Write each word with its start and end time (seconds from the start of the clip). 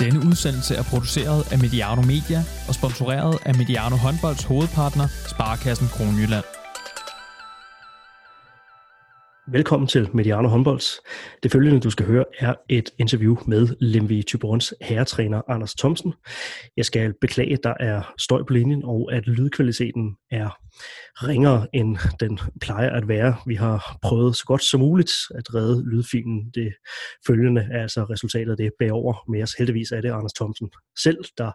Denne 0.00 0.26
udsendelse 0.26 0.74
er 0.74 0.82
produceret 0.82 1.52
af 1.52 1.58
Mediano 1.58 2.02
Media 2.02 2.44
og 2.68 2.74
sponsoreret 2.74 3.38
af 3.44 3.54
Mediano 3.54 3.96
Håndbolds 3.96 4.44
hovedpartner, 4.44 5.08
Sparkassen 5.26 5.88
Kronjylland. 5.88 6.59
Velkommen 9.52 9.86
til 9.86 10.08
Mediano 10.14 10.48
Håndbolds. 10.48 11.00
Det 11.42 11.52
følgende, 11.52 11.80
du 11.80 11.90
skal 11.90 12.06
høre, 12.06 12.24
er 12.38 12.54
et 12.68 12.90
interview 12.98 13.36
med 13.46 13.68
Lemvi 13.80 14.22
Tyborns 14.22 14.74
herretræner 14.80 15.42
Anders 15.48 15.74
Thomsen. 15.74 16.14
Jeg 16.76 16.84
skal 16.84 17.14
beklage, 17.20 17.52
at 17.52 17.64
der 17.64 17.74
er 17.80 18.12
støj 18.18 18.42
på 18.42 18.52
linjen, 18.52 18.84
og 18.84 19.12
at 19.12 19.26
lydkvaliteten 19.26 20.16
er 20.30 20.58
ringere, 21.14 21.66
end 21.72 21.96
den 22.20 22.38
plejer 22.60 22.90
at 22.90 23.08
være. 23.08 23.36
Vi 23.46 23.54
har 23.54 23.98
prøvet 24.02 24.36
så 24.36 24.44
godt 24.44 24.62
som 24.62 24.80
muligt 24.80 25.12
at 25.34 25.54
redde 25.54 25.90
lydfilen. 25.90 26.50
Det 26.54 26.74
følgende 27.26 27.68
er 27.72 27.82
altså 27.82 28.04
resultatet 28.04 28.50
af 28.50 28.56
det 28.56 28.70
bagover 28.78 29.30
med 29.30 29.42
os. 29.42 29.52
Heldigvis 29.52 29.92
er 29.92 30.00
det 30.00 30.10
Anders 30.10 30.32
Thomsen 30.32 30.70
selv, 30.98 31.24
der 31.38 31.52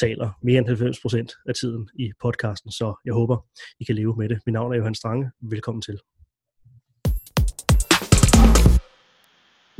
taler 0.00 0.30
mere 0.42 0.58
end 0.58 0.66
90 0.66 1.00
procent 1.00 1.32
af 1.48 1.54
tiden 1.54 1.88
i 1.98 2.12
podcasten, 2.22 2.72
så 2.72 3.00
jeg 3.04 3.14
håber, 3.14 3.44
I 3.80 3.84
kan 3.84 3.94
leve 3.94 4.16
med 4.16 4.28
det. 4.28 4.38
Mit 4.46 4.52
navn 4.52 4.72
er 4.72 4.76
Johan 4.76 4.94
Strange. 4.94 5.30
Velkommen 5.42 5.82
til. 5.82 5.98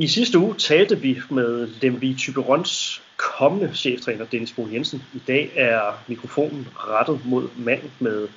I 0.00 0.06
sidste 0.06 0.38
uge 0.38 0.54
talte 0.54 1.00
vi 1.00 1.20
med 1.30 1.66
Lemvi 1.66 2.14
Typerons 2.14 3.02
kommende 3.16 3.74
cheftræner 3.74 4.24
Dennis 4.24 4.52
Bo 4.52 4.66
Jensen. 4.72 5.02
I 5.14 5.22
dag 5.26 5.50
er 5.56 6.04
mikrofonen 6.08 6.68
rettet 6.74 7.20
mod 7.26 7.48
manden 7.56 7.90
med 8.00 8.28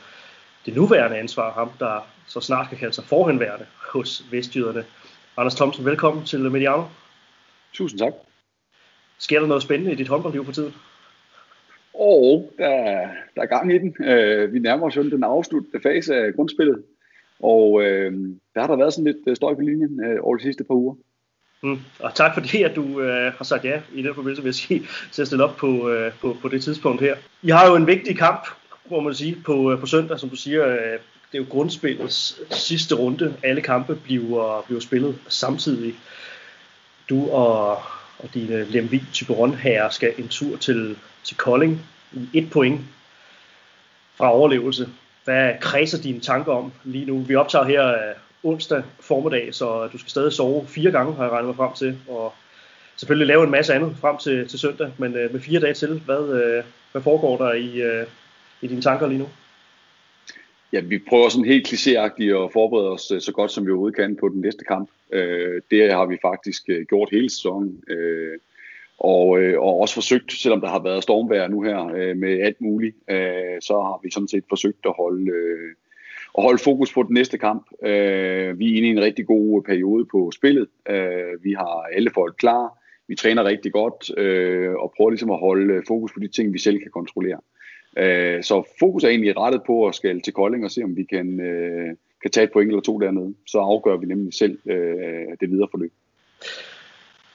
det 0.66 0.76
nuværende 0.76 1.18
ansvar, 1.18 1.52
ham 1.54 1.70
der 1.80 2.08
så 2.28 2.40
snart 2.40 2.70
kan 2.70 2.78
kalde 2.78 2.94
sig 2.94 3.04
forhenværende 3.04 3.66
hos 3.94 4.26
Vestjyderne. 4.32 4.84
Anders 5.38 5.55
Thomsen, 5.55 5.85
velkommen 5.85 6.26
til 6.26 6.52
Mediano. 6.52 6.84
Tusind 7.74 8.00
tak. 8.00 8.13
Sker 9.18 9.40
der 9.40 9.48
noget 9.48 9.63
spændende 9.63 9.91
i 9.91 9.96
dit 9.96 10.07
håndboldliv 10.07 10.46
for 10.46 10.52
tiden? 10.52 10.74
Og 11.94 12.54
der, 12.57 12.74
der 13.35 13.41
er 13.41 13.46
gang 13.46 13.74
i 13.74 13.78
den. 13.78 13.96
Uh, 14.00 14.54
vi 14.54 14.60
nærmer 14.60 14.88
os 14.88 14.98
jo 14.98 15.10
den 15.10 15.24
afsluttende 15.24 15.82
fase 15.84 16.16
af 16.16 16.34
grundspillet. 16.34 16.84
Og 17.40 17.72
uh, 17.72 17.84
der 18.54 18.60
har 18.60 18.68
der 18.68 18.76
været 18.76 18.94
sådan 18.94 19.13
lidt 19.26 19.38
støj 19.38 19.54
på 19.54 19.62
linjen 19.62 20.00
uh, 20.05 20.26
over 20.26 20.35
de 20.38 20.44
sidste 20.44 20.63
par 20.63 20.76
uger. 20.76 20.96
Mm. 21.63 21.79
Og 21.99 22.15
tak 22.15 22.34
fordi, 22.34 22.63
at 22.63 22.76
du 22.76 23.01
øh, 23.01 23.34
har 23.34 23.45
sagt 23.45 23.65
ja 23.65 23.81
i 23.93 24.01
den 24.01 24.15
forbindelse, 24.15 24.43
vil 24.43 24.48
jeg 24.49 24.55
sige, 24.55 24.84
til 25.12 25.21
at 25.21 25.27
stille 25.27 25.43
op 25.43 25.55
på, 25.55 25.90
øh, 25.90 26.12
på, 26.21 26.37
på 26.41 26.48
det 26.48 26.63
tidspunkt 26.63 27.01
her. 27.01 27.15
I 27.41 27.49
har 27.49 27.67
jo 27.67 27.76
en 27.76 27.87
vigtig 27.87 28.17
kamp, 28.17 28.48
må 28.90 28.99
man 28.99 29.13
sige, 29.13 29.37
på, 29.45 29.71
øh, 29.71 29.79
på 29.79 29.85
søndag, 29.85 30.20
som 30.20 30.29
du 30.29 30.35
siger. 30.35 30.67
Øh, 30.67 30.99
det 31.32 31.37
er 31.37 31.43
jo 31.43 31.45
grundspillets 31.49 32.41
sidste 32.51 32.95
runde. 32.95 33.35
Alle 33.43 33.62
kampe 33.62 33.95
bliver, 33.95 34.62
bliver 34.62 34.79
spillet 34.79 35.20
samtidig. 35.27 35.95
Du 37.09 37.29
og, 37.29 37.71
og 38.20 38.34
dine 38.34 38.63
Lemvi 38.63 39.04
Typeron 39.13 39.54
her 39.55 39.89
skal 39.89 40.13
en 40.17 40.27
tur 40.27 40.57
til, 40.57 40.98
til 41.23 41.37
Kolding 41.37 41.82
i 42.13 42.29
et 42.34 42.49
point 42.51 42.82
fra 44.17 44.32
overlevelse. 44.32 44.89
Hvad 45.23 45.54
kredser 45.62 46.01
dine 46.01 46.20
tanker 46.20 46.54
om 46.54 46.71
lige 46.84 47.05
nu? 47.05 47.20
Vi 47.20 47.35
optager 47.35 47.65
her 47.65 47.87
øh, 47.87 48.15
onsdag 48.44 48.84
formiddag, 49.00 49.54
så 49.54 49.90
du 49.94 49.98
skal 49.98 50.10
stadig 50.10 50.34
sove 50.34 50.68
fire 50.68 50.92
gange, 50.92 51.14
har 51.14 51.24
jeg 51.24 51.32
regnet 51.32 51.48
mig 51.48 51.56
frem 51.56 51.74
til, 51.74 51.98
og 52.08 52.34
selvfølgelig 52.96 53.28
lave 53.28 53.44
en 53.44 53.52
masse 53.52 53.74
andet 53.74 53.96
frem 54.02 54.18
til, 54.18 54.48
til 54.48 54.60
søndag, 54.60 54.92
men 54.98 55.16
øh, 55.16 55.32
med 55.32 55.40
fire 55.40 55.60
dage 55.60 55.74
til, 55.74 56.02
hvad, 56.06 56.44
øh, 56.44 56.64
hvad 56.92 57.02
foregår 57.02 57.38
der 57.38 57.54
i, 57.54 57.82
øh, 57.82 58.08
i 58.62 58.68
dine 58.68 58.82
tanker 58.82 59.08
lige 59.08 59.20
nu? 59.20 59.28
Ja, 60.74 60.80
vi 60.80 61.00
prøver 61.10 61.30
sådan 61.30 61.46
helt 61.46 61.68
klichéagtigt 61.68 62.44
at 62.44 62.52
forberede 62.54 62.90
os 62.90 63.12
øh, 63.12 63.22
så 63.22 63.32
godt 63.32 63.52
som 63.52 63.66
vi 63.66 63.72
overhovedet 63.72 63.96
kan 63.96 64.16
på 64.16 64.30
den 64.30 64.42
næste 64.42 64.66
kamp. 64.66 64.90
Øh, 65.12 65.62
det 65.72 65.94
har 65.94 66.06
vi 66.06 66.18
faktisk 66.22 66.64
øh, 66.68 66.86
gjort 66.86 67.09
hele 67.12 67.30
sæsonen. 67.30 67.84
Øh, 67.88 68.38
og, 69.00 69.40
øh, 69.40 69.59
og 69.59 69.80
også 69.80 69.94
forsøgt, 69.94 70.31
selvom 70.34 70.62
der 70.62 70.69
har 70.69 70.84
været 70.84 71.03
stormvejr 71.03 71.47
nu 71.47 71.62
her 71.62 71.88
øh, 71.96 72.18
med 72.18 72.40
alt 72.40 72.62
muligt, 72.62 72.96
øh, 73.09 73.62
så 73.62 73.74
har 73.74 74.00
vi 74.03 74.12
sådan 74.12 74.28
set 74.28 74.44
forsøgt 74.50 74.85
at 74.85 74.94
holde, 74.97 75.31
øh, 75.31 75.75
at 76.38 76.44
holde 76.44 76.64
fokus 76.64 76.94
på 76.94 77.03
den 77.03 77.14
næste 77.14 77.38
kamp. 77.38 77.66
Øh, 77.84 78.59
vi 78.59 78.74
er 78.74 78.78
inde 78.78 78.88
i 78.88 78.92
en 78.92 79.02
rigtig 79.02 79.25
god 79.25 79.64
periode 79.64 80.06
på 80.06 80.31
spillet. 80.31 80.68
Øh, 80.90 81.44
vi 81.44 81.52
har 81.53 81.88
alle 81.94 82.12
folk 82.14 82.36
klar. 82.38 82.78
Vi 83.08 83.16
træner 83.16 83.44
rigtig 83.44 83.72
godt 83.72 84.19
øh, 84.19 84.74
og 84.74 84.94
prøver 84.97 85.09
ligesom 85.09 85.31
at 85.31 85.40
holde 85.40 85.84
fokus 85.88 86.12
på 86.14 86.19
de 86.19 86.28
ting, 86.28 86.53
vi 86.53 86.59
selv 86.59 86.80
kan 86.80 86.92
kontrollere. 86.92 87.40
Øh, 87.97 88.44
så 88.44 88.64
fokus 88.80 89.03
er 89.03 89.09
egentlig 89.09 89.38
rettet 89.38 89.62
på 89.68 89.88
at 89.88 89.96
skal 89.96 90.22
til 90.22 90.34
Kolding 90.34 90.66
og 90.66 90.72
se, 90.72 90.84
om 90.84 90.97
vi 90.97 91.03
kan, 91.03 91.40
øh, 91.40 91.96
kan 92.22 92.31
tage 92.31 92.44
et 92.44 92.52
point 92.52 92.69
eller 92.69 92.81
to 92.81 93.00
dernede. 93.00 93.34
Så 93.48 93.59
afgør 93.59 93.98
vi 93.98 94.06
nemlig 94.06 94.34
selv 94.34 94.58
øh, 94.66 95.28
det 95.40 95.52
videre 95.52 95.68
forløb. 95.72 95.92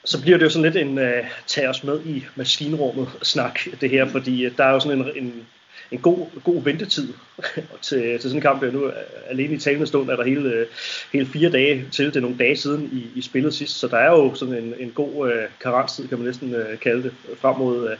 Så 0.05 0.23
bliver 0.23 0.39
det 0.39 0.45
jo 0.45 0.51
sådan 0.51 0.73
lidt 0.73 0.87
en 0.87 0.99
uh, 0.99 1.27
tag 1.47 1.69
os 1.69 1.84
med 1.84 2.01
i 2.05 2.25
maskinrummet 2.37 3.09
snak, 3.23 3.59
det 3.81 3.91
her, 3.91 4.07
fordi 4.07 4.45
øh, 4.45 4.57
der 4.57 4.65
er 4.65 4.73
jo 4.73 4.81
sådan 4.81 4.99
en, 4.99 5.25
en 5.25 5.47
en 5.91 5.98
god, 5.98 6.26
god 6.44 6.62
ventetid 6.62 7.08
til, 7.82 8.02
til 8.02 8.22
sådan 8.22 8.36
en 8.36 8.42
kamp. 8.42 8.62
Nu 8.72 8.91
alene 9.28 9.54
i 9.54 9.58
talende 9.58 9.86
stund 9.86 10.10
er 10.10 10.16
der 10.16 10.24
hele, 10.24 10.66
hele 11.12 11.26
fire 11.26 11.50
dage 11.50 11.84
til. 11.92 12.06
Det 12.06 12.16
er 12.16 12.20
nogle 12.20 12.38
dage 12.38 12.56
siden 12.56 12.91
i, 12.92 13.19
i 13.19 13.22
spillet 13.22 13.54
sidst, 13.54 13.78
så 13.78 13.88
der 13.88 13.97
er 13.97 14.10
jo 14.10 14.34
sådan 14.34 14.54
en, 14.54 14.74
en 14.78 14.91
god 14.91 15.32
øh, 15.32 15.42
karenstid, 15.60 16.08
kan 16.08 16.19
man 16.19 16.26
næsten 16.26 16.54
øh, 16.54 16.78
kalde 16.78 17.02
det, 17.02 17.12
frem 17.41 17.56
mod, 17.56 17.91
øh, 17.91 17.97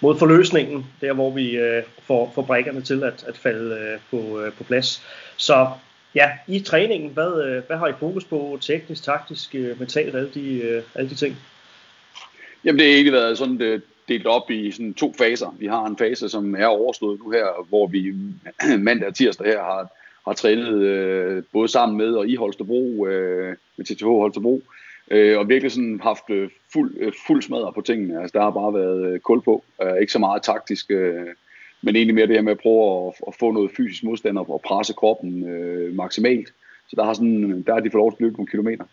mod 0.00 0.18
forløsningen, 0.18 0.86
der 1.00 1.12
hvor 1.12 1.30
vi 1.30 1.56
øh, 1.56 1.82
får, 2.06 2.32
får 2.34 2.42
brækkerne 2.42 2.82
til 2.82 3.04
at, 3.04 3.24
at 3.28 3.36
falde 3.36 3.74
øh, 3.74 3.98
på, 4.10 4.40
øh, 4.40 4.52
på 4.52 4.64
plads. 4.64 5.02
Så 5.36 5.68
ja, 6.14 6.30
i 6.48 6.60
træningen, 6.60 7.10
hvad, 7.10 7.58
uh, 7.58 7.66
hvad 7.66 7.76
har 7.76 7.88
I 7.88 7.92
fokus 8.00 8.24
på 8.24 8.58
teknisk, 8.60 9.04
taktisk, 9.04 9.54
øh, 9.54 9.78
mentalt, 9.78 10.14
alle 10.14 10.30
de, 10.34 10.58
øh, 10.58 10.82
alle 10.94 11.10
de 11.10 11.14
ting? 11.14 11.36
Jamen 12.64 12.78
det 12.78 12.86
har 12.86 12.94
egentlig 12.94 13.12
været 13.12 13.38
sådan 13.38 13.58
det, 13.58 13.82
delt 14.10 14.26
op 14.26 14.50
i 14.50 14.70
sådan 14.70 14.94
to 14.94 15.14
faser. 15.18 15.56
Vi 15.58 15.66
har 15.66 15.86
en 15.86 15.96
fase, 15.96 16.28
som 16.28 16.54
er 16.54 16.66
overstået 16.66 17.20
nu 17.24 17.30
her, 17.30 17.66
hvor 17.68 17.86
vi 17.86 18.14
mandag 18.78 19.08
og 19.08 19.14
tirsdag 19.14 19.46
her 19.46 19.62
har, 19.62 19.88
har 20.26 20.32
trænet 20.32 20.82
øh, 20.82 21.42
både 21.52 21.68
sammen 21.68 21.98
med 21.98 22.14
og 22.14 22.28
i 22.28 22.34
Holstebro, 22.34 23.06
øh, 23.06 23.56
med 23.76 23.86
TTH 23.86 24.04
Holstebro, 24.04 24.62
øh, 25.10 25.38
og 25.38 25.48
virkelig 25.48 25.72
sådan 25.72 26.00
haft 26.02 26.30
øh, 26.30 26.50
fuld, 26.72 26.94
øh, 26.98 27.12
fuld 27.26 27.42
smadret 27.42 27.74
på 27.74 27.80
tingene. 27.80 28.20
Altså, 28.22 28.38
der 28.38 28.44
har 28.44 28.50
bare 28.50 28.74
været 28.74 29.12
øh, 29.12 29.20
kul 29.20 29.42
på. 29.42 29.64
Øh, 29.82 30.00
ikke 30.00 30.12
så 30.12 30.18
meget 30.18 30.42
taktisk, 30.42 30.90
øh, 30.90 31.26
men 31.82 31.96
egentlig 31.96 32.14
mere 32.14 32.26
det 32.26 32.36
her 32.36 32.42
med 32.42 32.52
at 32.52 32.58
prøve 32.58 33.06
at, 33.08 33.14
at 33.28 33.34
få 33.40 33.50
noget 33.52 33.70
fysisk 33.76 34.04
modstand 34.04 34.38
og 34.38 34.60
presse 34.64 34.92
kroppen 34.92 35.48
øh, 35.48 35.94
maksimalt. 35.94 36.48
Så 36.88 36.96
der 36.96 37.04
har, 37.04 37.12
sådan, 37.12 37.62
der 37.66 37.72
har 37.72 37.80
de 37.80 37.90
fået 37.90 38.00
lov 38.00 38.12
at 38.12 38.20
løbe 38.20 38.36
nogle 38.36 38.50
kilometer. 38.50 38.84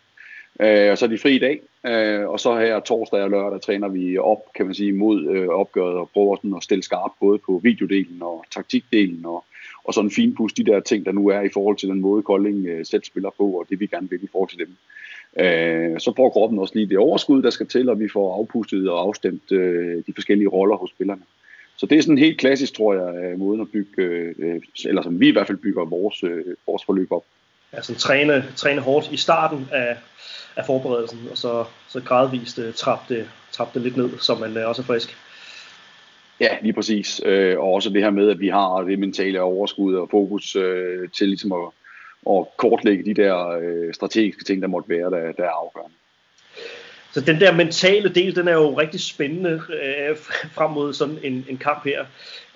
Øh, 0.60 0.90
og 0.90 0.98
så 0.98 1.04
er 1.04 1.08
de 1.08 1.18
fri 1.18 1.34
i 1.34 1.38
dag, 1.38 1.60
øh, 1.86 2.28
og 2.28 2.40
så 2.40 2.58
her 2.58 2.80
torsdag 2.80 3.22
og 3.22 3.30
lørdag 3.30 3.60
træner 3.60 3.88
vi 3.88 4.18
op, 4.18 4.38
kan 4.54 4.66
man 4.66 4.74
sige, 4.74 4.92
mod 4.92 5.26
øh, 5.26 5.48
opgøret 5.48 5.96
og 5.96 6.10
prøver 6.14 6.36
sådan 6.36 6.56
at 6.56 6.62
stille 6.62 6.82
skarpt 6.82 7.14
både 7.20 7.38
på 7.38 7.60
videodelen 7.62 8.22
og 8.22 8.44
taktikdelen 8.50 9.26
og, 9.26 9.44
og 9.84 9.94
sådan 9.94 10.10
finpudse 10.10 10.56
de 10.56 10.64
der 10.64 10.80
ting, 10.80 11.04
der 11.06 11.12
nu 11.12 11.28
er 11.28 11.40
i 11.40 11.48
forhold 11.54 11.76
til 11.76 11.88
den 11.88 12.00
måde 12.00 12.22
Kolding 12.22 12.66
øh, 12.66 12.86
selv 12.86 13.04
spiller 13.04 13.30
på, 13.38 13.44
og 13.44 13.66
det 13.70 13.80
vi 13.80 13.86
gerne 13.86 14.10
vil 14.10 14.24
i 14.24 14.28
forhold 14.32 14.50
til 14.50 14.58
dem. 14.58 14.76
Øh, 15.44 16.00
så 16.00 16.12
får 16.16 16.30
kroppen 16.30 16.58
også 16.58 16.74
lige 16.74 16.88
det 16.88 16.98
overskud, 16.98 17.42
der 17.42 17.50
skal 17.50 17.66
til, 17.66 17.88
og 17.88 18.00
vi 18.00 18.08
får 18.08 18.34
afpustet 18.34 18.90
og 18.90 19.00
afstemt 19.00 19.52
øh, 19.52 20.02
de 20.06 20.12
forskellige 20.14 20.48
roller 20.48 20.76
hos 20.76 20.90
spillerne. 20.90 21.22
Så 21.76 21.86
det 21.86 21.98
er 21.98 22.02
sådan 22.02 22.18
helt 22.18 22.38
klassisk, 22.38 22.74
tror 22.74 22.94
jeg, 22.94 23.24
øh, 23.24 23.38
måden 23.38 23.60
at 23.60 23.68
bygge, 23.72 24.02
øh, 24.02 24.34
øh, 24.38 24.60
eller 24.84 25.02
som 25.02 25.20
vi 25.20 25.28
i 25.28 25.32
hvert 25.32 25.46
fald 25.46 25.58
bygger 25.58 25.84
vores, 25.84 26.22
øh, 26.24 26.44
vores 26.66 26.84
forløb 26.84 27.12
op. 27.12 27.24
Altså 27.72 27.94
træne, 27.94 28.44
træne 28.56 28.80
hårdt 28.80 29.12
i 29.12 29.16
starten 29.16 29.68
af, 29.72 29.96
af 30.56 30.66
forberedelsen, 30.66 31.28
og 31.30 31.38
så, 31.38 31.64
så 31.88 32.00
gradvist 32.00 32.58
uh, 32.58 32.74
trappe 32.74 33.14
det, 33.14 33.30
trappe 33.52 33.78
det 33.78 33.82
lidt 33.82 33.96
ned, 33.96 34.18
så 34.18 34.34
man 34.34 34.56
uh, 34.56 34.68
også 34.68 34.82
er 34.82 34.86
frisk. 34.86 35.16
Ja, 36.40 36.56
lige 36.62 36.72
præcis. 36.72 37.20
Øh, 37.24 37.58
og 37.58 37.72
også 37.72 37.90
det 37.90 38.02
her 38.02 38.10
med, 38.10 38.30
at 38.30 38.40
vi 38.40 38.48
har 38.48 38.82
det 38.82 38.98
mentale 38.98 39.40
overskud 39.40 39.94
og 39.94 40.08
fokus 40.10 40.56
øh, 40.56 41.08
til 41.08 41.28
ligesom 41.28 41.52
at, 41.52 41.68
at 42.30 42.46
kortlægge 42.56 43.04
de 43.04 43.22
der 43.22 43.48
øh, 43.48 43.94
strategiske 43.94 44.44
ting, 44.44 44.62
der 44.62 44.68
måtte 44.68 44.88
være, 44.88 45.10
der, 45.10 45.32
der 45.32 45.44
er 45.44 45.64
afgørende. 45.64 45.94
Så 47.12 47.20
den 47.20 47.40
der 47.40 47.52
mentale 47.52 48.08
del, 48.08 48.36
den 48.36 48.48
er 48.48 48.52
jo 48.52 48.78
rigtig 48.78 49.00
spændende 49.00 49.50
øh, 49.50 50.16
frem 50.52 50.70
mod 50.70 50.92
sådan 50.92 51.18
en, 51.22 51.46
en 51.48 51.56
kamp 51.58 51.84
her. 51.84 52.04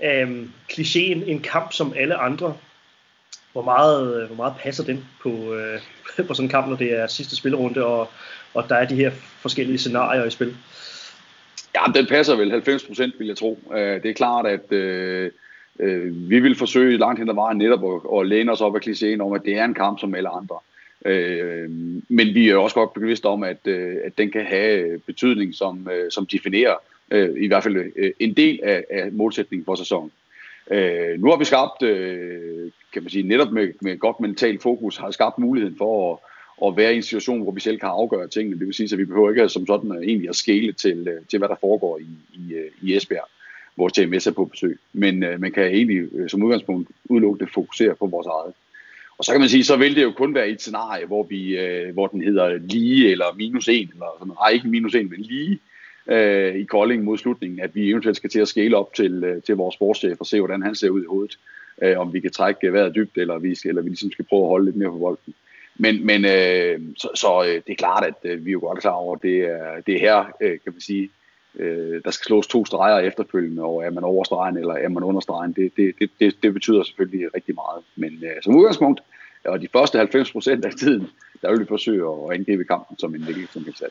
Øh, 0.05 0.47
klichéen, 0.73 1.31
en 1.31 1.41
kamp 1.41 1.73
som 1.73 1.93
alle 1.97 2.15
andre, 2.15 2.57
hvor 3.53 3.63
meget, 3.63 4.23
øh, 4.23 4.27
hvor 4.27 4.37
meget 4.37 4.55
passer 4.59 4.85
den 4.85 5.05
på, 5.23 5.55
øh, 5.55 5.81
på 6.27 6.35
sådan 6.35 6.45
en 6.45 6.51
kamp, 6.51 6.69
når 6.69 6.77
det 6.77 7.01
er 7.01 7.07
sidste 7.07 7.37
spillerunde, 7.37 7.85
og, 7.85 8.09
og 8.55 8.69
der 8.69 8.75
er 8.75 8.87
de 8.87 8.95
her 8.95 9.11
forskellige 9.41 9.79
scenarier 9.79 10.25
i 10.25 10.31
spil? 10.31 10.57
Ja, 11.75 11.93
den 11.95 12.07
passer 12.07 12.37
vel 12.37 12.51
90 12.51 12.85
procent, 12.85 13.15
vil 13.19 13.27
jeg 13.27 13.37
tro. 13.37 13.59
Øh, 13.75 14.03
det 14.03 14.11
er 14.11 14.15
klart, 14.15 14.47
at 14.47 14.73
øh, 14.73 15.31
øh, 15.79 16.31
vi 16.31 16.41
vil 16.41 16.57
forsøge 16.57 16.99
langt 16.99 17.19
hen 17.19 17.29
ad 17.29 17.35
vejen 17.35 17.59
netop 17.59 17.85
at, 17.85 18.21
at 18.21 18.27
læne 18.27 18.53
os 18.53 18.61
op 18.61 18.77
af 18.77 18.81
klichéen 18.87 19.21
om, 19.21 19.33
at 19.33 19.43
det 19.45 19.59
er 19.59 19.65
en 19.65 19.75
kamp 19.75 20.01
som 20.01 20.15
alle 20.15 20.29
andre. 20.29 20.57
Øh, 21.05 21.71
men 22.09 22.35
vi 22.35 22.49
er 22.49 22.57
også 22.57 22.75
godt 22.75 22.93
bevidste 22.93 23.27
om, 23.27 23.43
at, 23.43 23.67
øh, 23.67 23.97
at 24.05 24.19
den 24.19 24.31
kan 24.31 24.45
have 24.45 24.99
betydning, 24.99 25.55
som, 25.55 25.89
øh, 25.93 26.11
som 26.11 26.27
definerer 26.27 26.75
øh, 27.11 27.43
i 27.43 27.47
hvert 27.47 27.63
fald 27.63 27.77
øh, 27.97 28.13
en 28.19 28.35
del 28.35 28.61
af, 28.63 28.85
af 28.91 29.13
målsætningen 29.13 29.65
for 29.65 29.75
sæsonen. 29.75 30.11
Øh, 30.71 31.21
nu 31.21 31.31
har 31.31 31.37
vi 31.37 31.45
skabt, 31.45 31.83
øh, 31.83 32.71
kan 32.93 33.03
man 33.03 33.11
sige, 33.11 33.29
netop 33.29 33.53
med, 33.53 33.69
med 33.81 33.99
godt 33.99 34.21
mentalt 34.21 34.63
fokus, 34.63 34.97
har 34.97 35.11
skabt 35.11 35.39
muligheden 35.39 35.77
for 35.79 36.13
at, 36.13 36.19
at 36.69 36.77
være 36.77 36.93
i 36.93 36.97
en 36.97 37.03
situation, 37.03 37.43
hvor 37.43 37.53
vi 37.53 37.61
selv 37.61 37.79
kan 37.79 37.89
afgøre 37.89 38.29
tingene. 38.29 38.59
Det 38.59 38.67
vil 38.67 38.75
sige, 38.75 38.89
at 38.93 38.99
vi 38.99 39.05
behøver 39.05 39.31
ikke 39.31 39.49
som 39.49 39.67
sådan 39.67 39.93
egentlig 39.93 40.29
at 40.29 40.37
skele 40.37 40.73
til, 40.73 41.09
øh, 41.09 41.21
til 41.31 41.39
hvad 41.39 41.49
der 41.49 41.57
foregår 41.61 41.99
i, 41.99 42.07
i, 42.35 42.55
øh, 42.55 42.71
i 42.83 42.97
Esbjerg, 42.97 43.29
hvor 43.75 43.89
TMS 43.89 44.27
er 44.27 44.33
på 44.33 44.45
besøg. 44.45 44.79
Men 44.93 45.23
øh, 45.23 45.41
man 45.41 45.53
kan 45.53 45.65
egentlig 45.65 46.31
som 46.31 46.43
udgangspunkt 46.43 46.91
udelukkende 47.05 47.53
fokusere 47.53 47.95
på 47.95 48.07
vores 48.07 48.27
eget. 48.27 48.55
Og 49.19 49.25
så 49.25 49.33
kan 49.33 49.41
man 49.41 49.49
sige, 49.49 49.65
så 49.65 49.77
vil 49.77 49.97
det 49.97 50.03
jo 50.03 50.13
kun 50.13 50.35
være 50.35 50.49
i 50.49 50.53
et 50.53 50.61
scenarie, 50.61 51.07
hvor, 51.07 51.23
vi, 51.23 51.59
øh, 51.59 51.93
hvor 51.93 52.07
den 52.07 52.23
hedder 52.23 52.59
lige 52.59 53.11
eller 53.11 53.25
minus 53.37 53.69
1, 53.69 53.89
eller 53.93 54.07
sådan, 54.19 54.33
nej 54.41 54.51
ikke 54.51 54.69
minus 54.69 54.95
1, 54.95 55.11
men 55.11 55.21
lige 55.21 55.59
øh, 56.07 56.55
i 56.55 56.65
Kolding 56.65 57.05
mod 57.05 57.19
slutningen, 57.19 57.61
at 57.61 57.75
vi 57.75 57.91
eventuelt 57.91 58.17
skal 58.17 58.31
til 58.31 58.41
at 58.41 58.49
scale 58.49 58.77
op 58.77 58.95
til, 58.95 59.25
øh, 59.25 59.43
til 59.43 59.57
vores 59.57 59.75
sportschef 59.75 60.21
og 60.21 60.27
se, 60.27 60.41
hvordan 60.41 60.63
han 60.63 60.75
ser 60.75 60.91
ud 60.91 61.03
i 61.03 61.07
hovedet. 61.09 61.39
Øh, 61.83 61.99
om 61.99 62.13
vi 62.13 62.21
kan 62.21 62.31
trække 62.31 62.73
vejret 62.73 62.95
dybt, 62.95 63.19
eller 63.19 63.39
vi, 63.39 63.57
eller 63.65 63.83
vi 63.83 63.89
ligesom 63.89 64.13
skal 64.13 64.25
prøve 64.25 64.43
at 64.43 64.49
holde 64.49 64.65
lidt 64.65 64.77
mere 64.77 64.91
på 64.91 64.99
bolden. 64.99 65.35
Men, 65.77 66.07
men 66.07 66.25
øh, 66.25 66.81
så, 66.97 67.09
så 67.15 67.45
øh, 67.47 67.55
det 67.55 67.73
er 67.73 67.75
klart, 67.75 68.05
at 68.05 68.31
øh, 68.31 68.45
vi 68.45 68.51
er 68.51 68.53
jo 68.53 68.61
godt 68.61 68.81
klar 68.81 68.93
over, 68.93 69.17
at 69.17 69.23
det 69.23 69.39
er, 69.39 69.81
det 69.87 69.95
er 69.95 70.01
her, 70.01 70.25
øh, 70.41 70.51
kan 70.51 70.73
man 70.73 70.81
sige, 70.81 71.11
øh, 71.59 72.03
der 72.05 72.11
skal 72.11 72.25
slås 72.25 72.47
to 72.47 72.65
streger 72.67 72.99
efterfølgende, 72.99 73.63
og 73.63 73.85
er 73.85 73.91
man 73.91 74.05
over 74.05 74.25
stregen 74.25 74.57
eller 74.57 74.75
er 74.75 74.89
man 74.89 75.03
under 75.03 75.21
stregen, 75.21 75.53
det, 75.53 75.73
det, 75.77 75.95
det, 75.99 76.11
det, 76.21 76.37
det 76.43 76.53
betyder 76.53 76.83
selvfølgelig 76.83 77.35
rigtig 77.35 77.55
meget. 77.55 77.85
Men 77.97 78.25
øh, 78.25 78.43
som 78.43 78.57
udgangspunkt, 78.57 79.01
og 79.45 79.61
de 79.61 79.69
første 79.73 80.01
90% 80.01 80.67
af 80.67 80.73
tiden, 80.79 81.09
der 81.43 81.51
vil 81.51 81.61
vi 81.61 81.65
forsøge 81.65 82.05
at 82.09 82.39
angribe 82.39 82.65
kampen 82.65 82.99
som 82.99 83.15
en 83.15 83.21
negativ 83.21 83.47
som 83.47 83.65
helst 83.65 83.83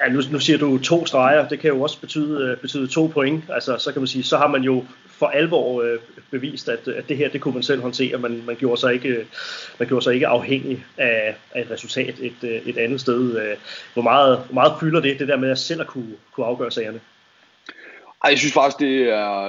Ja, 0.00 0.08
nu, 0.08 0.20
nu 0.32 0.38
siger 0.38 0.58
du 0.58 0.78
to 0.78 1.06
streger, 1.06 1.48
det 1.48 1.60
kan 1.60 1.70
jo 1.70 1.82
også 1.82 2.00
betyde, 2.00 2.44
øh, 2.44 2.56
betyde 2.56 2.86
to 2.86 3.06
point. 3.06 3.44
Altså, 3.48 3.78
så 3.78 3.92
kan 3.92 4.00
man 4.00 4.06
sige, 4.06 4.22
så 4.22 4.36
har 4.36 4.48
man 4.48 4.62
jo 4.62 4.84
for 5.06 5.26
alvor 5.26 5.82
øh, 5.82 5.98
bevist, 6.30 6.68
at, 6.68 6.88
at 6.88 7.08
det 7.08 7.16
her, 7.16 7.28
det 7.28 7.40
kunne 7.40 7.54
man 7.54 7.62
selv 7.62 7.80
håndtere. 7.80 8.18
Man, 8.18 8.42
man, 8.46 8.56
gjorde, 8.56 8.80
sig 8.80 8.94
ikke, 8.94 9.08
øh, 9.08 9.24
man 9.78 9.88
gjorde 9.88 10.04
sig 10.04 10.14
ikke 10.14 10.26
afhængig 10.26 10.84
af, 10.98 11.36
af 11.54 11.60
et 11.60 11.70
resultat 11.70 12.14
et, 12.20 12.44
øh, 12.44 12.50
et 12.66 12.78
andet 12.78 13.00
sted. 13.00 13.56
Hvor 13.92 14.02
meget, 14.02 14.38
hvor 14.38 14.54
meget 14.54 14.72
fylder 14.80 15.00
det, 15.00 15.18
det 15.18 15.28
der 15.28 15.36
med 15.36 15.50
at 15.50 15.58
selv 15.58 15.80
at 15.80 15.86
kunne, 15.86 16.14
kunne 16.32 16.46
afgøre 16.46 16.70
sagerne? 16.70 17.00
Ej, 18.24 18.30
jeg 18.30 18.38
synes 18.38 18.52
faktisk, 18.52 18.78
det 18.78 19.08
er, 19.08 19.48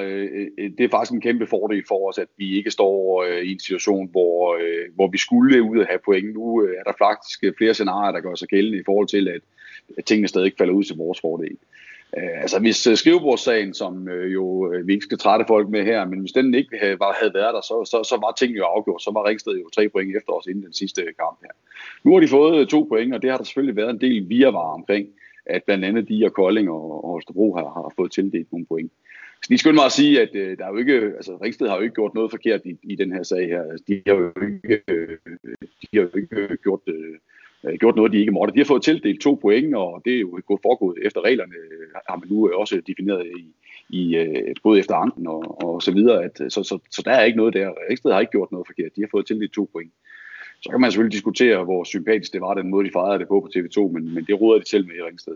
det 0.78 0.84
er 0.84 0.90
faktisk 0.92 1.12
en 1.12 1.22
kæmpe 1.22 1.48
fordel 1.48 1.84
for 1.88 2.10
os, 2.10 2.18
at 2.18 2.28
vi 2.38 2.58
ikke 2.58 2.72
står 2.72 3.26
i 3.26 3.52
en 3.52 3.60
situation, 3.60 4.10
hvor, 4.12 4.60
hvor 4.96 5.08
vi 5.08 5.18
skulle 5.18 5.64
ud 5.64 5.80
og 5.80 5.86
have 5.88 6.00
point. 6.06 6.34
Nu 6.34 6.58
er 6.58 6.84
der 6.86 6.94
faktisk 6.98 7.44
flere 7.58 7.74
scenarier, 7.74 8.12
der 8.12 8.20
gør 8.20 8.36
sig 8.36 8.48
gældende 8.48 8.80
i 8.80 8.84
forhold 8.86 9.08
til, 9.08 9.28
at 9.28 9.42
tingene 10.06 10.28
stadig 10.28 10.46
ikke 10.46 10.58
falder 10.58 10.74
ud 10.74 10.84
til 10.84 10.96
vores 10.98 11.22
fordel. 11.22 11.58
Uh, 12.18 12.42
altså 12.42 12.60
hvis 12.60 12.88
øh, 12.88 12.98
skrivebordssagen, 12.98 13.74
som 13.74 14.08
øh, 14.08 14.34
jo 14.34 14.74
vi 14.86 14.94
ikke 14.94 15.04
skal 15.04 15.18
trætte 15.18 15.46
folk 15.48 15.70
med 15.70 15.84
her, 15.84 16.06
men 16.06 16.20
hvis 16.20 16.32
den 16.32 16.54
ikke 16.54 16.78
havde, 16.82 17.00
var, 17.00 17.16
havde 17.20 17.34
været 17.34 17.54
der, 17.54 17.62
så, 17.62 17.76
så, 17.92 18.10
så 18.10 18.16
var 18.16 18.32
tingene 18.32 18.58
jo 18.58 18.66
afgjort. 18.66 19.02
Så 19.02 19.12
var 19.12 19.28
Ringsted 19.28 19.54
jo 19.54 19.70
tre 19.76 19.90
point 19.90 20.18
efter 20.18 20.34
os 20.34 20.48
inden 20.48 20.64
den 20.64 20.74
sidste 20.74 21.02
kamp 21.02 21.38
her. 21.42 21.54
Nu 22.04 22.14
har 22.14 22.20
de 22.20 22.28
fået 22.28 22.70
to 22.70 22.84
point, 22.84 23.14
og 23.14 23.22
det 23.22 23.30
har 23.30 23.38
der 23.38 23.44
selvfølgelig 23.44 23.76
været 23.76 23.90
en 23.90 24.02
del 24.02 24.30
virvar 24.30 24.74
omkring, 24.74 25.08
at 25.46 25.64
blandt 25.64 25.86
andet 25.86 26.10
de 26.10 26.26
og 26.26 26.34
Kolding 26.34 26.70
og, 26.70 27.04
og 27.04 27.10
Holstebro 27.10 27.56
har, 27.56 27.64
har 27.64 27.94
fået 27.96 28.12
tildelt 28.12 28.52
nogle 28.52 28.66
point. 28.66 28.92
Så 29.44 29.48
lige 29.50 29.60
skal 29.60 29.74
mig 29.74 29.86
at 29.86 29.92
sige, 29.92 30.22
at 30.22 30.34
der 30.34 30.66
er 30.66 30.72
jo 30.72 30.78
ikke, 30.78 30.94
altså 30.94 31.38
Ringsted 31.44 31.68
har 31.68 31.76
jo 31.76 31.82
ikke 31.82 31.96
gjort 31.96 32.14
noget 32.14 32.32
forkert 32.32 32.62
i, 32.66 32.78
i 32.84 32.96
den 32.96 33.12
her 33.12 33.24
sag 33.24 33.48
her. 33.48 33.64
Altså, 33.72 33.84
de 33.88 34.02
har 34.08 34.16
jo 34.16 34.28
ikke, 34.28 34.82
de 35.82 35.88
har 35.94 36.02
jo 36.02 36.10
ikke 36.16 36.58
gjort 36.64 36.80
øh, 36.88 37.18
øh, 37.66 37.74
gjort 37.80 37.96
noget, 37.96 38.12
de 38.12 38.20
ikke 38.20 38.32
måtte. 38.32 38.54
De 38.54 38.60
har 38.60 38.66
fået 38.66 38.84
tildelt 38.84 39.22
to 39.22 39.36
point, 39.42 39.76
og 39.76 40.02
det 40.06 40.16
er 40.16 40.20
jo 40.20 40.60
foregået 40.64 40.98
efter 41.02 41.22
reglerne, 41.22 41.54
har 42.10 42.18
man 42.18 42.30
nu 42.30 42.50
øh, 42.50 42.60
også 42.60 42.82
defineret 42.88 43.26
i, 43.26 43.46
i 43.90 44.16
øh, 44.16 44.56
både 44.64 44.80
efter 44.80 44.96
anken 44.96 45.28
og, 45.28 45.64
og 45.66 45.82
så 45.82 45.92
videre. 45.92 46.24
At, 46.24 46.42
øh, 46.42 46.52
så, 46.52 46.64
så, 46.64 46.80
så 46.92 47.02
der 47.06 47.12
er 47.12 47.24
ikke 47.24 47.38
noget 47.38 47.54
der. 47.54 47.70
Ringsted 47.90 48.12
har 48.12 48.20
ikke 48.20 48.32
gjort 48.32 48.52
noget 48.52 48.68
forkert. 48.68 48.96
De 48.96 49.02
har 49.02 49.10
fået 49.12 49.26
tildelt 49.26 49.54
to 49.54 49.70
point. 49.72 49.92
Så 50.62 50.70
kan 50.70 50.82
man 50.82 50.92
selvfølgelig 50.92 51.14
diskutere, 51.14 51.64
hvor 51.64 51.84
sympatisk 51.84 52.34
det 52.34 52.42
var, 52.42 52.54
den 52.54 52.70
måde, 52.70 52.88
de 52.88 52.92
fejrede 52.92 53.20
det 53.20 53.28
på 53.28 53.40
på 53.40 53.50
TV2, 53.56 53.92
men, 53.94 54.14
men 54.14 54.26
det 54.26 54.42
råder 54.42 54.60
de 54.60 54.70
selv 54.70 54.88
med 54.88 54.96
i 54.96 55.02
Ringsted. 55.02 55.36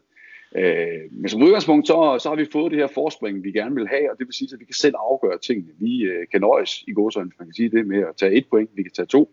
Øh, 0.56 1.12
men 1.12 1.30
som 1.30 1.44
udgangspunkt, 1.44 1.88
så, 1.88 2.18
så 2.22 2.30
har 2.30 2.36
vi 2.36 2.46
fået 2.52 2.72
det 2.72 2.80
her 2.80 2.88
forspring, 2.88 3.44
vi 3.44 3.52
gerne 3.52 3.76
vil 3.76 3.88
have, 3.88 4.12
og 4.12 4.18
det 4.20 4.28
vil 4.28 4.34
sige, 4.34 4.50
at 4.54 4.60
vi 4.60 4.66
kan 4.66 4.74
selv 4.74 4.96
afgøre 5.12 5.38
tingene. 5.38 5.72
Vi 5.80 6.04
øh, 6.04 6.28
kan 6.32 6.42
nøjes 6.42 6.84
i 6.88 6.94
går, 6.94 7.10
så 7.10 7.20
man 7.20 7.48
kan 7.48 7.54
sige 7.54 7.70
det, 7.70 7.88
med 7.88 8.00
at 8.00 8.16
tage 8.18 8.34
et 8.34 8.46
point, 8.50 8.70
vi 8.76 8.84
kan 8.84 8.92
tage 8.92 9.06
to, 9.06 9.30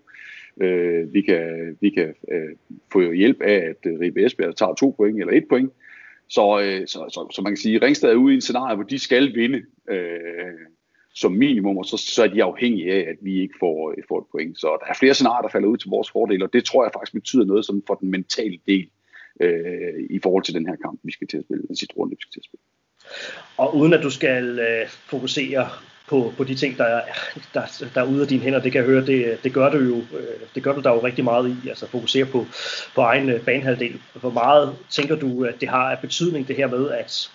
Øh, 0.60 1.14
vi 1.14 1.20
kan, 1.20 1.76
vi 1.80 1.90
kan 1.90 2.14
øh, 2.32 2.56
få 2.92 3.12
hjælp 3.12 3.40
af, 3.40 3.54
at 3.54 3.86
øh, 3.86 4.00
Ribe 4.00 4.26
Esbjerg 4.26 4.56
tager 4.56 4.74
to 4.74 4.94
point 4.96 5.20
eller 5.20 5.32
et 5.32 5.48
point. 5.48 5.72
Så, 6.28 6.60
øh, 6.60 6.86
så, 6.86 6.98
så, 7.08 7.28
så 7.34 7.42
man 7.42 7.52
kan 7.52 7.56
sige, 7.56 7.76
at 7.76 7.82
Ringsted 7.82 8.10
er 8.10 8.14
ude 8.14 8.32
i 8.32 8.34
en 8.34 8.40
scenarie, 8.40 8.74
hvor 8.74 8.84
de 8.84 8.98
skal 8.98 9.34
vinde 9.34 9.62
øh, 9.90 10.58
som 11.14 11.32
minimum, 11.32 11.78
og 11.78 11.84
så, 11.84 11.96
så 11.96 12.22
er 12.24 12.28
de 12.28 12.42
afhængige 12.42 12.92
af, 12.92 13.10
at 13.10 13.16
vi 13.20 13.40
ikke 13.40 13.54
får, 13.60 13.90
øh, 13.90 14.04
får 14.08 14.18
et 14.18 14.26
point. 14.32 14.58
Så 14.58 14.78
der 14.80 14.86
er 14.90 14.94
flere 14.94 15.14
scenarier, 15.14 15.42
der 15.42 15.48
falder 15.48 15.68
ud 15.68 15.76
til 15.76 15.90
vores 15.90 16.10
fordel, 16.10 16.42
og 16.42 16.52
det 16.52 16.64
tror 16.64 16.84
jeg 16.84 16.92
faktisk 16.94 17.12
betyder 17.12 17.44
noget 17.44 17.64
sådan 17.64 17.82
for 17.86 17.94
den 17.94 18.10
mentale 18.10 18.58
del 18.66 18.88
øh, 19.40 20.06
i 20.10 20.18
forhold 20.22 20.44
til 20.44 20.54
den 20.54 20.66
her 20.66 20.76
kamp, 20.76 21.00
vi 21.02 21.12
skal 21.12 21.28
til 21.28 21.38
at 21.38 21.44
spille, 21.44 21.62
den 21.68 21.76
sidste 21.76 21.94
runde, 21.96 22.10
vi 22.16 22.20
skal 22.20 22.32
til 22.32 22.40
at 22.40 22.44
spille. 22.44 22.62
Og 23.56 23.76
uden 23.76 23.92
at 23.92 24.02
du 24.02 24.10
skal 24.10 24.58
øh, 24.58 24.88
fokusere 24.88 25.68
på, 26.08 26.32
på 26.36 26.44
de 26.44 26.54
ting, 26.54 26.78
der 26.78 26.84
er, 26.84 27.00
der, 27.54 27.84
der 27.94 28.00
er 28.00 28.06
ude 28.06 28.22
af 28.22 28.28
dine 28.28 28.42
hænder. 28.42 28.60
Det 28.60 28.72
kan 28.72 28.78
jeg 28.78 28.88
høre, 28.88 29.06
det, 29.06 29.44
det 29.44 29.52
gør 29.52 29.70
du 29.70 29.78
jo 29.78 29.96
øh, 29.96 30.40
det 30.54 30.62
gør 30.62 30.72
du 30.72 30.80
der 30.80 30.90
jo 30.90 31.04
rigtig 31.04 31.24
meget 31.24 31.56
i, 31.64 31.68
altså 31.68 31.86
fokusere 31.86 32.24
på, 32.24 32.46
på 32.94 33.00
egen 33.00 33.30
øh, 33.30 33.40
banehalvdel. 33.40 34.00
Hvor 34.14 34.30
meget 34.30 34.76
tænker 34.90 35.16
du, 35.16 35.44
at 35.44 35.60
det 35.60 35.68
har 35.68 35.90
af 35.90 35.98
betydning 35.98 36.48
det 36.48 36.56
her 36.56 36.66
med, 36.66 36.90
at, 36.90 37.30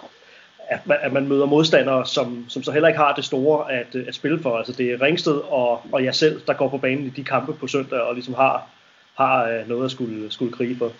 at, 0.69 0.88
man, 0.88 0.98
at 1.02 1.14
man 1.14 1.28
møder 1.28 1.46
modstandere, 1.46 2.06
som, 2.06 2.46
som 2.50 2.64
så 2.64 2.72
heller 2.72 2.88
ikke 2.88 3.00
har 3.00 3.14
det 3.14 3.25
store 3.25 3.72
at, 3.72 3.96
at 4.08 4.16
spille 4.16 4.40
for. 4.40 4.58
Altså 4.58 4.74
det 4.74 4.92
er 4.92 5.02
Ringsted 5.02 5.34
og, 5.34 5.81
og 5.92 6.04
jeg 6.04 6.16
selv, 6.16 6.42
der 6.48 6.54
går 6.54 6.69
på 6.69 6.78
banen 6.78 7.06
i 7.06 7.10
de 7.10 7.24
kampe 7.24 7.54
på 7.54 7.68
søndag 7.68 8.00
og 8.00 8.14
ligesom 8.14 8.34
har, 8.34 8.68
har 9.16 9.44
øh, 9.44 9.69
noget 9.69 9.86
at 9.86 9.92
skulle, 9.92 10.31
skulle 10.31 10.54
krige 10.54 10.78
for. 10.78 10.92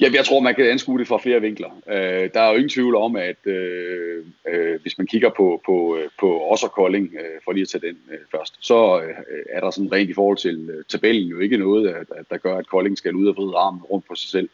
Ja, 0.00 0.10
jeg 0.14 0.24
tror, 0.24 0.40
man 0.40 0.54
kan 0.54 0.70
anskue 0.70 0.98
det 0.98 1.08
fra 1.08 1.18
flere 1.18 1.40
vinkler. 1.40 1.68
Øh, 1.88 2.30
der 2.34 2.40
er 2.40 2.48
jo 2.48 2.54
ingen 2.54 2.68
tvivl 2.68 2.94
om, 2.96 3.16
at 3.16 3.46
øh, 3.46 4.24
øh, 4.48 4.80
hvis 4.82 4.98
man 4.98 5.06
kigger 5.06 5.30
på, 5.36 5.62
på, 5.66 5.96
øh, 5.96 6.08
på 6.20 6.42
os 6.50 6.62
og 6.62 6.72
Kolding, 6.72 7.14
øh, 7.14 7.40
for 7.44 7.52
lige 7.52 7.62
at 7.62 7.68
tage 7.68 7.86
den 7.86 7.98
øh, 8.10 8.18
først, 8.30 8.56
så 8.60 9.00
øh, 9.00 9.14
er 9.50 9.60
der 9.60 9.70
sådan 9.70 9.92
rent 9.92 10.10
i 10.10 10.14
forhold 10.14 10.36
til 10.36 10.70
øh, 10.70 10.84
tabellen 10.88 11.28
jo 11.28 11.38
ikke 11.38 11.56
noget, 11.56 11.88
at, 11.88 12.06
at 12.16 12.24
der 12.30 12.36
gør, 12.36 12.56
at 12.56 12.68
Kolding 12.68 12.98
skal 12.98 13.14
ud 13.14 13.26
og 13.26 13.36
vride 13.36 13.56
armen 13.56 13.82
rundt 13.82 14.06
på 14.08 14.14
sig 14.14 14.30
selv 14.30 14.48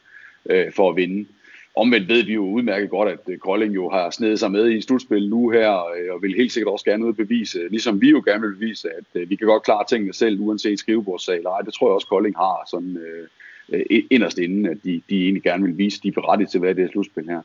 øh, 0.51 0.73
for 0.73 0.91
at 0.91 0.97
vinde. 0.97 1.29
Omvendt 1.77 2.09
ved 2.09 2.25
vi 2.25 2.33
jo 2.35 2.45
udmærket 2.45 2.91
godt, 2.91 3.09
at 3.09 3.19
øh, 3.29 3.39
Kolding 3.39 3.75
jo 3.75 3.91
har 3.91 4.11
snedet 4.11 4.39
sig 4.39 4.51
med 4.51 4.71
i 4.71 4.81
slutspil 4.81 5.29
nu 5.29 5.51
her, 5.51 5.71
øh, 5.71 6.15
og 6.15 6.23
vil 6.23 6.35
helt 6.37 6.53
sikkert 6.53 6.73
også 6.73 6.85
gerne 6.85 7.07
ud 7.07 7.13
bevise, 7.13 7.69
ligesom 7.69 8.01
vi 8.01 8.11
jo 8.11 8.23
gerne 8.25 8.41
vil 8.41 8.55
bevise, 8.55 8.89
at 8.91 9.31
vi 9.31 9.37
kan 9.37 9.47
godt 9.47 9.63
klare 9.63 9.85
tingene 9.89 10.15
selv, 10.15 10.41
uanset 10.41 10.79
skrivebordssag 10.79 11.37
eller 11.37 11.51
ej. 11.51 11.61
Det 11.61 11.75
tror 11.75 11.89
jeg 11.89 11.95
også, 11.95 12.07
Kolding 12.07 12.37
har 12.37 12.69
sådan... 12.71 12.97
Øh, 12.97 13.29
øh, 13.73 14.03
inderst 14.11 14.39
inden, 14.39 14.67
at 14.67 14.77
de, 14.85 15.03
de 15.11 15.23
egentlig 15.23 15.43
gerne 15.43 15.65
vil 15.65 15.79
vise, 15.79 15.99
at 15.99 16.03
de 16.03 16.09
er 16.09 16.13
berettiget 16.13 16.51
til, 16.51 16.61
hvad 16.61 16.75
det 16.75 16.85
er 16.85 16.89
slutspil 16.89 17.29
her. 17.29 17.41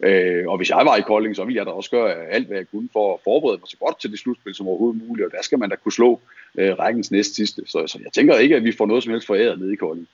Øh, 0.00 0.48
og 0.48 0.56
hvis 0.56 0.70
jeg 0.70 0.82
var 0.84 0.96
i 0.96 1.00
Kolding, 1.00 1.36
så 1.36 1.44
ville 1.44 1.58
jeg 1.58 1.66
da 1.66 1.70
også 1.70 1.90
gøre 1.90 2.26
alt, 2.26 2.46
hvad 2.46 2.56
jeg 2.56 2.66
kunne 2.70 2.88
for 2.92 3.14
at 3.14 3.20
forberede 3.24 3.58
mig 3.58 3.68
så 3.68 3.76
godt 3.76 4.00
til 4.00 4.10
det 4.10 4.18
slutspil 4.18 4.54
som 4.54 4.68
overhovedet 4.68 5.02
muligt, 5.08 5.26
og 5.26 5.32
der 5.32 5.42
skal 5.42 5.58
man 5.58 5.70
da 5.70 5.76
kunne 5.76 5.92
slå 5.92 6.20
øh, 6.58 6.78
rækkens 6.78 7.10
næst 7.10 7.34
sidste. 7.34 7.62
Så, 7.66 7.86
så 7.86 7.98
jeg 8.04 8.12
tænker 8.12 8.38
ikke, 8.38 8.56
at 8.56 8.64
vi 8.64 8.72
får 8.72 8.86
noget 8.86 9.02
som 9.02 9.12
helst 9.12 9.26
foræret 9.26 9.58
nede 9.58 9.72
i 9.72 9.76
Kolding. 9.76 10.08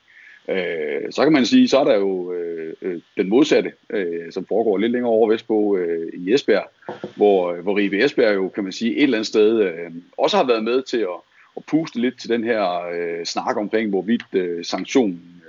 Øh, 0.49 1.11
så 1.11 1.23
kan 1.23 1.33
man 1.33 1.47
sige, 1.47 1.69
så 1.69 1.79
er 1.79 1.85
der 1.85 1.95
jo 1.95 2.33
øh, 2.33 2.75
øh, 2.83 3.01
den 3.17 3.29
modsatte, 3.29 3.73
øh, 3.91 4.33
som 4.33 4.47
foregår 4.47 4.79
lidt 4.79 4.93
længere 4.93 5.13
over 5.13 5.31
vestpå 5.31 5.77
øh, 5.77 6.13
i 6.15 6.33
Esbjerg, 6.33 6.71
hvor, 7.17 7.53
øh, 7.53 7.61
hvor 7.61 7.77
Ribe 7.77 8.05
Esbjerg 8.05 8.35
jo, 8.35 8.49
kan 8.49 8.65
man 8.65 8.73
sige, 8.73 8.97
et 8.97 9.03
eller 9.03 9.19
andet 9.19 9.27
sted 9.27 9.61
øh, 9.63 9.91
også 10.19 10.37
har 10.37 10.47
været 10.47 10.65
med 10.65 10.83
til 10.83 10.99
at, 10.99 11.21
at 11.57 11.63
puste 11.67 12.01
lidt 12.01 12.21
til 12.21 12.31
den 12.31 12.45
her 12.45 12.89
øh, 12.95 13.25
snak 13.25 13.57
omkring, 13.57 13.91
hvorvidt 13.91 14.25
øh, 14.33 14.65
sanktionen 14.65 15.42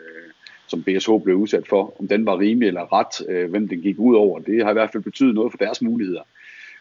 som 0.73 0.83
BSH 0.83 1.11
blev 1.23 1.35
udsat 1.35 1.67
for, 1.67 1.93
om 1.99 2.07
den 2.07 2.25
var 2.25 2.39
rimelig 2.39 2.67
eller 2.67 2.93
ret, 2.93 3.29
øh, 3.29 3.49
hvem 3.49 3.67
den 3.67 3.81
gik 3.81 3.99
ud 3.99 4.15
over, 4.15 4.39
det 4.39 4.63
har 4.63 4.69
i 4.69 4.73
hvert 4.73 4.91
fald 4.91 5.03
betydet 5.03 5.35
noget 5.35 5.51
for 5.51 5.57
deres 5.57 5.81
muligheder. 5.81 6.23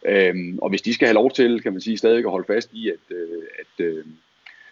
Øhm, 0.07 0.59
og 0.63 0.69
hvis 0.69 0.83
de 0.83 0.95
skal 0.95 1.07
have 1.09 1.15
lov 1.15 1.31
til, 1.31 1.63
kan 1.63 1.73
man 1.73 1.81
sige, 1.81 1.99
stadig 1.99 2.25
at 2.25 2.31
holde 2.31 2.47
fast 2.47 2.71
i, 2.73 2.89
at, 2.89 3.17
øh, 3.17 3.43
at, 3.61 3.85
øh, 3.85 4.05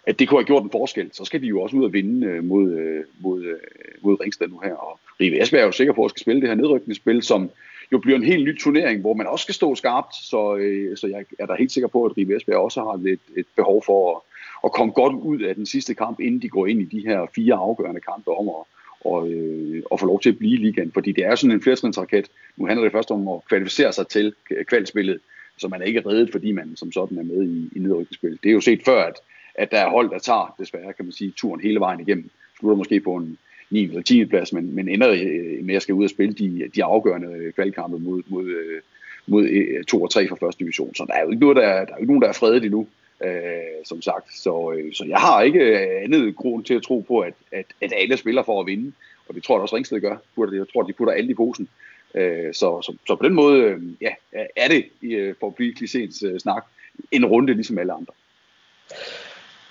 at 0.07 0.19
det 0.19 0.27
kunne 0.27 0.39
have 0.39 0.45
gjort 0.45 0.63
en 0.63 0.71
forskel, 0.71 1.09
så 1.13 1.25
skal 1.25 1.41
de 1.41 1.47
jo 1.47 1.61
også 1.61 1.77
ud 1.77 1.83
og 1.83 1.93
vinde 1.93 2.27
øh, 2.27 2.43
mod, 2.43 2.71
øh, 2.71 3.03
mod, 3.19 3.43
øh, 3.43 3.59
mod 4.01 4.19
Ringsted 4.21 4.47
nu 4.47 4.59
her. 4.63 4.73
Og 4.73 4.99
Rive 5.21 5.41
Esbjerg 5.41 5.61
er 5.61 5.65
jo 5.65 5.71
sikker 5.71 5.93
på 5.93 6.05
at 6.05 6.11
skal 6.11 6.21
spille 6.21 6.41
det 6.41 6.49
her 6.49 6.55
nedrykningsspil, 6.55 7.21
som 7.21 7.49
jo 7.91 7.97
bliver 7.97 8.17
en 8.17 8.23
helt 8.23 8.45
ny 8.45 8.59
turnering, 8.59 9.01
hvor 9.01 9.13
man 9.13 9.27
også 9.27 9.43
skal 9.43 9.55
stå 9.55 9.75
skarpt, 9.75 10.15
så, 10.15 10.55
øh, 10.55 10.97
så 10.97 11.07
jeg 11.07 11.25
er 11.39 11.45
da 11.45 11.53
helt 11.59 11.71
sikker 11.71 11.87
på, 11.87 12.05
at 12.05 12.17
Rive 12.17 12.35
Esbjerg 12.37 12.59
også 12.59 12.81
har 12.81 13.11
et, 13.13 13.19
et 13.37 13.45
behov 13.55 13.83
for 13.85 14.15
at, 14.15 14.21
at 14.63 14.71
komme 14.71 14.93
godt 14.93 15.13
ud 15.13 15.39
af 15.39 15.55
den 15.55 15.65
sidste 15.65 15.93
kamp, 15.93 16.19
inden 16.19 16.41
de 16.41 16.49
går 16.49 16.67
ind 16.67 16.81
i 16.81 16.97
de 16.97 17.07
her 17.07 17.25
fire 17.35 17.55
afgørende 17.55 18.01
kampe 18.01 18.31
om 18.31 18.49
at, 18.49 18.63
og, 19.05 19.29
øh, 19.29 19.83
og 19.91 19.99
få 19.99 20.05
lov 20.05 20.21
til 20.21 20.29
at 20.29 20.37
blive 20.37 20.53
i 20.53 20.57
ligaen. 20.57 20.91
Fordi 20.91 21.11
det 21.11 21.25
er 21.25 21.35
sådan 21.35 21.51
en 21.51 21.61
flertrinsraket. 21.61 22.27
Nu 22.57 22.65
handler 22.65 22.83
det 22.83 22.91
først 22.91 23.11
om 23.11 23.27
at 23.27 23.39
kvalificere 23.49 23.93
sig 23.93 24.07
til 24.07 24.33
kvalspillet, 24.67 25.19
så 25.57 25.67
man 25.67 25.81
er 25.81 25.85
ikke 25.85 26.03
reddet, 26.05 26.31
fordi 26.31 26.51
man 26.51 26.75
som 26.75 26.91
sådan 26.91 27.17
er 27.17 27.23
med 27.23 27.43
i, 27.43 27.69
i 27.75 27.79
nedrykningsspillet. 27.79 28.43
Det 28.43 28.49
er 28.49 28.53
jo 28.53 28.61
set 28.61 28.81
før, 28.85 29.03
at, 29.03 29.15
at 29.55 29.71
der 29.71 29.77
er 29.77 29.89
hold, 29.89 30.09
der 30.09 30.19
tager, 30.19 30.55
desværre 30.59 30.93
kan 30.93 31.05
man 31.05 31.11
sige, 31.11 31.33
turen 31.35 31.61
hele 31.61 31.79
vejen 31.79 31.99
igennem. 31.99 32.29
Slutter 32.59 32.77
måske 32.77 32.99
på 32.99 33.15
en 33.15 33.37
9. 33.69 33.83
eller 33.83 34.01
10. 34.01 34.25
plads, 34.25 34.53
men, 34.53 34.75
men 34.75 34.89
ender 34.89 35.09
øh, 35.09 35.65
med 35.65 35.75
at 35.75 35.81
skal 35.81 35.95
ud 35.95 36.03
og 36.03 36.09
spille 36.09 36.33
de, 36.33 36.69
de 36.75 36.83
afgørende 36.83 37.51
kvalkampe 37.55 37.99
mod, 37.99 38.21
mod, 38.27 38.45
øh, 38.45 38.81
mod 39.27 39.43
øh, 39.45 39.83
2 39.83 40.03
og 40.03 40.09
3 40.09 40.27
fra 40.27 40.35
første 40.35 40.59
division. 40.59 40.95
Så 40.95 41.05
der 41.07 41.13
er 41.13 41.23
jo 41.23 41.29
ikke, 41.29 41.41
noget, 41.41 41.57
der, 41.57 41.63
er, 41.63 41.85
der 41.85 41.93
er 41.93 41.97
ikke 41.97 42.11
nogen, 42.11 42.21
der 42.21 42.27
er 42.27 42.33
fredet 42.33 42.63
endnu 42.63 42.87
øh, 43.23 43.85
som 43.85 44.01
sagt. 44.01 44.35
Så, 44.35 44.73
øh, 44.77 44.93
så 44.93 45.05
jeg 45.05 45.17
har 45.17 45.41
ikke 45.41 45.59
øh, 45.59 46.03
andet 46.03 46.35
grund 46.35 46.65
til 46.65 46.73
at 46.73 46.83
tro 46.83 46.99
på, 47.07 47.19
at, 47.19 47.33
at, 47.51 47.65
at 47.81 47.93
alle 47.95 48.17
spiller 48.17 48.43
for 48.43 48.59
at 48.59 48.67
vinde, 48.67 48.93
og 49.27 49.35
det 49.35 49.43
tror 49.43 49.55
jeg 49.55 49.61
også 49.61 49.75
Ringsted 49.75 50.01
gør. 50.01 50.17
Jeg 50.37 50.65
tror, 50.73 50.83
de 50.83 50.93
putter 50.93 51.13
alle 51.13 51.31
i 51.31 51.33
posen. 51.33 51.69
Øh, 52.15 52.53
så, 52.53 52.81
så, 52.81 52.95
så 53.07 53.15
på 53.15 53.25
den 53.25 53.33
måde 53.33 53.61
øh, 53.61 53.81
ja, 54.01 54.13
er 54.55 54.67
det, 54.67 54.85
øh, 55.01 55.35
for 55.39 55.47
at 55.47 55.55
blive 55.55 55.73
klichéens 55.79 56.27
øh, 56.27 56.39
snak, 56.39 56.65
en 57.11 57.25
runde 57.25 57.53
ligesom 57.53 57.77
alle 57.77 57.93
andre. 57.93 58.13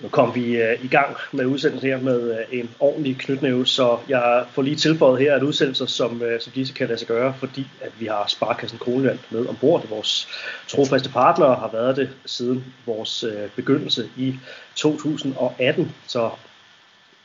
Nu 0.01 0.09
kom 0.09 0.35
vi 0.35 0.57
øh, 0.57 0.85
i 0.85 0.89
gang 0.89 1.17
med 1.33 1.47
udsendelsen 1.47 1.91
her 1.91 2.01
med 2.01 2.39
øh, 2.39 2.59
en 2.59 2.71
ordentlig 2.81 3.19
knytnæve, 3.19 3.67
så 3.67 3.99
jeg 4.09 4.45
får 4.53 4.63
lige 4.63 4.77
tilføjet 4.77 5.21
her, 5.21 5.35
at 5.35 5.43
udsendelser 5.43 5.87
som, 5.87 6.23
uh, 6.23 6.41
som 6.41 6.53
disse 6.53 6.75
kan 6.75 6.89
lade 6.89 6.99
sig 6.99 7.09
gøre, 7.09 7.35
fordi 7.39 7.67
at 7.81 7.93
vi 7.99 8.07
har 8.07 8.25
Sparkassen 8.29 8.79
Kroneland 8.79 9.19
med 9.31 9.47
ombord. 9.47 9.89
Vores 9.89 10.29
trofaste 10.69 11.11
partnere 11.11 11.55
har 11.55 11.71
været 11.73 11.97
det 11.97 12.11
siden 12.27 12.65
vores 12.87 13.25
begyndelse 13.57 14.09
i 14.17 14.35
2018. 14.75 15.93
Så 16.07 16.31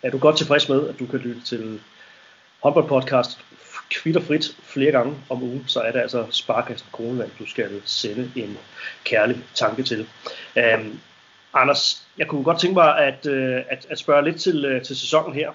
er 0.04 0.10
du 0.10 0.18
godt 0.18 0.38
tilfreds 0.38 0.70
med, 0.70 0.90
at 0.90 1.00
du 1.00 1.06
kan 1.06 1.20
lytte 1.20 1.42
til 1.46 1.80
håndboldpodcast 2.64 3.40
kvitterfrit 3.90 4.58
flere 4.64 4.92
gange 4.92 5.14
om 5.30 5.44
ugen, 5.44 5.64
så 5.68 5.80
er 5.80 5.92
det 5.92 6.00
altså 6.00 6.26
Sparkassen 6.30 6.88
Kroneland, 6.92 7.30
du 7.40 7.46
skal 7.46 7.82
sende 7.86 8.32
en 8.36 8.58
kærlig 9.04 9.38
tanke 9.54 9.84
til. 9.84 10.08
Um, 10.56 11.00
Anders, 11.56 12.08
jeg 12.18 12.28
kunne 12.28 12.44
godt 12.44 12.60
tænke 12.60 12.74
mig 12.74 12.98
at, 12.98 13.26
øh, 13.26 13.62
at, 13.70 13.88
at 13.90 14.00
spørge 14.00 14.24
lidt 14.24 14.42
til, 14.42 14.66
øh, 14.66 14.84
til 14.84 14.96
sæsonen 14.96 15.34
her. 15.34 15.52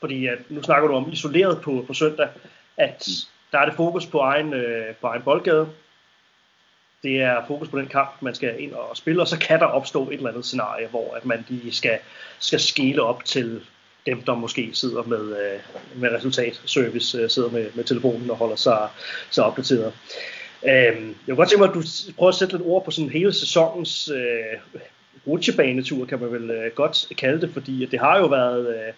Fordi 0.00 0.26
at, 0.26 0.38
nu 0.48 0.62
snakker 0.62 0.88
du 0.88 0.94
om 0.94 1.12
isoleret 1.12 1.60
på, 1.62 1.84
på 1.86 1.94
søndag, 1.94 2.28
at 2.76 3.08
der 3.52 3.58
er 3.58 3.64
det 3.64 3.74
fokus 3.74 4.06
på 4.06 4.18
egen, 4.18 4.54
øh, 4.54 4.94
på 4.94 5.06
egen 5.06 5.22
boldgade. 5.22 5.68
Det 7.02 7.22
er 7.22 7.46
fokus 7.46 7.68
på 7.68 7.78
den 7.78 7.86
kamp, 7.86 8.10
man 8.20 8.34
skal 8.34 8.60
ind 8.62 8.72
og 8.72 8.96
spille, 8.96 9.22
og 9.22 9.28
så 9.28 9.38
kan 9.38 9.60
der 9.60 9.66
opstå 9.66 10.08
et 10.08 10.14
eller 10.14 10.28
andet 10.28 10.44
scenarie, 10.44 10.86
hvor 10.86 11.14
at 11.14 11.24
man 11.24 11.44
de 11.48 11.76
skal, 11.76 11.98
skal 12.38 12.60
skele 12.60 13.02
op 13.02 13.24
til 13.24 13.60
dem, 14.06 14.22
der 14.22 14.34
måske 14.34 14.70
sidder 14.72 15.02
med, 15.02 15.36
øh, 15.36 15.60
med 16.00 16.12
resultatservice, 16.12 17.18
øh, 17.18 17.30
sidder 17.30 17.50
med, 17.50 17.70
med 17.74 17.84
telefonen 17.84 18.30
og 18.30 18.36
holder 18.36 18.56
sig, 18.56 18.88
sig 19.30 19.44
opdateret. 19.44 19.92
Øh, 20.66 20.72
jeg 20.72 20.94
kunne 21.28 21.36
godt 21.36 21.48
tænke 21.48 21.60
mig, 21.60 21.68
at 21.68 21.74
du 21.74 21.82
prøver 22.16 22.28
at 22.28 22.34
sætte 22.34 22.56
lidt 22.56 22.66
ord 22.66 22.84
på 22.84 22.90
sådan 22.90 23.10
hele 23.10 23.32
sæsonens 23.32 24.08
øh, 24.08 24.80
rutsjebanetur, 25.26 26.06
kan 26.06 26.20
man 26.20 26.32
vel 26.32 26.50
øh, 26.50 26.70
godt 26.74 27.06
kalde 27.18 27.40
det, 27.40 27.50
fordi 27.52 27.86
det 27.86 28.00
har 28.00 28.18
jo 28.18 28.26
været, 28.26 28.68
øh, 28.68 28.92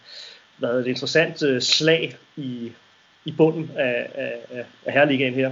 været 0.59 0.81
et 0.81 0.87
interessant 0.87 1.43
øh, 1.43 1.63
slag 1.63 2.17
i, 2.37 2.73
i 3.25 3.33
bunden 3.33 3.71
af, 3.77 4.09
af, 4.15 4.65
af 4.87 4.93
herligaen 4.93 5.35
her, 5.35 5.51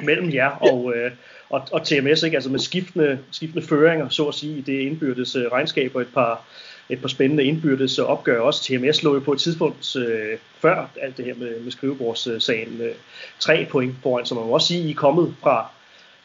mellem 0.00 0.34
jer 0.34 0.48
og, 0.48 0.94
øh, 0.96 1.10
og, 1.50 1.62
og 1.72 1.86
TMS, 1.86 2.22
ikke? 2.22 2.36
altså 2.36 2.50
med 2.50 2.58
skiftende, 2.58 3.18
skiftende 3.30 3.66
føringer, 3.66 4.08
så 4.08 4.24
at 4.24 4.34
sige, 4.34 4.58
i 4.58 4.60
det 4.60 4.80
indbyrdes 4.80 5.36
øh, 5.36 5.52
regnskab 5.52 5.94
og 5.94 6.00
et 6.00 6.08
par, 6.14 6.42
et 6.88 7.00
par 7.00 7.08
spændende 7.08 7.44
indbyrdes 7.44 7.98
opgør 7.98 8.40
også. 8.40 8.62
TMS 8.62 9.02
lå 9.02 9.14
jo 9.14 9.20
på 9.20 9.32
et 9.32 9.40
tidspunkt 9.40 9.96
øh, 9.96 10.38
før 10.60 10.90
alt 11.00 11.16
det 11.16 11.24
her 11.24 11.34
med, 11.34 11.60
med 11.60 11.72
skrivebordssagen 11.72 12.80
øh, 12.80 12.94
tre 13.38 13.66
point 13.70 13.94
foran, 14.02 14.26
så 14.26 14.34
man 14.34 14.44
må 14.44 14.50
også 14.50 14.66
sige, 14.66 14.88
I 14.88 14.90
er 14.90 14.94
kommet 14.94 15.34
fra, 15.42 15.70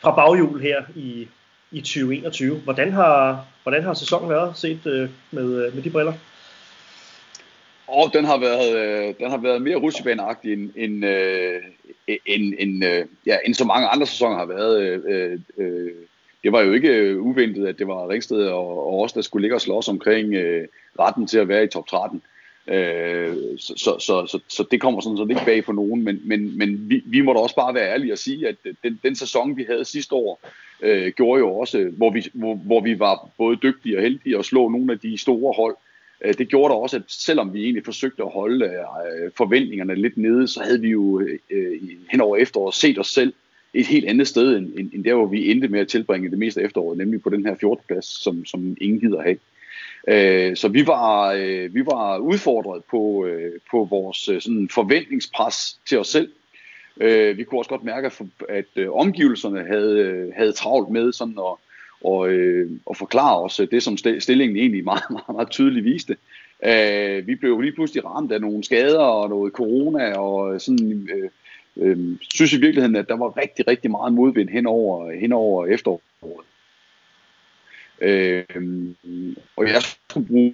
fra 0.02 0.16
baghjul 0.16 0.62
her 0.62 0.84
i, 0.96 1.28
i 1.74 1.82
2021. 1.82 2.56
Hvordan 2.58 2.92
har, 2.92 3.46
hvordan 3.63 3.84
har 3.84 3.94
sæsonen 3.94 4.30
været 4.30 4.58
set 4.58 4.86
øh, 4.86 5.10
med, 5.32 5.65
øh, 5.65 5.75
med 5.75 5.84
de 5.84 5.89
briller? 5.89 6.13
Og 7.88 8.13
den 8.13 8.25
har 8.25 8.38
været, 8.38 8.77
øh, 8.77 9.13
den 9.20 9.30
har 9.30 9.38
været 9.38 9.62
mere 9.62 9.75
rutsjebaneagtig 9.75 10.53
end, 10.53 10.70
end, 10.75 11.06
øh, 11.06 11.62
end, 12.25 12.53
end, 12.60 12.86
øh, 12.86 13.06
ja, 13.25 13.38
end 13.46 13.53
så 13.53 13.65
mange 13.65 13.88
andre 13.88 14.08
sæsoner 14.08 14.38
har 14.38 14.46
været. 14.46 14.82
Øh, 14.82 15.01
øh, 15.08 15.39
øh, 15.58 15.92
det 16.44 16.51
var 16.51 16.62
jo 16.62 16.74
ikke 16.74 17.20
uventet, 17.20 17.68
at 17.68 17.80
det 17.80 17.88
var 17.88 18.10
Ringsted 18.10 18.48
og, 18.48 18.88
og 18.88 19.01
os, 19.01 19.13
der 19.13 19.22
skulle 19.22 19.44
ligge 19.44 19.56
og 19.56 19.62
slås 19.62 19.88
omkring 19.88 20.34
øh, 20.34 20.68
retten 21.00 21.27
til 21.27 21.38
at 21.38 21.48
være 21.48 21.63
i 21.63 21.68
top 21.68 21.88
13. 21.88 22.22
Øh, 22.67 23.36
så, 23.58 23.74
så, 23.77 23.96
så, 24.00 24.27
så, 24.27 24.39
så 24.48 24.65
det 24.72 24.82
kommer 24.82 25.01
sådan 25.01 25.17
set 25.17 25.29
ikke 25.29 25.46
bag 25.46 25.65
for 25.65 25.74
nogen, 25.74 26.03
men, 26.03 26.22
men, 26.24 26.58
men 26.58 26.89
vi, 26.89 27.03
vi 27.05 27.22
må 27.22 27.34
da 27.34 27.39
også 27.39 27.55
bare 27.55 27.74
være 27.74 27.93
ærlige 27.93 28.13
og 28.13 28.17
sige, 28.17 28.48
at 28.48 28.55
den, 28.84 29.00
den 29.03 29.15
sæson, 29.15 29.58
vi 29.58 29.65
havde 29.70 29.86
sidste 29.86 30.15
år, 30.15 30.41
øh, 30.82 31.12
gjorde 31.12 31.39
jo 31.39 31.55
også, 31.55 31.91
hvor 31.98 32.10
vi, 32.10 32.25
hvor, 32.34 32.55
hvor 32.55 32.82
vi 32.82 33.00
var 33.00 33.29
både 33.38 33.58
dygtige 33.63 33.98
og 33.98 34.03
heldige 34.03 34.38
at 34.38 34.46
slå 34.46 34.70
nogle 34.70 34.93
af 34.93 35.00
de 35.00 35.17
store 35.17 35.53
hold, 35.53 35.75
øh, 36.25 36.34
det 36.38 36.48
gjorde 36.48 36.74
da 36.74 36.77
også, 36.77 36.96
at 36.96 37.03
selvom 37.08 37.53
vi 37.53 37.63
egentlig 37.63 37.86
forsøgte 37.86 38.24
at 38.24 38.32
holde 38.32 38.65
øh, 38.65 39.32
forventningerne 39.38 39.96
lidt 39.96 40.17
nede, 40.17 40.48
så 40.48 40.63
havde 40.63 40.82
vi 40.82 40.89
jo 40.89 41.22
øh, 41.50 41.79
hen 42.12 42.22
over 42.22 42.38
efteråret 42.38 42.75
set 42.75 43.00
os 43.00 43.08
selv 43.08 43.34
et 43.74 43.88
helt 43.88 44.05
andet 44.05 44.27
sted, 44.27 44.58
end, 44.58 44.74
end, 44.77 44.89
end 44.93 45.03
der, 45.03 45.15
hvor 45.15 45.25
vi 45.25 45.51
endte 45.51 45.67
med 45.67 45.79
at 45.79 45.88
tilbringe 45.88 46.29
det 46.29 46.39
meste 46.39 46.62
af 46.62 46.65
efteråret, 46.65 46.98
nemlig 46.98 47.22
på 47.22 47.29
den 47.29 47.46
her 47.46 47.55
14. 47.55 47.84
plads, 47.88 48.24
som, 48.24 48.46
som 48.46 48.77
ingen 48.82 49.00
gider 49.00 49.22
have. 49.22 49.38
Øh, 50.08 50.56
så 50.56 50.68
vi 50.68 50.88
var, 50.88 51.32
øh, 51.32 51.76
vi 51.76 51.86
var 51.86 52.18
udfordret 52.18 52.84
på, 52.92 53.26
øh, 53.26 53.52
på 53.72 53.88
vores 53.90 54.30
øh, 54.30 54.42
sådan 54.42 54.70
forventningspres 54.70 55.80
til 55.88 56.00
os 56.00 56.08
selv. 56.08 56.32
Øh, 57.02 57.38
vi 57.38 57.44
kunne 57.44 57.60
også 57.60 57.70
godt 57.70 57.84
mærke, 57.84 58.06
at, 58.06 58.22
at 58.50 58.66
øh, 58.76 58.92
omgivelserne 58.92 59.64
havde, 59.64 60.00
øh, 60.00 60.34
havde 60.36 60.52
travlt 60.52 60.90
med 60.90 61.14
sådan 61.14 61.38
at, 61.38 61.56
og, 62.04 62.30
øh, 62.30 62.72
og 62.86 62.98
forklare 62.98 63.42
os 63.42 63.60
øh, 63.60 63.68
det, 63.72 63.84
som 63.84 63.98
stillingen 63.98 64.58
egentlig 64.58 64.84
meget, 64.84 65.04
meget, 65.18 65.30
meget 65.34 65.50
tydeligt 65.50 65.86
viste. 65.86 66.18
Øh, 66.66 67.28
vi 67.28 67.36
blev 67.36 67.62
lige 67.62 67.74
pludselig 67.74 68.06
ramt 68.06 68.32
af 68.32 68.42
nogle 68.42 68.64
skader 68.64 69.00
og 69.00 69.30
noget 69.30 69.54
corona, 69.54 70.18
og 70.18 70.62
sådan, 70.62 71.10
øh, 71.16 71.30
øh, 71.78 72.18
synes 72.22 72.54
i 72.54 72.60
virkeligheden, 72.60 72.96
at 72.96 73.08
der 73.08 73.18
var 73.18 73.38
rigtig, 73.38 73.68
rigtig 73.68 73.92
meget 73.92 74.14
modvind 74.14 74.50
hen 74.50 74.68
over, 74.68 75.12
hen 75.12 75.32
over 75.32 75.66
efteråret. 75.66 76.46
Øh, 78.02 78.44
og 79.56 79.68
jeg 79.68 79.82
skulle 80.10 80.28
bruge 80.28 80.54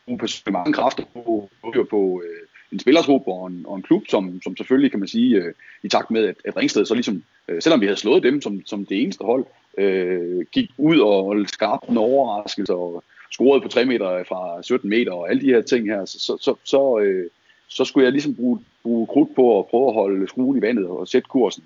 mange 0.51 0.73
kræfter 0.73 1.03
på, 1.13 1.49
på, 1.61 1.87
på 1.89 2.21
øh, 2.25 2.47
en 2.71 2.79
spillertrup 2.79 3.21
og 3.27 3.47
en, 3.47 3.65
og 3.67 3.75
en 3.75 3.81
klub, 3.81 4.03
som, 4.09 4.41
som 4.43 4.57
selvfølgelig 4.57 4.91
kan 4.91 4.99
man 4.99 5.07
sige, 5.07 5.35
øh, 5.35 5.53
i 5.83 5.89
takt 5.89 6.11
med, 6.11 6.25
at, 6.25 6.35
at 6.45 6.57
Ringsted 6.57 6.85
så 6.85 6.93
ligesom, 6.93 7.23
øh, 7.47 7.61
selvom 7.61 7.81
vi 7.81 7.85
havde 7.85 7.99
slået 7.99 8.23
dem 8.23 8.41
som, 8.41 8.65
som 8.65 8.85
det 8.85 9.01
eneste 9.01 9.25
hold, 9.25 9.45
øh, 9.77 10.45
gik 10.51 10.71
ud 10.77 10.99
og 10.99 11.45
skabte 11.47 11.89
en 11.89 11.97
overraskelse 11.97 12.73
og 12.73 13.03
scorede 13.31 13.61
på 13.61 13.67
3 13.67 13.85
meter 13.85 14.23
fra 14.23 14.63
17 14.63 14.89
meter 14.89 15.11
og 15.11 15.29
alle 15.29 15.41
de 15.41 15.53
her 15.53 15.61
ting 15.61 15.87
her, 15.87 16.05
så, 16.05 16.19
så, 16.19 16.37
så, 16.41 16.55
så, 16.63 16.99
øh, 16.99 17.29
så 17.67 17.85
skulle 17.85 18.03
jeg 18.03 18.11
ligesom 18.11 18.35
bruge, 18.35 18.59
bruge 18.83 19.07
krudt 19.07 19.35
på 19.35 19.59
at 19.59 19.67
prøve 19.67 19.87
at 19.87 19.93
holde 19.93 20.27
skruen 20.27 20.57
i 20.57 20.61
vandet 20.61 20.87
og 20.87 21.07
sætte 21.07 21.27
kursen. 21.29 21.63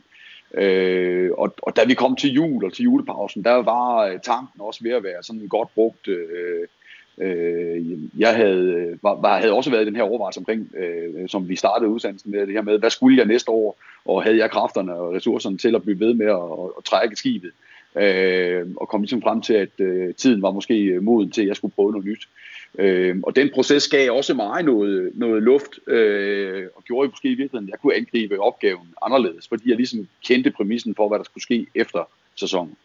Øh, 0.54 1.32
og, 1.38 1.56
og 1.62 1.76
da 1.76 1.86
vi 1.86 1.94
kom 1.94 2.16
til 2.16 2.32
jul 2.32 2.66
og 2.66 2.74
til 2.74 2.84
julepausen, 2.84 3.44
der 3.44 3.54
var 3.54 4.06
øh, 4.06 4.20
tanken 4.20 4.62
også 4.62 4.84
ved 4.84 4.92
at 4.92 5.04
være 5.04 5.24
sådan 5.24 5.48
godt 5.48 5.70
brugt. 5.76 6.08
Øh, 6.08 6.68
øh, 7.18 7.86
jeg 8.20 8.36
havde, 8.36 8.98
var, 9.02 9.40
havde 9.40 9.54
også 9.54 9.70
været 9.70 9.82
i 9.82 9.86
den 9.86 9.96
her 9.96 10.04
overvejelse 10.04 10.40
omkring, 10.40 10.72
øh, 10.78 11.30
som 11.30 11.50
vi 11.50 11.56
startede 11.56 11.90
udsendelsen 11.90 12.32
med, 12.32 12.40
det 12.40 12.54
her 12.54 12.62
med, 12.62 12.80
hvad 12.80 12.90
skulle 12.90 13.18
jeg 13.18 13.26
næste 13.26 13.52
år, 13.52 13.78
og 14.06 14.24
havde 14.24 14.38
jeg 14.38 14.52
kræfterne 14.52 14.94
og 14.94 15.14
ressourcerne 15.14 15.58
til 15.58 15.76
at 15.76 15.84
blive 15.84 16.00
ved 16.00 16.14
med 16.14 16.26
at, 16.26 16.34
at, 16.34 16.70
at 16.78 16.84
trække 16.84 17.16
skibet. 17.16 17.52
Øh, 17.96 18.68
og 18.78 18.90
kom 18.90 19.02
ligesom 19.02 19.22
frem 19.22 19.42
til, 19.42 19.54
at 19.54 19.80
øh, 19.80 20.16
tiden 20.16 20.42
var 20.42 20.52
måske 20.52 20.80
øh, 20.80 21.04
moden 21.04 21.32
til, 21.32 21.42
at 21.42 21.48
jeg 21.48 21.56
skulle 21.56 21.74
prøve 21.76 21.92
noget 21.92 22.06
nyt. 22.06 22.28
Øh, 22.80 23.16
og 23.24 23.36
den 23.36 23.50
proces 23.54 23.88
gav 23.88 24.12
også 24.12 24.34
mig 24.34 24.64
noget, 24.64 25.12
noget 25.14 25.44
luft, 25.44 25.88
øh, 25.88 26.68
og 26.76 26.84
gjorde 26.84 27.10
måske 27.10 27.28
i 27.28 27.36
virkeligheden, 27.36 27.68
at 27.68 27.72
jeg 27.72 27.80
kunne 27.80 27.96
angribe 27.96 28.40
opgaven 28.40 28.88
anderledes, 29.02 29.48
fordi 29.48 29.70
jeg 29.70 29.78
ligesom 29.78 30.08
kendte 30.26 30.52
præmissen 30.52 30.96
for, 30.96 31.08
hvad 31.08 31.18
der 31.18 31.24
skulle 31.24 31.44
ske 31.44 31.68
efter 31.76 32.10
sæsonen. 32.36 32.76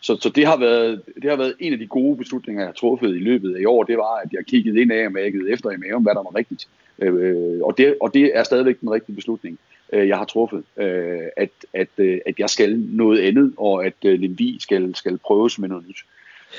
Så, 0.00 0.16
så 0.20 0.28
det, 0.28 0.46
har 0.46 0.56
været, 0.56 1.02
det 1.22 1.30
har 1.30 1.36
været 1.36 1.54
en 1.58 1.72
af 1.72 1.78
de 1.78 1.86
gode 1.86 2.16
beslutninger, 2.16 2.62
jeg 2.62 2.68
har 2.68 2.72
truffet 2.72 3.16
i 3.16 3.18
løbet 3.18 3.56
af 3.56 3.60
i 3.60 3.64
år, 3.64 3.82
det 3.82 3.96
var, 3.96 4.16
at 4.16 4.32
jeg 4.32 4.44
kiggede 4.46 4.80
ind 4.80 4.92
af 4.92 5.06
og 5.06 5.12
mærkede 5.12 5.50
efter 5.50 5.70
i 5.70 5.76
maven, 5.76 6.02
hvad 6.02 6.14
der 6.14 6.22
var 6.22 6.36
rigtigt. 6.36 6.68
Øh, 6.98 7.60
og, 7.62 7.78
det, 7.78 7.96
og 8.00 8.14
det 8.14 8.36
er 8.36 8.42
stadigvæk 8.42 8.80
den 8.80 8.90
rigtige 8.90 9.16
beslutning, 9.16 9.58
øh, 9.92 10.08
jeg 10.08 10.18
har 10.18 10.24
truffet, 10.24 10.64
øh, 10.76 11.28
at, 11.36 11.50
at, 11.72 11.88
øh, 11.98 12.18
at 12.26 12.38
jeg 12.38 12.50
skal 12.50 12.78
noget 12.78 13.20
andet, 13.20 13.54
og 13.56 13.86
at 13.86 13.94
øh, 14.04 14.20
Lemvi 14.20 14.56
skal, 14.60 14.94
skal 14.94 15.18
prøves 15.18 15.58
med 15.58 15.68
noget 15.68 15.84
nyt. 15.88 16.04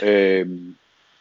Øh, 0.09 0.47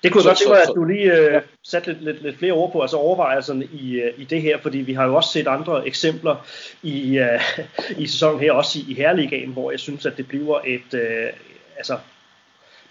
det 0.03 0.13
kunne 0.13 0.23
jeg 0.23 0.29
godt 0.29 0.39
tænke 0.39 0.53
mig, 0.53 0.63
at 0.63 0.73
du 0.77 0.85
lige 0.85 1.37
uh, 1.37 1.43
satte 1.65 1.93
lidt, 1.93 2.05
lidt, 2.05 2.23
lidt 2.23 2.39
flere 2.39 2.53
ord 2.53 2.73
på, 2.73 2.81
altså 2.81 2.97
overvejelserne 2.97 3.65
i, 3.65 4.03
uh, 4.03 4.21
i 4.21 4.25
det 4.25 4.43
her, 4.43 4.59
fordi 4.59 4.79
vi 4.79 4.93
har 4.93 5.07
jo 5.07 5.15
også 5.15 5.33
set 5.33 5.47
andre 5.47 5.87
eksempler 5.87 6.47
i, 6.83 7.21
uh, 7.21 7.99
i 8.03 8.07
sæsonen 8.07 8.41
her, 8.41 8.53
også 8.53 8.79
i, 8.79 8.93
i 8.93 8.95
Herligaen, 8.95 9.53
hvor 9.53 9.71
jeg 9.71 9.81
synes, 9.81 10.07
at 10.07 10.17
det 10.17 10.29
bliver 10.29 10.61
et, 10.67 10.95
uh, 10.95 11.39
altså 11.77 11.99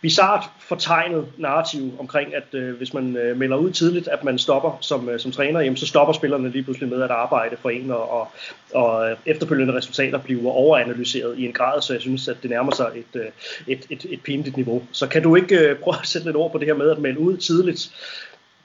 bizart 0.01 0.44
fortegnet 0.60 1.27
narrativ 1.38 1.94
omkring, 2.00 2.36
at 2.36 2.54
øh, 2.54 2.77
hvis 2.77 2.94
man 2.94 3.18
øh, 3.18 3.38
melder 3.38 3.58
ud 3.58 3.72
tidligt, 3.72 4.08
at 4.08 4.24
man 4.24 4.39
stopper 4.39 4.77
som, 4.82 5.10
øh, 5.10 5.20
som 5.20 5.32
træner, 5.32 5.60
jamen, 5.60 5.77
så 5.77 5.88
stopper 5.88 6.13
spillerne 6.13 6.50
lige 6.50 6.63
pludselig 6.63 6.89
med 6.89 7.01
at 7.01 7.12
arbejde 7.12 7.58
for 7.58 7.70
en, 7.70 7.92
og, 7.92 8.12
og, 8.12 8.27
og 8.74 9.18
efterfølgende 9.25 9.74
resultater 9.74 10.18
bliver 10.18 10.51
overanalyseret 10.51 11.38
i 11.38 11.46
en 11.46 11.54
grad, 11.54 11.82
så 11.82 11.94
jeg 11.94 12.01
synes, 12.01 12.27
at 12.27 12.38
det 12.42 12.50
nærmer 12.50 12.72
sig 12.72 12.92
et, 12.96 13.22
øh, 13.22 13.27
et, 13.68 13.86
et, 13.89 14.06
et 14.10 14.22
pinligt 14.22 14.56
niveau. 14.56 14.84
Så 14.92 15.08
kan 15.08 15.24
du 15.24 15.36
ikke 15.36 15.60
øh, 15.60 15.80
prøve 15.80 15.96
at 16.01 16.08
sætte 16.08 16.27
lidt 16.27 16.38
ord 16.38 16.51
på 16.51 16.58
det 16.58 16.68
her 16.68 16.75
med 16.75 16.92
at 16.92 17.00
melde 17.00 17.20
ud 17.20 17.38
tidligt, 17.38 17.92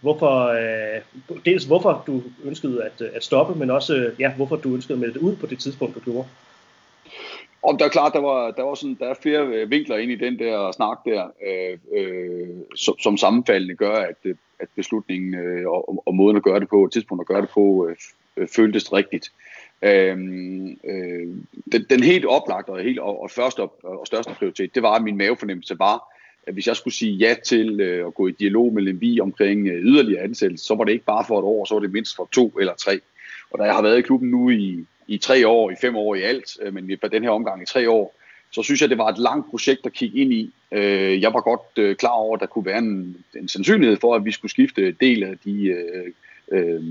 hvorfor, 0.01 0.47
øh, 0.47 1.37
dels 1.45 1.65
hvorfor 1.65 2.03
du 2.07 2.23
ønskede 2.45 2.85
at, 2.85 3.01
øh, 3.01 3.09
at 3.15 3.25
stoppe, 3.25 3.59
men 3.59 3.71
også 3.71 3.95
øh, 3.95 4.21
ja, 4.21 4.33
hvorfor 4.33 4.57
du 4.57 4.75
ønskede 4.75 4.95
at 4.95 5.01
melde 5.01 5.15
det 5.15 5.21
ud 5.21 5.37
på 5.37 5.47
det 5.47 5.59
tidspunkt, 5.59 5.95
du 5.95 6.01
gjorde? 6.01 6.29
Og 7.63 7.79
der 7.79 7.85
er 7.85 7.89
klart, 7.89 8.13
der 8.13 8.21
var, 8.21 8.51
der 8.51 8.63
var 8.63 8.75
sådan, 8.75 8.97
der 9.01 9.09
er 9.09 9.15
flere 9.23 9.47
øh, 9.47 9.71
vinkler 9.71 9.97
ind 9.97 10.13
i 10.13 10.17
den 10.17 10.39
der 10.39 10.73
snak 10.73 10.99
der, 11.05 11.31
øh, 11.47 11.79
øh, 11.99 12.49
som, 12.75 12.99
som 12.99 13.17
sammenfaldende 13.17 13.75
gør, 13.75 13.95
at, 13.95 14.17
øh, 14.25 14.35
at 14.59 14.69
beslutningen 14.77 15.35
øh, 15.35 15.69
og, 15.69 16.03
og 16.07 16.15
måden 16.15 16.37
at 16.37 16.43
gøre 16.43 16.61
det 16.61 16.69
på, 16.69 16.89
tidspunkt 16.93 17.21
at 17.21 17.27
gøre 17.27 17.43
det 17.43 17.51
på, 17.51 17.89
øh, 17.89 17.97
øh 18.37 18.49
føltes 18.49 18.93
rigtigt. 18.93 19.33
Øh, 19.83 20.19
øh, 20.85 21.29
den, 21.73 21.87
den 21.91 22.03
helt 22.03 22.25
oplagte 22.25 22.71
og, 22.71 22.81
helt, 22.81 22.99
og, 22.99 23.23
og 23.23 23.31
første 23.31 23.61
og, 23.61 23.73
og 23.83 24.07
største 24.07 24.33
prioritet, 24.39 24.75
det 24.75 24.83
var, 24.83 24.95
at 24.95 25.03
min 25.03 25.17
mavefornemmelse 25.17 25.79
var, 25.79 26.03
at 26.47 26.55
hvis 26.55 26.67
jeg 26.67 26.77
skulle 26.77 26.95
sige 26.95 27.17
ja 27.17 27.35
til 27.45 27.81
øh, 27.81 28.07
at 28.07 28.15
gå 28.15 28.27
i 28.27 28.33
dialog 28.33 28.73
med 28.73 28.83
Lemvi 28.83 29.21
omkring 29.21 29.69
øh, 29.69 29.83
yderligere 29.83 30.23
ansættelse, 30.23 30.65
så 30.65 30.75
var 30.75 30.85
det 30.85 30.93
ikke 30.93 31.05
bare 31.05 31.25
for 31.29 31.39
et 31.39 31.45
år, 31.45 31.65
så 31.65 31.75
var 31.75 31.81
det 31.81 31.93
mindst 31.93 32.17
for 32.17 32.29
to 32.33 32.49
eller 32.49 32.75
tre. 32.75 33.01
Og 33.53 33.59
da 33.59 33.65
jeg 33.65 33.75
har 33.75 33.83
været 33.83 33.99
i 33.99 34.03
klubben 34.03 34.31
nu 34.31 34.51
i, 34.51 34.87
i 35.07 35.19
tre 35.19 35.49
år, 35.49 35.71
i 35.71 35.75
fem 35.81 35.97
år 35.97 36.15
i 36.15 36.23
alt, 36.23 36.59
øh, 36.63 36.75
men 36.75 36.99
på 37.01 37.09
den 37.09 37.23
her 37.23 37.31
omgang 37.31 37.63
i 37.63 37.67
tre 37.67 37.91
år, 37.91 38.15
så 38.51 38.63
synes 38.63 38.81
jeg, 38.81 38.91
det 38.91 38.99
var 38.99 39.09
et 39.09 39.19
langt 39.19 39.51
projekt 39.51 39.87
at 39.87 39.93
kigge 39.93 40.19
ind 40.19 40.33
i. 40.33 40.53
Øh, 40.73 41.23
jeg 41.23 41.35
var 41.35 41.41
godt 41.41 41.79
øh, 41.79 41.97
klar 41.97 42.11
over, 42.11 42.37
at 42.37 42.41
der 42.41 42.47
kunne 42.47 42.67
være 42.67 42.79
en, 42.79 43.17
en 43.37 43.49
sandsynlighed 43.49 43.97
for, 43.97 44.15
at 44.15 44.25
vi 44.25 44.33
skulle 44.33 44.51
skifte 44.51 44.93
del 44.93 45.23
af 45.23 45.35
de 45.45 45.65
øh, 45.67 46.13
øh, 46.51 46.83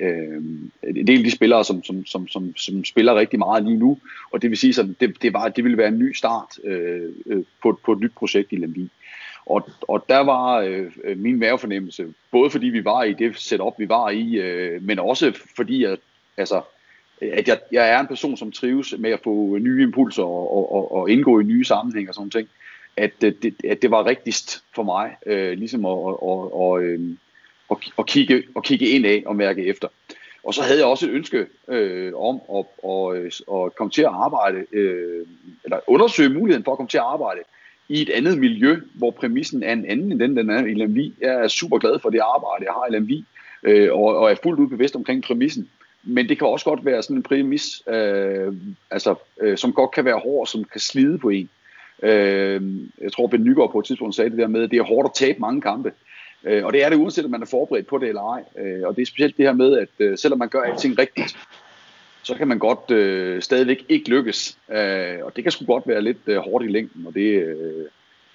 øh, 0.00 0.42
en 0.82 1.06
del 1.06 1.18
af 1.18 1.24
de 1.24 1.30
spillere, 1.30 1.64
som, 1.64 1.84
som, 1.84 2.06
som, 2.06 2.28
som, 2.28 2.56
som 2.56 2.84
spiller 2.84 3.14
rigtig 3.14 3.38
meget 3.38 3.64
lige 3.64 3.76
nu, 3.76 3.98
og 4.30 4.42
det 4.42 4.50
vil 4.50 4.58
sige, 4.58 4.80
at 4.80 4.88
det, 5.00 5.22
det, 5.22 5.32
var, 5.32 5.48
det 5.48 5.64
ville 5.64 5.78
være 5.78 5.88
en 5.88 5.98
ny 5.98 6.12
start 6.12 6.58
øh, 6.64 7.12
øh 7.26 7.44
på, 7.62 7.80
på 7.84 7.92
et 7.92 8.00
nyt 8.00 8.12
projekt 8.16 8.52
i 8.52 8.56
Lemby. 8.56 8.88
Og, 9.46 9.68
og 9.88 10.04
der 10.08 10.18
var 10.18 10.58
øh, 10.58 11.18
min 11.18 11.38
mavefornemmelse, 11.38 12.06
både 12.30 12.50
fordi 12.50 12.66
vi 12.66 12.84
var 12.84 13.02
i 13.02 13.12
det 13.12 13.36
setup, 13.36 13.74
vi 13.78 13.88
var 13.88 14.10
i, 14.10 14.34
øh, 14.34 14.82
men 14.82 14.98
også 14.98 15.38
fordi, 15.56 15.84
at, 15.84 15.98
altså, 16.36 16.62
at 17.20 17.48
jeg, 17.48 17.58
jeg 17.72 17.90
er 17.90 18.00
en 18.00 18.06
person, 18.06 18.36
som 18.36 18.52
trives 18.52 18.94
med 18.98 19.10
at 19.10 19.20
få 19.24 19.58
nye 19.58 19.82
impulser 19.82 20.22
og, 20.22 20.56
og, 20.56 20.72
og, 20.72 20.92
og 20.92 21.10
indgå 21.10 21.40
i 21.40 21.44
nye 21.44 21.64
sammenhænge 21.64 22.10
og 22.10 22.14
sådan 22.14 22.30
ting, 22.30 22.48
at 22.96 23.24
øh, 23.24 23.32
det, 23.42 23.54
at 23.64 23.82
det 23.82 23.90
var 23.90 24.06
rigtigst 24.06 24.64
for 24.74 24.82
mig, 24.82 25.16
øh, 25.26 25.58
ligesom 25.58 25.84
at, 25.84 25.90
og, 25.90 26.60
og, 26.60 26.82
øh, 26.82 27.00
og, 27.68 27.80
og, 27.96 28.06
kigge, 28.06 28.42
og 28.54 28.62
kigge 28.62 28.86
ind 28.88 29.06
af 29.06 29.22
og 29.26 29.36
mærke 29.36 29.66
efter. 29.66 29.88
Og 30.44 30.54
så 30.54 30.62
havde 30.62 30.78
jeg 30.78 30.86
også 30.86 31.06
et 31.06 31.12
ønske 31.12 31.46
øh, 31.68 32.12
om 32.14 32.40
at, 32.58 32.64
og, 32.82 33.16
øh, 33.16 33.32
at 33.52 33.76
komme 33.76 33.90
til 33.90 34.02
at 34.02 34.10
arbejde, 34.12 34.64
øh, 34.72 35.26
eller 35.64 35.80
undersøge 35.86 36.28
muligheden 36.28 36.64
for 36.64 36.72
at 36.72 36.76
komme 36.76 36.88
til 36.88 36.98
at 36.98 37.04
arbejde 37.04 37.40
i 37.88 38.02
et 38.02 38.10
andet 38.10 38.38
miljø, 38.38 38.80
hvor 38.94 39.10
præmissen 39.10 39.62
er 39.62 39.72
en 39.72 39.86
anden 39.86 40.12
end 40.12 40.20
den, 40.20 40.36
den 40.36 40.50
er 40.50 40.64
i 40.64 40.74
LMV. 40.74 41.12
Jeg 41.20 41.34
er 41.34 41.48
super 41.48 41.78
glad 41.78 41.98
for 41.98 42.10
det 42.10 42.20
arbejde, 42.20 42.64
jeg 42.64 42.72
har 42.72 42.86
i 42.86 42.98
LMV, 42.98 43.10
øh, 43.62 43.92
og, 43.92 44.16
og 44.16 44.30
er 44.30 44.34
fuldt 44.42 44.60
ud 44.60 44.68
bevidst 44.68 44.96
omkring 44.96 45.22
præmissen. 45.22 45.68
Men 46.02 46.28
det 46.28 46.38
kan 46.38 46.46
også 46.46 46.64
godt 46.64 46.84
være 46.84 47.02
sådan 47.02 47.16
en 47.16 47.22
præmis, 47.22 47.82
øh, 47.88 48.52
altså, 48.90 49.14
øh, 49.40 49.58
som 49.58 49.72
godt 49.72 49.90
kan 49.90 50.04
være 50.04 50.18
hård, 50.18 50.46
som 50.46 50.64
kan 50.64 50.80
slide 50.80 51.18
på 51.18 51.28
en. 51.28 51.48
Øh, 52.02 52.62
jeg 53.00 53.12
tror, 53.12 53.26
Ben 53.26 53.44
Nygaard 53.44 53.72
på 53.72 53.78
et 53.78 53.84
tidspunkt 53.84 54.14
sagde 54.14 54.30
det 54.30 54.38
der 54.38 54.46
med, 54.46 54.62
at 54.62 54.70
det 54.70 54.78
er 54.78 54.82
hårdt 54.82 55.06
at 55.06 55.14
tabe 55.14 55.40
mange 55.40 55.60
kampe. 55.60 55.92
Øh, 56.44 56.64
og 56.64 56.72
det 56.72 56.84
er 56.84 56.88
det 56.88 56.96
uanset 56.96 57.24
om 57.24 57.30
man 57.30 57.42
er 57.42 57.46
forberedt 57.46 57.86
på 57.86 57.98
det 57.98 58.08
eller 58.08 58.32
ej. 58.32 58.42
Øh, 58.58 58.82
og 58.86 58.96
det 58.96 59.02
er 59.02 59.06
specielt 59.06 59.36
det 59.36 59.46
her 59.46 59.52
med, 59.52 59.78
at 59.78 59.88
øh, 59.98 60.18
selvom 60.18 60.38
man 60.38 60.48
gør 60.48 60.60
alting 60.60 60.98
rigtigt, 60.98 61.36
så 62.22 62.34
kan 62.34 62.48
man 62.48 62.58
godt 62.58 62.90
øh, 62.90 63.42
stadigvæk 63.42 63.84
ikke 63.88 64.10
lykkes. 64.10 64.58
Øh, 64.70 65.18
og 65.22 65.36
det 65.36 65.44
kan 65.44 65.52
sgu 65.52 65.64
godt 65.64 65.88
være 65.88 66.02
lidt 66.02 66.18
øh, 66.26 66.36
hårdt 66.36 66.64
i 66.64 66.68
længden, 66.68 67.02
når 67.02 67.10
det, 67.10 67.42
øh, 67.42 67.86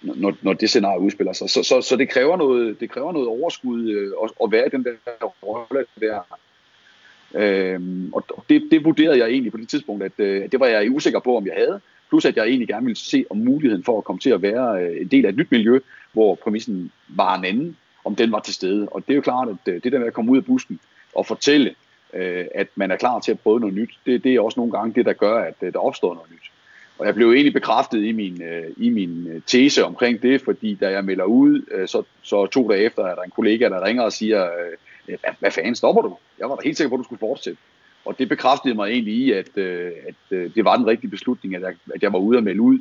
når, 0.02 0.38
når 0.42 0.54
det 0.54 0.70
scenarie 0.70 1.00
udspiller 1.00 1.34
sig. 1.34 1.50
Så, 1.50 1.64
så, 1.64 1.82
så 1.82 1.96
det, 1.96 2.10
kræver 2.10 2.38
noget, 2.38 2.80
det 2.80 2.90
kræver 2.90 3.12
noget 3.12 3.28
overskud 3.28 3.90
øh, 3.90 4.12
at, 4.24 4.32
at 4.44 4.52
være 4.52 4.68
i 4.68 4.70
den 4.70 4.84
der 4.84 5.26
rolle 5.44 5.86
der. 6.00 6.20
Øh, 7.36 7.80
og 8.12 8.46
det, 8.50 8.68
det 8.72 8.86
vurderede 8.86 9.18
jeg 9.18 9.30
egentlig 9.30 9.52
på 9.52 9.58
det 9.58 9.70
tidspunkt, 9.70 10.04
at, 10.04 10.12
øh, 10.18 10.44
at 10.44 10.52
det 10.52 10.60
var 10.60 10.68
jeg 10.68 10.92
usikker 10.92 11.20
på, 11.20 11.38
om 11.38 11.48
jeg 11.48 11.56
havde. 11.58 11.80
Plus 12.10 12.26
at 12.26 12.38
jeg 12.38 12.46
egentlig 12.46 12.68
gerne 12.68 12.86
ville 12.86 13.00
se 13.00 13.26
om 13.30 13.38
muligheden 13.38 13.84
for 13.84 13.98
at 13.98 14.04
komme 14.04 14.20
til 14.20 14.30
at 14.30 14.42
være 14.42 14.84
øh, 14.84 15.02
en 15.02 15.08
del 15.08 15.26
af 15.26 15.30
et 15.30 15.38
nyt 15.38 15.52
miljø, 15.52 15.80
hvor 16.14 16.36
præmissen 16.36 16.92
var 17.08 17.38
en 17.38 17.46
anden 17.46 17.78
om 18.06 18.16
den 18.16 18.32
var 18.32 18.40
til 18.40 18.54
stede. 18.54 18.88
Og 18.90 19.04
det 19.08 19.14
er 19.14 19.16
jo 19.16 19.22
klart, 19.22 19.48
at 19.50 19.74
øh, 19.74 19.84
det 19.84 19.92
der 19.92 20.00
med 20.00 20.08
at 20.08 20.14
komme 20.14 20.32
ud 20.32 20.38
af 20.38 20.46
busken 20.46 20.80
og 21.16 21.26
fortælle, 21.26 21.76
øh, 22.14 22.46
at 22.56 22.68
man 22.76 22.92
er 22.92 22.96
klar 22.96 23.20
til 23.20 23.32
at 23.32 23.40
prøve 23.40 23.60
noget 23.60 23.76
nyt, 23.76 23.90
det, 24.06 24.24
det 24.24 24.36
er 24.36 24.42
også 24.42 24.60
nogle 24.60 24.72
gange 24.72 24.94
det, 24.94 25.06
der 25.06 25.14
gør, 25.14 25.40
at 25.40 25.56
øh, 25.62 25.74
der 25.74 25.80
opstår 25.80 26.14
noget 26.14 26.32
nyt. 26.32 26.52
Og 27.00 27.06
jeg 27.06 27.16
blev 27.16 27.32
egentlig 27.32 27.54
bekræftet 27.54 28.04
i 28.04 28.12
min, 28.12 28.42
i 28.78 28.90
min 28.90 29.44
tese 29.48 29.86
omkring 29.86 30.22
det, 30.22 30.42
fordi 30.42 30.76
da 30.76 30.90
jeg 30.92 31.06
melder 31.06 31.24
ud, 31.24 31.88
så, 31.88 32.04
så 32.22 32.46
to 32.46 32.70
dage 32.70 32.84
efter 32.84 33.04
er 33.04 33.16
der 33.16 33.22
en 33.22 33.32
kollega, 33.32 33.70
der 33.70 33.86
ringer 33.86 34.04
og 34.04 34.14
siger, 34.14 34.50
hvad, 35.06 35.18
hvad 35.40 35.52
fanden 35.52 35.76
stopper 35.76 36.02
du? 36.02 36.18
Jeg 36.40 36.50
var 36.50 36.56
da 36.56 36.62
helt 36.64 36.78
sikker 36.78 36.90
på, 36.90 36.96
at 36.96 37.00
du 37.00 37.04
skulle 37.04 37.20
fortsætte. 37.20 37.60
Og 38.06 38.20
det 38.20 38.30
bekræftede 38.30 38.76
mig 38.76 38.92
egentlig 38.92 39.14
i, 39.14 39.32
at, 39.32 39.58
at 39.58 40.16
det 40.30 40.66
var 40.66 40.78
den 40.78 40.88
rigtige 40.88 41.12
beslutning, 41.12 41.56
at 41.56 41.62
jeg, 41.62 41.74
at 41.96 42.04
jeg 42.04 42.14
var 42.14 42.20
ude 42.20 42.38
at 42.38 42.44
melde 42.44 42.62
ud. 42.62 42.80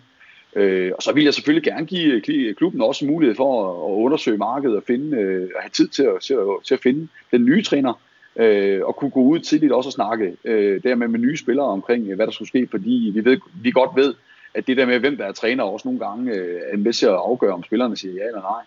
Øh, 0.56 0.92
og 0.96 1.02
så 1.02 1.12
vil 1.12 1.24
jeg 1.24 1.34
selvfølgelig 1.34 1.72
gerne 1.72 1.86
give 1.86 2.12
øh, 2.12 2.48
øh, 2.48 2.54
klubben 2.54 2.82
også 2.82 3.06
mulighed 3.06 3.36
for 3.36 3.68
at, 3.68 3.92
at 3.92 4.04
undersøge 4.04 4.38
markedet 4.38 4.76
og 4.76 4.82
finde, 4.86 5.16
øh, 5.16 5.50
have 5.60 5.70
tid 5.72 5.88
til 5.88 6.02
at, 6.02 6.20
til, 6.22 6.34
at, 6.34 6.46
til 6.64 6.74
at 6.74 6.80
finde 6.80 7.08
den 7.30 7.44
nye 7.44 7.62
træner, 7.62 7.92
øh, 8.36 8.80
og 8.84 8.96
kunne 8.96 9.10
gå 9.10 9.20
ud 9.20 9.38
tidligt 9.38 9.72
også 9.72 9.88
og 9.88 9.92
snakke 9.92 10.36
øh, 10.44 10.82
dermed 10.82 11.08
med 11.08 11.18
nye 11.18 11.36
spillere 11.36 11.66
omkring, 11.66 12.08
øh, 12.08 12.16
hvad 12.16 12.26
der 12.26 12.32
skulle 12.32 12.48
ske, 12.48 12.68
fordi 12.70 13.10
vi, 13.14 13.24
ved, 13.24 13.38
vi 13.62 13.70
godt 13.70 13.90
ved, 13.96 14.14
at 14.54 14.66
det 14.66 14.76
der 14.76 14.86
med, 14.86 14.98
hvem 14.98 15.16
der 15.16 15.24
er 15.24 15.32
træner, 15.32 15.64
også 15.64 15.88
nogle 15.88 16.06
gange 16.06 16.32
øh, 16.32 16.60
er 16.72 16.76
med 16.76 16.92
til 16.92 17.06
at 17.06 17.12
afgøre, 17.12 17.52
om 17.52 17.64
spillerne 17.64 17.96
siger 17.96 18.14
ja 18.14 18.26
eller 18.26 18.40
nej, 18.40 18.62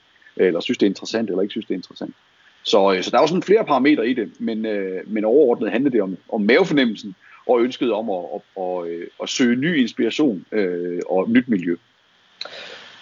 eller 0.47 0.59
synes 0.59 0.77
det 0.77 0.85
er 0.85 0.89
interessant, 0.89 1.29
eller 1.29 1.41
ikke 1.41 1.51
synes 1.51 1.65
det 1.65 1.73
er 1.73 1.77
interessant. 1.77 2.15
Så, 2.63 2.93
øh, 2.93 3.03
så 3.03 3.11
der 3.11 3.17
er 3.17 3.21
jo 3.21 3.27
sådan 3.27 3.43
flere 3.43 3.65
parametre 3.65 4.09
i 4.09 4.13
det, 4.13 4.31
men, 4.39 4.65
øh, 4.65 5.01
men 5.07 5.25
overordnet 5.25 5.71
handler 5.71 5.91
det 5.91 6.01
om, 6.01 6.17
om 6.29 6.41
mavefornemmelsen, 6.41 7.15
og 7.47 7.61
ønsket 7.61 7.93
om 7.93 8.09
at, 8.09 8.23
at, 8.35 8.63
at, 8.63 8.87
øh, 8.87 9.07
at, 9.23 9.29
søge 9.29 9.55
ny 9.55 9.81
inspiration 9.81 10.45
øh, 10.51 10.99
og 11.09 11.29
nyt 11.29 11.47
miljø. 11.47 11.75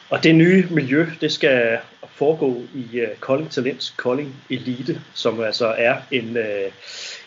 Og 0.09 0.23
det 0.23 0.35
nye 0.35 0.67
miljø, 0.71 1.05
det 1.21 1.31
skal 1.31 1.77
foregå 2.15 2.61
i 2.75 3.01
uh, 3.01 3.07
Kolding 3.19 3.51
Talents 3.51 3.93
Kolding 3.97 4.35
Elite, 4.49 5.01
som 5.13 5.41
altså 5.41 5.75
er 5.77 5.95
en, 6.11 6.29
uh, 6.29 6.71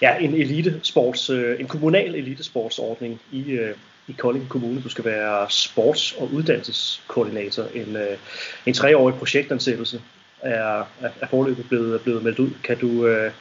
ja, 0.02 0.18
en 0.18 0.34
elitesports, 0.34 1.30
uh, 1.30 1.60
en 1.60 1.66
kommunal 1.66 2.14
elitesportsordning 2.14 3.20
i, 3.32 3.58
uh, 3.58 3.70
i 4.08 4.12
Kolding 4.12 4.48
Kommune. 4.48 4.82
Du 4.82 4.88
skal 4.88 5.04
være 5.04 5.46
sports- 5.50 6.20
og 6.20 6.32
uddannelseskoordinator. 6.32 7.64
En, 7.74 7.96
uh, 7.96 8.18
en 8.66 8.74
treårig 8.74 9.14
projektansættelse 9.14 10.00
er, 10.42 10.80
er, 11.00 11.10
er 11.20 11.26
forløbet 11.26 11.68
blevet, 11.68 12.00
blevet 12.00 12.22
meldt 12.22 12.38
ud. 12.38 12.50
Kan 12.64 12.78
du, 12.78 12.88
uh, 12.88 13.32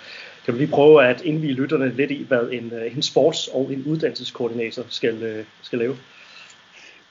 kan 0.46 0.54
du 0.54 0.58
lige 0.58 0.72
prøve 0.72 1.06
at 1.06 1.22
indvige 1.22 1.54
lytterne 1.54 1.96
lidt 1.96 2.12
i, 2.12 2.26
hvad 2.28 2.50
en, 2.52 2.72
øh, 2.74 2.98
en 2.98 3.04
sports- 3.04 3.56
og 3.56 3.74
en 3.74 3.84
uddannelseskoordinator 3.88 4.84
skal, 4.90 5.24
øh, 5.24 5.46
skal 5.62 5.80
lave? 5.80 5.96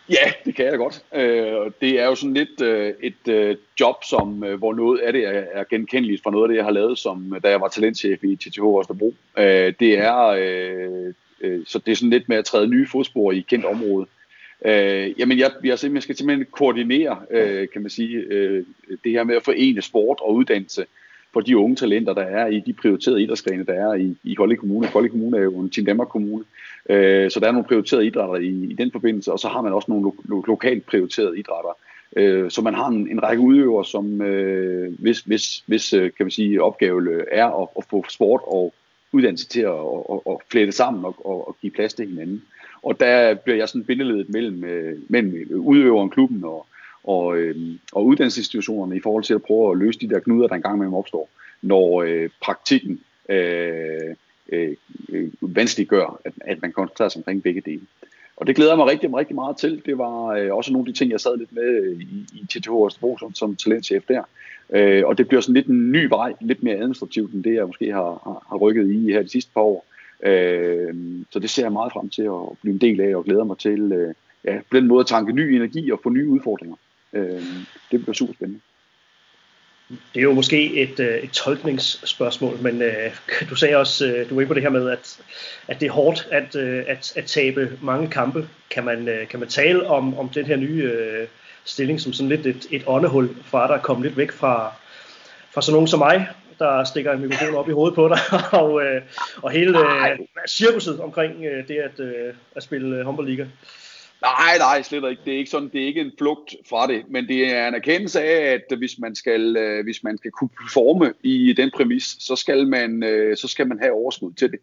Ja, 0.09 0.33
det 0.45 0.55
kan 0.55 0.65
jeg 0.65 0.73
da 0.73 0.77
godt. 0.77 1.03
Øh, 1.15 1.71
det 1.81 2.01
er 2.01 2.07
jo 2.07 2.15
sådan 2.15 2.35
lidt 2.35 2.61
et 3.03 3.59
job, 3.81 4.05
som, 4.05 4.29
hvor 4.59 4.75
noget 4.75 5.01
af 5.01 5.13
det 5.13 5.27
er 5.53 5.65
genkendeligt 5.71 6.23
fra 6.23 6.31
noget 6.31 6.45
af 6.45 6.49
det, 6.49 6.57
jeg 6.57 6.65
har 6.65 6.73
lavet, 6.73 6.99
som 6.99 7.37
da 7.43 7.49
jeg 7.49 7.61
var 7.61 7.69
talentchef 7.69 8.25
i 8.25 8.37
TTH 8.37 8.65
Østerbro. 8.81 9.15
Det 9.81 9.99
er, 9.99 10.35
så 11.67 11.79
det 11.79 11.93
er 11.93 11.97
sådan 11.97 12.11
lidt 12.11 12.29
med 12.29 12.37
at 12.37 12.45
træde 12.45 12.69
nye 12.69 12.87
fodspor 12.87 13.33
i 13.33 13.39
et 13.39 13.47
kendt 13.47 13.65
område. 13.65 14.07
jamen, 15.19 15.39
jeg, 15.39 15.51
jeg, 15.65 15.79
jeg 15.95 16.03
skal 16.03 16.17
simpelthen 16.17 16.47
koordinere, 16.51 17.19
kan 17.73 17.83
man 17.83 17.91
sige, 17.91 18.25
det 19.05 19.13
her 19.13 19.25
med 19.25 19.37
at 19.37 19.43
forene 19.43 19.83
sport 19.83 20.19
og 20.21 20.35
uddannelse 20.35 20.85
for 21.35 21.41
de 21.41 21.59
unge 21.59 21.77
talenter, 21.77 22.15
der 22.15 22.23
er 22.23 22.47
i 22.47 22.61
de 22.67 22.73
prioriterede 22.73 23.23
idrætsgrene, 23.23 23.65
der 23.65 23.73
er 23.73 23.95
i, 23.95 24.17
i 24.25 24.35
Kolding 24.35 24.61
Kommune. 24.61 24.89
Kolding 24.89 25.13
Kommune 25.13 25.39
er 25.39 25.43
jo 25.43 25.59
en 25.59 25.71
Team 25.71 25.87
Danmark 25.87 26.09
Kommune, 26.09 26.45
øh, 26.91 27.31
så 27.31 27.41
der 27.41 27.47
er 27.49 27.53
nogle 27.53 27.69
prioriterede 27.69 28.07
idrætter 28.07 28.37
i, 28.37 28.67
i 28.71 28.75
den 28.75 28.93
forbindelse, 28.93 29.33
og 29.33 29.39
så 29.39 29.49
har 29.49 29.63
man 29.63 29.73
også 29.73 29.91
nogle 29.91 30.05
lo- 30.05 30.23
lo- 30.25 30.45
lokalt 30.47 30.87
prioriterede 30.87 31.39
idrætter. 31.39 31.77
Øh, 32.17 32.51
så 32.51 32.63
man 32.63 32.75
har 32.75 32.89
en, 32.89 33.09
en 33.11 33.23
række 33.23 33.43
udøvere, 33.43 33.85
som 33.85 34.23
øh, 34.23 34.93
hvis, 34.99 35.21
hvis, 35.21 35.65
hvis 35.67 35.93
øh, 35.93 36.11
kan 36.17 36.27
man 36.27 36.31
sige, 36.31 36.63
opgave 36.63 37.11
øh, 37.11 37.25
er 37.33 37.63
at, 37.63 37.69
at 37.79 37.85
få 37.91 38.05
sport 38.09 38.41
og 38.47 38.75
uddannelse 39.13 39.49
til 39.49 39.61
at, 39.61 39.85
at, 40.13 40.21
at 40.31 40.37
flette 40.51 40.73
sammen 40.73 41.05
og, 41.05 41.27
og, 41.27 41.49
og 41.49 41.57
give 41.61 41.73
plads 41.73 41.95
til 41.95 42.09
hinanden. 42.09 42.43
Og 42.83 43.01
der 43.01 43.35
bliver 43.35 43.57
jeg 43.57 43.69
sådan 43.69 43.85
bindeledet 43.85 44.29
mellem, 44.29 44.65
øh, 44.65 44.99
mellem 45.09 45.49
udøveren, 45.51 46.11
klubben 46.11 46.45
og, 46.45 46.67
og, 47.05 47.39
øh, 47.39 47.57
og 47.93 48.07
uddannelsesinstitutionerne 48.07 48.97
i 48.97 49.01
forhold 49.01 49.25
til 49.25 49.35
at 49.35 49.43
prøve 49.43 49.73
at 49.73 49.79
løse 49.79 49.99
de 49.99 50.09
der 50.09 50.21
knuder, 50.21 50.49
der 50.49 50.55
engang 50.55 50.77
imellem 50.77 50.95
opstår, 50.95 51.29
når 51.63 52.03
øh, 52.03 52.31
praktikken 52.43 53.01
øh, 53.29 54.15
øh, 54.49 54.77
øh 55.09 55.31
vanskeliggør, 55.41 56.21
at, 56.25 56.33
at 56.41 56.63
man 56.63 56.73
koncentrerer 56.73 57.09
sig 57.09 57.21
omkring 57.21 57.43
begge 57.43 57.61
dele. 57.61 57.81
Og 58.37 58.47
det 58.47 58.57
glæder 58.57 58.77
mig 58.77 58.87
rigtig, 58.87 59.17
rigtig 59.17 59.35
meget 59.35 59.57
til. 59.57 59.83
Det 59.87 59.99
var 59.99 60.27
øh, 60.27 60.55
også 60.55 60.73
nogle 60.73 60.89
af 60.89 60.93
de 60.93 60.99
ting, 60.99 61.11
jeg 61.11 61.21
sad 61.21 61.37
lidt 61.37 61.53
med 61.53 61.83
øh, 61.83 62.01
i, 62.01 62.27
i 62.33 62.47
TTH 62.47 62.87
Østerbro 62.87 63.19
som, 63.19 63.35
som 63.35 63.57
talentchef 63.57 64.05
der. 64.09 64.23
Øh, 64.71 65.03
og 65.07 65.19
det 65.19 65.29
bliver 65.29 65.41
sådan 65.41 65.55
lidt 65.55 65.67
en 65.67 65.93
ny 65.93 66.07
vej, 66.09 66.33
lidt 66.41 66.63
mere 66.63 66.77
administrativt 66.77 67.35
end 67.35 67.45
det, 67.45 67.55
jeg 67.55 67.67
måske 67.67 67.93
har, 67.93 68.21
har, 68.25 68.47
har 68.49 68.57
rykket 68.57 68.91
i 68.91 69.13
her 69.13 69.23
de 69.23 69.29
sidste 69.29 69.51
par 69.55 69.61
år. 69.61 69.87
Øh, 70.23 70.95
så 71.31 71.39
det 71.39 71.51
ser 71.51 71.63
jeg 71.63 71.73
meget 71.73 71.93
frem 71.93 72.09
til 72.09 72.23
at 72.23 72.59
blive 72.63 72.73
en 72.73 72.81
del 72.81 73.01
af, 73.01 73.17
og 73.17 73.25
glæder 73.25 73.45
mig 73.45 73.59
til 73.59 73.93
øh, 73.93 74.15
ja, 74.45 74.59
på 74.71 74.77
den 74.77 74.89
måde 74.89 75.01
at 75.01 75.07
tanke 75.07 75.33
ny 75.33 75.41
energi 75.41 75.91
og 75.91 76.01
få 76.03 76.09
nye 76.09 76.29
udfordringer. 76.29 76.77
Øh, 77.15 77.43
det 77.91 78.03
bliver 78.03 78.13
super 78.13 78.35
spændende. 78.35 78.61
Det 79.89 80.21
er 80.21 80.23
jo 80.23 80.33
måske 80.33 80.75
et, 80.75 81.01
øh, 81.01 81.19
et 81.19 81.31
tolkningsspørgsmål, 81.31 82.59
men 82.61 82.83
øh, 82.83 83.17
du 83.51 83.55
sagde 83.55 83.77
også, 83.77 84.07
øh, 84.07 84.31
du 84.31 84.35
var 84.35 84.41
inde 84.41 84.49
på 84.49 84.55
det 84.55 84.63
her 84.63 84.71
med, 84.71 84.91
at, 84.91 85.21
at 85.69 85.81
det 85.81 85.87
er 85.87 85.93
hårdt 85.93 86.29
at, 86.31 86.57
øh, 86.57 86.85
at, 86.87 87.13
at 87.17 87.25
tabe 87.25 87.79
mange 87.83 88.11
kampe. 88.11 88.49
Kan 88.71 88.85
man, 88.85 89.09
øh, 89.09 89.29
kan 89.29 89.41
man 89.41 89.49
tale 89.49 89.87
om, 89.87 90.19
om 90.19 90.29
den 90.29 90.47
her 90.47 90.57
nye 90.57 90.83
øh, 90.83 91.27
stilling 91.65 92.01
som 92.01 92.13
sådan 92.13 92.29
lidt 92.29 92.47
et, 92.47 92.67
et 92.71 92.83
åndehul 92.87 93.29
fra 93.45 93.67
dig, 93.67 93.77
at 93.77 93.83
komme 93.83 94.05
lidt 94.05 94.17
væk 94.17 94.33
fra, 94.33 94.73
fra 95.55 95.63
sådan 95.63 95.73
nogen 95.73 95.89
som 95.89 95.99
mig, 95.99 96.29
der 96.59 96.85
stikker 96.85 97.13
en 97.13 97.21
mikrofon 97.21 97.55
op 97.55 97.69
i 97.69 97.73
hovedet 97.73 97.95
på 97.95 98.09
dig, 98.09 98.19
og, 98.63 98.83
øh, 98.83 99.03
og 99.43 99.51
hele 99.51 99.79
øh, 99.79 100.19
cirkuset 100.49 101.01
omkring 101.01 101.45
øh, 101.45 101.69
det 101.69 101.77
at, 101.77 102.01
øh, 102.01 102.35
at 102.57 102.63
spille 102.63 102.97
øh, 102.97 103.05
håndboldliga? 103.05 103.47
Nej, 104.25 104.59
nej, 104.59 104.83
slet 104.83 105.11
ikke. 105.11 105.23
Det 105.25 105.35
er 105.35 105.39
ikke 105.39 105.51
sådan, 105.51 105.69
det 105.69 105.83
er 105.83 105.87
ikke 105.87 106.01
en 106.01 106.13
flugt 106.19 106.55
fra 106.69 106.87
det, 106.87 107.05
men 107.09 107.29
det 107.29 107.55
er 107.55 107.69
en 107.69 107.75
erkendelse 107.75 108.23
af, 108.23 108.53
at 108.53 108.79
hvis 108.79 108.99
man 108.99 109.15
skal, 109.15 109.57
øh, 109.57 109.85
hvis 109.85 110.03
man 110.05 110.19
skal 110.19 110.31
kunne 110.31 110.51
performe 110.63 111.13
i 111.23 111.53
den 111.53 111.71
præmis, 111.75 112.17
så 112.21 112.37
skal 112.37 112.69
man, 112.69 113.03
øh, 113.03 113.37
så 113.37 113.49
skal 113.49 113.69
man 113.69 113.79
have 113.79 113.93
overskud 113.93 114.33
til 114.33 114.51
det. 114.51 114.59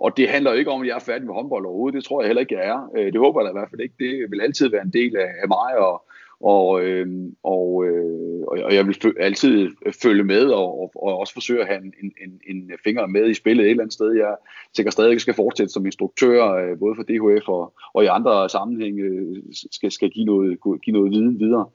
Og 0.00 0.16
det 0.16 0.28
handler 0.28 0.50
jo 0.50 0.56
ikke 0.56 0.70
om, 0.70 0.82
at 0.82 0.88
jeg 0.88 0.94
er 0.94 0.98
færdig 0.98 1.26
med 1.26 1.34
håndbold 1.34 1.66
overhovedet. 1.66 1.96
Det 1.96 2.04
tror 2.04 2.22
jeg 2.22 2.28
heller 2.28 2.40
ikke, 2.40 2.58
jeg 2.58 2.66
er. 2.66 2.90
Øh, 2.96 3.12
det 3.12 3.20
håber 3.20 3.40
jeg 3.40 3.44
da 3.44 3.50
i 3.50 3.58
hvert 3.60 3.70
fald 3.70 3.80
ikke. 3.80 3.94
Det 3.98 4.30
vil 4.30 4.40
altid 4.40 4.68
være 4.68 4.82
en 4.82 4.92
del 4.92 5.16
af 5.16 5.48
mig 5.48 5.78
og, 5.78 6.02
Øhm, 6.40 6.46
og, 6.46 6.84
øh, 6.84 7.06
og, 7.42 7.86
øh, 7.86 8.42
og 8.46 8.74
jeg 8.74 8.86
vil 8.86 8.96
altid 9.20 9.68
følge 10.02 10.24
med 10.24 10.44
og, 10.44 10.80
og, 10.80 10.92
og 10.94 11.18
også 11.18 11.32
forsøge 11.32 11.60
at 11.60 11.66
have 11.66 11.80
en, 11.84 12.12
en, 12.22 12.40
en 12.48 12.72
finger 12.84 13.06
med 13.06 13.30
i 13.30 13.34
spillet 13.34 13.64
et 13.64 13.70
eller 13.70 13.82
andet 13.82 13.92
sted. 13.92 14.12
Jeg 14.12 14.36
sikkert 14.76 14.92
stadig, 14.92 15.12
jeg 15.12 15.20
skal 15.20 15.34
fortsætte 15.34 15.72
som 15.72 15.86
instruktør, 15.86 16.44
øh, 16.54 16.78
både 16.78 16.94
for 16.96 17.02
DHF 17.02 17.48
og, 17.48 17.74
og 17.92 18.04
i 18.04 18.06
andre 18.06 18.48
sammenhænge, 18.48 19.02
øh, 19.02 19.36
skal, 19.72 19.90
skal 19.90 20.10
give, 20.10 20.24
noget, 20.24 20.58
give 20.84 20.94
noget 20.94 21.12
viden 21.12 21.40
videre. 21.40 21.66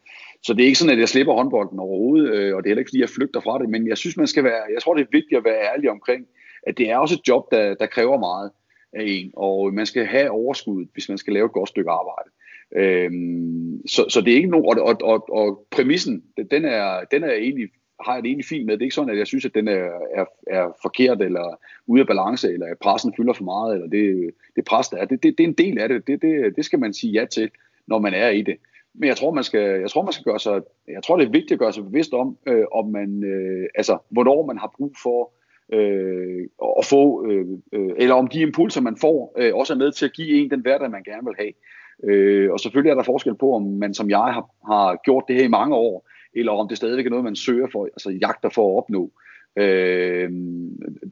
Så 0.44 0.54
det 0.54 0.62
er 0.62 0.66
ikke 0.66 0.80
sådan, 0.80 0.94
at 0.94 1.00
jeg 1.00 1.10
slipper 1.10 1.34
håndbolden 1.34 1.80
overhovedet, 1.80 2.34
øh, 2.34 2.56
og 2.56 2.64
det 2.64 2.68
er 2.68 2.72
heller 2.72 2.82
ikke, 2.82 2.90
fordi 2.90 3.02
jeg 3.02 3.10
flygter 3.10 3.40
fra 3.40 3.60
det, 3.60 3.70
men 3.70 3.88
jeg 3.88 3.98
synes, 3.98 4.18
man 4.18 4.28
skal 4.28 4.44
være, 4.44 4.62
jeg 4.74 4.82
tror, 4.82 4.94
det 4.94 5.02
er 5.02 5.18
vigtigt 5.18 5.38
at 5.38 5.46
være 5.46 5.74
ærlig 5.74 5.90
omkring, 5.90 6.26
at 6.68 6.78
det 6.78 6.90
er 6.90 6.98
også 6.98 7.16
et 7.16 7.28
job, 7.28 7.52
der, 7.52 7.74
der 7.74 7.86
kræver 7.86 8.20
meget 8.20 8.52
af 8.94 9.04
en, 9.08 9.32
og 9.36 9.74
man 9.74 9.86
skal 9.86 10.06
have 10.06 10.30
overskud, 10.32 10.86
hvis 10.94 11.10
man 11.10 11.18
skal 11.18 11.34
lave 11.34 11.46
et 11.46 11.52
godt 11.52 11.70
stykke 11.70 11.92
arbejde. 11.92 12.30
Øhm, 12.76 13.88
så, 13.88 14.06
så 14.10 14.22
det 14.22 14.32
er 14.32 14.38
ikke 14.38 14.50
nogen, 14.50 14.66
og, 14.66 14.86
og, 14.88 14.98
og, 15.04 15.30
og 15.30 15.68
præmissen, 15.72 16.24
den 16.52 16.66
er, 16.66 17.04
den 17.12 17.24
er 17.24 17.32
egentlig, 17.32 17.70
har 18.06 18.14
jeg 18.14 18.24
det 18.24 18.30
egentlig 18.30 18.46
fint 18.46 18.66
med. 18.66 18.74
Det 18.74 18.82
er 18.82 18.86
ikke 18.86 18.96
sådan, 18.96 19.10
at 19.10 19.18
jeg 19.18 19.28
synes, 19.28 19.46
at 19.46 19.56
den 19.56 19.68
er, 19.68 19.90
er, 20.16 20.26
er 20.48 20.78
forkert, 20.82 21.22
eller 21.22 21.60
ude 21.88 22.02
af 22.02 22.08
balance, 22.08 22.54
eller 22.54 22.66
at 22.66 22.80
pressen 22.80 23.14
fylder 23.18 23.34
for 23.34 23.44
meget, 23.44 23.74
eller 23.76 23.88
det, 23.88 24.32
det 24.56 24.66
pres, 24.66 24.88
der 24.88 24.98
er. 24.98 25.06
Det, 25.06 25.24
det, 25.24 25.38
det 25.38 25.44
er 25.44 25.48
en 25.48 25.54
del 25.54 25.80
af 25.80 25.90
det. 25.90 26.08
Det, 26.08 26.22
det. 26.22 26.56
det 26.56 26.66
skal 26.66 26.80
man 26.80 26.94
sige 26.94 27.14
ja 27.14 27.26
til, 27.26 27.50
når 27.88 28.00
man 28.00 28.14
er 28.14 28.30
i 28.30 28.42
det. 28.42 28.58
Men 28.96 29.08
jeg 29.08 29.18
tror, 29.18 29.32
man 29.32 29.44
skal, 29.44 29.80
jeg 29.80 29.90
tror, 29.90 30.02
man 30.02 30.14
skal 30.14 30.24
gøre 30.24 30.40
sig, 30.40 30.62
jeg 30.88 31.04
tror, 31.04 31.18
det 31.18 31.26
er 31.26 31.32
vigtigt 31.32 31.52
at 31.52 31.60
gøre 31.60 31.74
sig 31.74 31.84
bevidst 31.84 32.14
om, 32.14 32.38
øh, 32.48 32.66
om 32.72 32.88
man, 32.88 33.24
øh, 33.24 33.68
altså, 33.76 33.98
hvornår 34.10 34.46
man 34.46 34.58
har 34.58 34.74
brug 34.78 34.94
for 35.04 35.34
øh, 35.74 36.48
at 36.80 36.86
få, 36.86 37.28
øh, 37.28 37.46
øh, 37.72 37.92
eller 37.98 38.16
om 38.16 38.28
de 38.28 38.42
impulser, 38.42 38.82
man 38.82 38.98
får, 39.02 39.34
øh, 39.38 39.56
også 39.56 39.74
er 39.74 39.78
med 39.78 39.92
til 39.92 40.06
at 40.06 40.14
give 40.14 40.44
en 40.44 40.50
den 40.52 40.62
hverdag, 40.62 40.92
man 40.92 41.04
gerne 41.04 41.28
vil 41.28 41.36
have. 41.40 41.54
Øh, 42.04 42.52
og 42.52 42.60
selvfølgelig 42.60 42.92
er 42.92 42.96
der 42.96 43.04
forskel 43.04 43.36
på, 43.36 43.56
om 43.56 43.64
man 43.64 43.94
som 43.94 44.10
jeg 44.10 44.18
har, 44.18 44.50
har 44.74 45.00
gjort 45.06 45.24
det 45.28 45.36
her 45.36 45.44
i 45.44 45.48
mange 45.60 45.76
år, 45.76 46.10
eller 46.36 46.52
om 46.52 46.68
det 46.68 46.78
stadigvæk 46.78 47.06
er 47.06 47.10
noget, 47.10 47.24
man 47.24 47.36
søger 47.36 47.68
for, 47.72 47.86
altså 47.86 48.10
jagter 48.10 48.50
for 48.50 48.72
at 48.72 48.78
opnå. 48.78 49.12
Øh, 49.58 50.30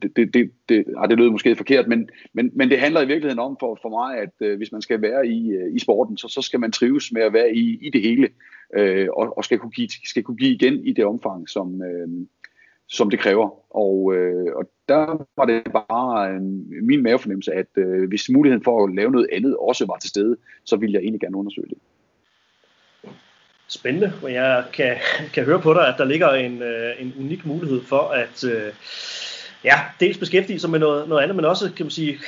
det, 0.02 0.16
det, 0.16 0.34
det, 0.34 0.50
det, 0.68 0.84
ah, 0.96 1.08
det 1.10 1.18
lød 1.18 1.30
måske 1.30 1.56
forkert, 1.56 1.88
men, 1.88 2.08
men, 2.32 2.50
men 2.54 2.70
det 2.70 2.78
handler 2.78 3.02
i 3.02 3.06
virkeligheden 3.06 3.38
om 3.38 3.56
for, 3.60 3.78
for 3.82 3.88
mig, 3.88 4.18
at 4.18 4.46
øh, 4.48 4.56
hvis 4.56 4.72
man 4.72 4.82
skal 4.82 5.02
være 5.02 5.26
i, 5.26 5.50
øh, 5.50 5.74
i 5.74 5.78
sporten, 5.78 6.16
så, 6.16 6.28
så 6.28 6.42
skal 6.42 6.60
man 6.60 6.72
trives 6.72 7.12
med 7.12 7.22
at 7.22 7.32
være 7.32 7.54
i, 7.54 7.78
i 7.82 7.90
det 7.90 8.02
hele, 8.02 8.28
øh, 8.76 9.08
og, 9.16 9.38
og 9.38 9.44
skal, 9.44 9.58
kunne 9.58 9.70
give, 9.70 9.88
skal 10.04 10.22
kunne 10.22 10.36
give 10.36 10.54
igen 10.54 10.86
i 10.86 10.92
det 10.92 11.04
omfang, 11.04 11.48
som, 11.48 11.82
øh, 11.82 12.08
som 12.92 13.10
det 13.10 13.20
kræver. 13.20 13.76
Og, 13.76 14.14
øh, 14.14 14.54
og 14.56 14.64
der 14.88 15.26
var 15.36 15.44
det 15.44 15.62
bare 15.72 16.36
en, 16.36 16.66
min 16.86 17.02
mavefornemmelse, 17.02 17.52
at 17.52 17.66
øh, 17.76 18.08
hvis 18.08 18.30
muligheden 18.30 18.64
for 18.64 18.84
at 18.84 18.94
lave 18.94 19.10
noget 19.10 19.28
andet 19.32 19.56
også 19.56 19.86
var 19.86 19.98
til 19.98 20.10
stede, 20.10 20.36
så 20.64 20.76
ville 20.76 20.92
jeg 20.92 21.00
egentlig 21.02 21.20
gerne 21.20 21.36
undersøge 21.36 21.68
det. 21.68 21.78
Spændende, 23.68 24.12
og 24.22 24.32
jeg 24.32 24.64
kan, 24.72 24.96
kan 25.34 25.44
høre 25.44 25.60
på 25.60 25.74
dig, 25.74 25.88
at 25.88 25.94
der 25.98 26.04
ligger 26.04 26.30
en, 26.30 26.62
øh, 26.62 26.90
en 26.98 27.14
unik 27.20 27.46
mulighed 27.46 27.82
for 27.82 28.00
at 28.08 28.44
øh, 28.44 28.72
ja, 29.64 29.74
dels 30.00 30.18
beskæftige 30.18 30.58
sig 30.58 30.70
med 30.70 30.78
noget, 30.78 31.08
noget 31.08 31.22
andet, 31.22 31.36
men 31.36 31.44
også 31.44 31.72
kan 31.76 31.86
man 31.86 31.90
sige, 31.90 32.18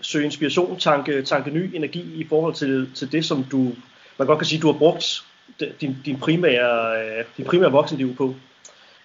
søge 0.00 0.24
inspiration, 0.24 0.78
tanke, 0.78 1.22
tanke 1.22 1.50
ny 1.50 1.70
energi 1.74 2.14
i 2.14 2.26
forhold 2.28 2.54
til, 2.54 2.90
til 2.94 3.12
det, 3.12 3.24
som 3.24 3.44
du, 3.44 3.72
man 4.18 4.26
godt 4.26 4.38
kan 4.38 4.46
sige, 4.46 4.60
du 4.60 4.72
har 4.72 4.78
brugt 4.78 5.24
din, 5.80 5.96
din 6.04 6.18
primære, 6.18 7.02
øh, 7.02 7.24
din 7.36 7.44
primære 7.44 7.72
voksenliv 7.72 8.16
på 8.16 8.34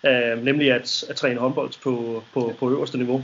øh, 0.05 0.45
nemlig 0.45 0.71
at, 0.71 1.03
at 1.09 1.15
træne 1.15 1.39
håndbold 1.39 1.81
på, 1.83 2.23
på, 2.33 2.53
på 2.59 2.69
øverste 2.69 2.97
niveau. 2.97 3.23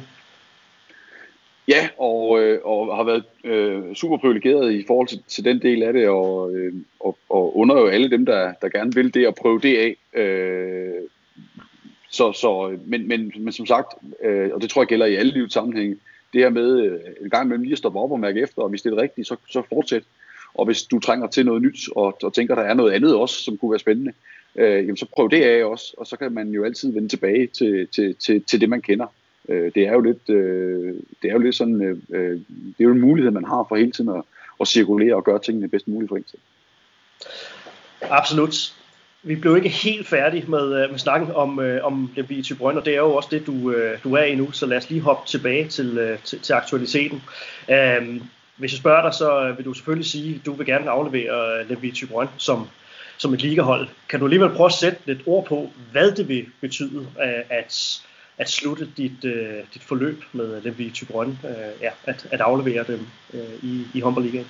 Ja, 1.68 1.90
og, 1.98 2.42
øh, 2.42 2.60
og 2.64 2.96
har 2.96 3.04
været 3.04 3.24
øh, 3.44 3.96
super 3.96 4.18
privilegeret 4.18 4.72
i 4.72 4.84
forhold 4.88 5.08
til, 5.08 5.24
til 5.28 5.46
den 5.46 5.62
del 5.62 5.84
af 5.84 5.94
det, 5.94 6.08
og, 6.08 6.54
øh, 6.54 6.74
og, 7.00 7.18
og 7.30 7.58
under 7.58 7.80
jo 7.80 7.88
alle 7.88 8.12
dem, 8.12 8.26
der, 8.26 8.54
der 8.62 8.70
gerne 8.70 8.96
vil 8.96 9.14
det, 9.14 9.28
og 9.28 9.36
prøve 9.36 9.60
det 9.60 9.78
af. 9.78 10.20
Øh, 10.20 11.02
så, 12.10 12.32
så, 12.32 12.78
men, 12.86 13.08
men, 13.08 13.34
men 13.40 13.54
som 13.54 13.66
sagt, 13.66 13.88
øh, 14.24 14.50
og 14.54 14.62
det 14.62 14.70
tror 14.70 14.82
jeg 14.82 14.88
gælder 14.88 15.06
i 15.06 15.16
alle 15.16 15.32
livets 15.32 15.54
sammenhænge, 15.54 15.98
det 16.34 16.42
her 16.42 16.50
med 16.50 16.80
øh, 16.82 17.00
en 17.22 17.30
gang 17.30 17.46
imellem 17.46 17.64
lige 17.64 17.72
at 17.72 17.78
stoppe 17.78 18.00
op 18.00 18.12
og 18.12 18.20
mærke 18.20 18.42
efter, 18.42 18.62
og 18.62 18.70
hvis 18.70 18.82
det 18.82 18.94
er 18.94 19.02
rigtigt, 19.02 19.28
så, 19.28 19.36
så 19.50 19.62
fortsæt. 19.70 20.04
Og 20.54 20.66
hvis 20.66 20.84
du 20.84 21.00
trænger 21.00 21.28
til 21.28 21.46
noget 21.46 21.62
nyt, 21.62 21.80
og, 21.96 22.18
og 22.24 22.34
tænker, 22.34 22.56
der 22.56 22.62
er 22.62 22.74
noget 22.74 22.92
andet 22.92 23.16
også, 23.16 23.44
som 23.44 23.58
kunne 23.58 23.72
være 23.72 23.80
spændende, 23.80 24.14
øh, 24.56 24.76
jamen 24.76 24.98
så 24.98 25.06
prøv 25.16 25.30
det 25.32 25.44
af 25.44 25.66
også, 25.66 25.94
og 25.98 26.08
så 26.08 26.18
kan 26.18 26.32
man 26.32 26.50
jo 26.50 26.64
altid 26.64 26.94
vende 26.94 27.10
tilbage 27.10 27.48
til, 27.48 27.88
til, 27.88 28.16
til, 28.16 28.44
til 28.44 28.62
det, 28.62 28.70
man 28.70 28.82
kender. 28.82 29.08
Øh, 29.50 29.72
det 29.76 29.88
er 29.88 29.94
jo 29.94 30.02
lidt, 30.02 30.30
øh, 30.30 30.94
det 31.22 31.30
er 31.30 31.34
jo 31.34 31.40
lidt 31.40 31.56
sådan, 31.56 31.82
øh, 31.82 31.98
øh 32.10 32.40
det 32.78 32.80
er 32.80 32.84
jo 32.84 32.92
en 32.92 33.02
mulighed, 33.02 33.32
man 33.32 33.46
har 33.46 33.66
for 33.70 33.76
hele 33.76 33.92
tiden 33.92 34.10
at, 34.10 34.24
at 34.62 34.68
cirkulere 34.68 35.16
og 35.16 35.24
gøre 35.24 35.40
tingene 35.40 35.68
bedst 35.68 35.88
muligt 35.88 36.10
for 36.10 36.16
en 36.16 36.26
selv. 36.28 36.42
Absolut. 38.02 38.74
Vi 39.24 39.36
blev 39.36 39.56
ikke 39.56 39.70
helt 39.70 40.08
færdige 40.08 40.46
med, 40.48 40.84
øh, 40.84 40.92
med 40.92 41.00
snakken 41.00 41.32
om, 41.32 41.60
øh, 41.60 41.86
om 41.86 42.12
Lemby 42.16 42.44
Tybrøn, 42.44 42.78
og 42.78 42.86
det 42.86 42.94
er 42.94 43.00
jo 43.00 43.16
også 43.16 43.30
det, 43.32 43.48
du, 43.48 43.72
øh, 43.72 44.04
du 44.04 44.14
er 44.14 44.24
i 44.24 44.36
nu, 44.36 44.52
så 44.52 44.66
lad 44.66 44.78
os 44.78 44.90
lige 44.90 45.02
hoppe 45.02 45.28
tilbage 45.28 45.68
til, 45.68 45.98
øh, 45.98 46.20
til, 46.20 46.40
til 46.40 46.54
aktualiteten. 46.54 47.22
Øh, 47.70 48.22
hvis 48.60 48.72
jeg 48.72 48.78
spørger 48.78 49.02
dig, 49.02 49.14
så 49.14 49.48
øh, 49.48 49.58
vil 49.58 49.66
du 49.66 49.74
selvfølgelig 49.74 50.10
sige, 50.10 50.36
at 50.36 50.46
du 50.46 50.54
vil 50.54 50.66
gerne 50.66 50.90
aflevere 50.90 51.62
øh, 51.62 51.70
Lemby 51.70 51.94
Tybrøn 51.94 52.28
som 52.38 52.68
som 53.18 53.34
et 53.34 53.42
ligahold. 53.42 53.88
Kan 54.10 54.20
du 54.20 54.26
alligevel 54.26 54.50
prøve 54.50 54.66
at 54.66 54.74
sætte 54.74 55.00
lidt 55.06 55.20
ord 55.26 55.46
på, 55.46 55.70
hvad 55.92 56.12
det 56.12 56.28
vil 56.28 56.46
betyde 56.62 57.00
øh, 57.00 57.44
at, 57.50 58.02
at 58.38 58.50
slutte 58.50 58.88
dit, 58.98 59.24
dit 59.74 59.84
forløb 59.84 60.24
med 60.34 60.62
Lemby 60.62 60.94
Tybrøn, 60.94 61.40
ja, 61.82 61.90
at, 62.06 62.28
at 62.32 62.42
aflevere 62.42 62.84
dem 62.88 63.08
i, 63.64 63.86
i, 63.94 64.00
i 64.00 64.02
Ja, 64.34 64.44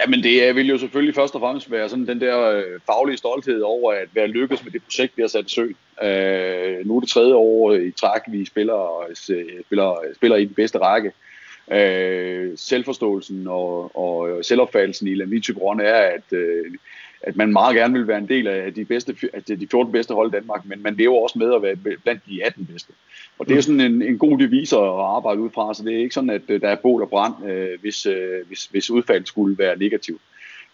Jamen 0.00 0.22
det 0.22 0.54
vil 0.56 0.68
jo 0.68 0.78
selvfølgelig 0.78 1.14
først 1.14 1.34
og 1.34 1.40
fremmest 1.40 1.70
være 1.70 1.88
sådan 1.88 2.06
den 2.06 2.20
der 2.20 2.62
faglige 2.86 3.16
stolthed 3.16 3.62
over 3.62 3.92
at 3.92 4.08
være 4.14 4.26
lykkedes 4.26 4.64
med 4.64 4.72
det 4.72 4.82
projekt, 4.82 5.16
vi 5.16 5.22
har 5.22 5.28
sat 5.28 5.46
i 5.46 5.54
søen. 5.54 5.76
Øh, 6.02 6.86
nu 6.86 6.96
er 6.96 7.00
det 7.00 7.08
tredje 7.08 7.34
år 7.34 7.72
i 7.72 7.90
træk, 7.90 8.22
vi 8.28 8.44
spiller, 8.44 9.06
spiller, 9.66 9.94
spiller 10.16 10.36
i 10.36 10.44
den 10.44 10.54
bedste 10.54 10.78
række. 10.78 11.08
Øh, 11.08 11.27
selvforståelsen 12.56 13.46
og, 13.46 13.96
og 13.96 14.44
selvopfattelsen 14.44 15.08
i 15.08 15.14
Lamit 15.14 15.42
Tybrøn 15.42 15.80
er, 15.80 15.94
at 15.94 16.32
øh, 16.32 16.64
at 17.22 17.36
man 17.36 17.52
meget 17.52 17.76
gerne 17.76 17.94
vil 17.94 18.08
være 18.08 18.18
en 18.18 18.28
del 18.28 18.46
af 18.48 18.74
de, 18.74 18.84
bedste, 18.84 19.16
altså 19.32 19.54
de 19.54 19.68
14 19.70 19.92
bedste 19.92 20.14
hold 20.14 20.28
i 20.28 20.36
Danmark, 20.36 20.66
men 20.66 20.82
man 20.82 20.94
lever 20.94 21.22
også 21.22 21.38
med 21.38 21.54
at 21.54 21.62
være 21.62 21.76
blandt 21.76 22.22
de 22.28 22.44
18 22.44 22.66
bedste. 22.66 22.92
Og 23.38 23.48
det 23.48 23.56
er 23.56 23.60
sådan 23.60 23.80
en, 23.80 24.02
en 24.02 24.18
god 24.18 24.38
devise 24.38 24.76
at 24.76 24.82
arbejde 24.82 25.40
ud 25.40 25.50
fra, 25.50 25.74
så 25.74 25.82
det 25.82 25.94
er 25.94 25.98
ikke 25.98 26.14
sådan, 26.14 26.30
at 26.30 26.42
øh, 26.48 26.60
der 26.60 26.68
er 26.68 26.76
bål 26.76 27.02
og 27.02 27.08
brand, 27.08 27.50
øh, 27.50 27.80
hvis, 27.80 28.06
øh, 28.06 28.46
hvis, 28.46 28.64
hvis 28.64 28.90
udfaldet 28.90 29.28
skulle 29.28 29.58
være 29.58 29.78
negativt. 29.78 30.20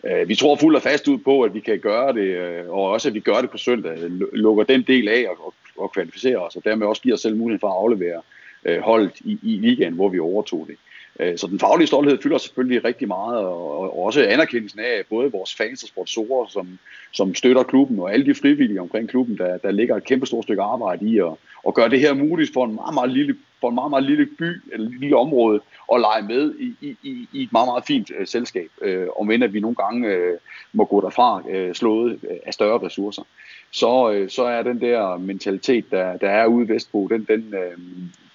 Øh, 0.04 0.28
vi 0.28 0.35
tror 0.35 0.57
fuldt 0.57 0.76
og 0.76 0.83
fast 0.83 1.09
ud 1.09 1.18
på, 1.18 1.42
at 1.42 1.54
vi 1.54 1.61
kan 1.61 1.78
gøre 1.78 2.12
det, 2.12 2.26
øh, 2.26 2.70
og 2.70 2.90
også 2.90 3.09
at 3.09 3.14
vi 3.14 3.20
gør 3.20 3.40
det 3.40 3.50
på 3.50 3.59
søndag, 3.59 3.98
lukker 4.33 4.64
den 4.64 4.83
del 4.83 5.09
af 5.09 5.26
og, 5.28 5.46
og, 5.46 5.54
og 5.76 5.92
kvalificerer 5.92 6.38
os, 6.38 6.57
og 6.57 6.64
dermed 6.64 6.87
også 6.87 7.02
giver 7.02 7.14
os 7.14 7.20
selv 7.20 7.37
mulighed 7.37 7.61
for 7.61 7.68
at 7.68 7.76
aflevere 7.76 8.16
øh, 8.16 8.43
Øh, 8.64 8.81
holdet 8.81 9.20
i, 9.20 9.38
i 9.42 9.57
ligaen, 9.57 9.94
hvor 9.94 10.09
vi 10.09 10.18
overtog 10.18 10.66
det. 10.68 10.77
Øh, 11.20 11.38
så 11.38 11.46
den 11.46 11.59
faglige 11.59 11.87
stolthed 11.87 12.18
fylder 12.22 12.38
selvfølgelig 12.38 12.85
rigtig 12.85 13.09
meget, 13.09 13.38
og 13.38 14.05
også 14.05 14.24
anerkendelsen 14.24 14.81
af 14.81 15.03
både 15.11 15.33
vores 15.33 15.55
fans 15.55 15.83
og 15.83 15.88
sponsorer, 15.88 16.46
som, 16.46 16.79
som 17.12 17.35
støtter 17.35 17.62
klubben, 17.62 17.98
og 17.98 18.12
alle 18.12 18.27
de 18.27 18.35
frivillige 18.35 18.81
omkring 18.81 19.09
klubben, 19.09 19.38
der, 19.38 19.57
der 19.59 19.70
ligger 19.70 19.96
et 19.96 20.05
kæmpe 20.05 20.27
stort 20.27 20.44
stykke 20.44 20.62
arbejde 20.62 21.09
i 21.09 21.18
at, 21.18 21.33
at 21.68 21.74
gøre 21.74 21.88
det 21.88 22.00
her 22.00 22.14
muligt 22.14 22.53
for 22.53 22.64
en 22.64 22.74
meget, 22.74 22.94
meget 22.94 23.11
lille, 23.11 23.37
for 23.61 23.68
en 23.68 23.74
meget, 23.74 23.90
meget 23.90 24.05
lille 24.05 24.27
by 24.38 24.62
eller 24.72 24.90
lille 25.00 25.16
område 25.16 25.61
at 25.92 26.00
lege 26.00 26.22
med 26.22 26.55
i, 26.59 26.74
i, 26.81 27.29
i 27.33 27.42
et 27.42 27.53
meget, 27.53 27.68
meget 27.68 27.85
fint 27.87 28.11
uh, 28.20 28.27
selskab, 28.27 28.70
uh, 28.87 29.20
om 29.20 29.31
end 29.31 29.44
at 29.44 29.53
vi 29.53 29.61
nogle 29.61 29.77
gange 29.77 30.09
uh, 30.09 30.38
må 30.72 30.85
gå 30.85 31.00
derfra 31.00 31.42
uh, 31.48 31.72
slået 31.72 32.18
af 32.46 32.55
større 32.55 32.87
ressourcer. 32.87 33.22
Så, 33.70 34.20
uh, 34.22 34.29
så 34.29 34.44
er 34.44 34.62
den 34.62 34.81
der 34.81 35.16
mentalitet, 35.18 35.90
der, 35.90 36.16
der 36.16 36.31
er 36.31 36.46
ude 36.46 36.68
vestpå, 36.68 37.09
den, 37.11 37.24
den, 37.29 37.55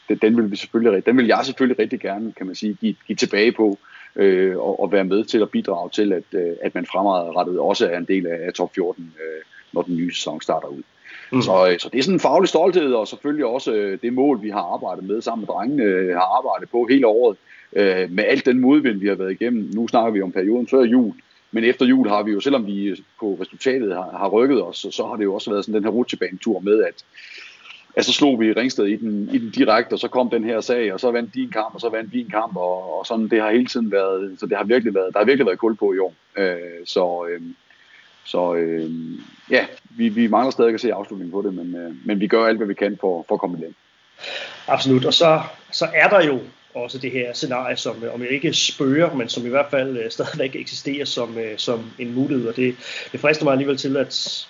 den, 0.10 0.18
den 0.18 0.38
vil 0.38 0.52
vi 0.52 0.56
selvfølgelig, 0.56 1.06
den 1.06 1.18
vil 1.18 1.28
jeg 1.28 1.40
selvfølgelig 1.44 1.80
rigtig 1.80 2.00
gerne, 2.00 2.34
kan 2.38 2.46
man 2.46 2.56
sige, 2.56 2.74
give, 2.74 2.96
give 3.08 3.16
tilbage 3.16 3.52
på 3.52 3.80
øh, 4.16 4.58
og, 4.58 4.80
og 4.80 4.92
være 4.92 5.04
med 5.04 5.24
til 5.24 5.42
at 5.42 5.50
bidrage 5.50 5.90
til, 5.90 6.14
at, 6.14 6.24
øh, 6.32 6.52
at 6.62 6.76
man 6.76 6.86
fremadrettet 6.86 7.60
også 7.60 7.90
er 7.90 7.98
en 7.98 8.06
del 8.06 8.28
af, 8.28 8.40
af 8.48 8.54
top 8.54 8.76
14, 8.76 9.14
øh, 9.20 9.44
når 9.74 9.82
den 9.82 9.98
nye 9.98 10.14
sæson 10.14 10.42
starter 10.42 10.68
ud. 10.68 10.84
Mm. 11.32 11.42
Så, 11.42 11.70
øh, 11.72 11.80
så 11.80 11.90
det 11.94 12.00
er 12.00 12.04
sådan 12.04 12.16
en 12.16 12.20
faglig 12.20 12.50
stolthed, 12.50 12.94
og 12.94 13.08
selvfølgelig 13.08 13.46
også 13.46 13.74
øh, 13.74 13.98
det 14.02 14.14
mål, 14.14 14.42
vi 14.42 14.50
har 14.50 14.74
arbejdet 14.74 15.04
med 15.04 15.22
sammen 15.22 15.42
med 15.42 15.48
drengene, 15.48 15.84
øh, 15.84 16.16
har 16.16 16.38
arbejdet 16.38 16.70
på 16.70 16.88
hele 16.90 17.08
året, 17.08 17.38
øh, 17.74 18.12
med 18.12 18.24
alt 18.24 18.46
den 18.46 18.60
modvind, 18.60 19.00
vi 19.00 19.08
har 19.08 19.16
været 19.16 19.32
igennem. 19.32 19.72
Nu 19.74 19.88
snakker 19.88 20.12
vi 20.12 20.22
om 20.22 20.32
perioden 20.32 20.68
før 20.68 20.82
jul, 20.82 21.14
men 21.52 21.64
efter 21.64 21.86
jul 21.86 22.08
har 22.08 22.24
vi 22.24 22.32
jo, 22.32 22.40
selvom 22.40 22.68
vi 22.68 23.04
på 23.20 23.38
resultatet 23.42 23.96
har, 23.96 24.18
har 24.18 24.28
rykket 24.30 24.64
os, 24.64 24.78
så, 24.78 24.92
så 24.92 25.06
har 25.08 25.16
det 25.16 25.24
jo 25.24 25.34
også 25.34 25.52
været 25.52 25.66
sådan 25.66 25.76
den 25.76 25.84
her 25.84 25.92
rutsjebanetur 25.92 26.60
med, 26.60 26.84
at 26.84 27.04
ja, 28.00 28.04
så 28.04 28.14
slog 28.14 28.40
vi 28.40 28.54
Ringsted 28.54 28.86
i 28.86 28.96
den, 28.96 29.30
i 29.34 29.38
den 29.38 29.50
direkte, 29.50 29.94
og 29.94 30.00
så 30.00 30.08
kom 30.08 30.30
den 30.30 30.44
her 30.44 30.62
sag, 30.62 30.94
og 30.94 31.00
så 31.00 31.12
vandt 31.12 31.34
de 31.34 31.42
en 31.42 31.50
kamp, 31.50 31.76
og 31.76 31.82
så 31.82 31.90
vandt 31.90 32.14
vi 32.14 32.22
en 32.22 32.30
kamp, 32.30 32.56
og, 32.56 33.00
og 33.00 33.06
sådan, 33.06 33.28
det 33.28 33.42
har 33.42 33.52
hele 33.52 33.66
tiden 33.66 33.92
været, 33.92 34.40
så 34.40 34.46
det 34.46 34.58
har 34.58 34.64
virkelig 34.64 34.94
været, 34.94 35.14
der 35.14 35.20
har 35.20 35.26
virkelig 35.26 35.46
været 35.46 35.60
kul 35.60 35.76
på 35.76 35.94
i 35.94 36.00
år. 36.00 36.14
Øh, 36.38 36.86
så 36.86 37.28
øh, 37.30 37.42
så 38.26 38.56
øh, 38.56 38.92
ja, 39.52 39.66
vi, 39.90 40.10
vi 40.10 40.28
mangler 40.28 40.52
stadig 40.52 40.74
at 40.74 40.82
se 40.82 40.94
afslutningen 40.94 41.32
på 41.32 41.42
det, 41.42 41.54
men, 41.54 41.76
øh, 41.76 41.96
men 42.06 42.20
vi 42.20 42.28
gør 42.28 42.46
alt, 42.46 42.58
hvad 42.58 42.68
vi 42.68 42.74
kan 42.74 42.98
for, 43.02 43.26
for 43.28 43.36
at 43.36 43.42
komme 43.42 43.66
ind. 43.66 43.74
Absolut, 44.68 45.06
og 45.06 45.14
så, 45.14 45.42
så 45.72 45.88
er 45.94 46.10
der 46.10 46.26
jo 46.26 46.40
også 46.74 46.98
det 46.98 47.12
her 47.12 47.34
scenarie, 47.34 47.76
som 47.76 48.04
øh, 48.04 48.14
om 48.14 48.22
jeg 48.22 48.30
ikke 48.30 48.54
spørger, 48.54 49.14
men 49.14 49.30
som 49.30 49.46
i 49.46 49.50
hvert 49.50 49.70
fald 49.72 49.98
øh, 49.98 50.12
stadigvæk 50.12 50.56
eksisterer 50.56 51.06
som, 51.06 51.38
øh, 51.38 51.58
som 51.58 51.92
en 52.00 52.14
mulighed, 52.14 52.48
og 52.48 52.56
det, 52.56 52.76
det 53.12 53.20
frister 53.20 53.44
mig 53.44 53.52
alligevel 53.52 53.78
til 53.78 53.98
at, 53.98 54.48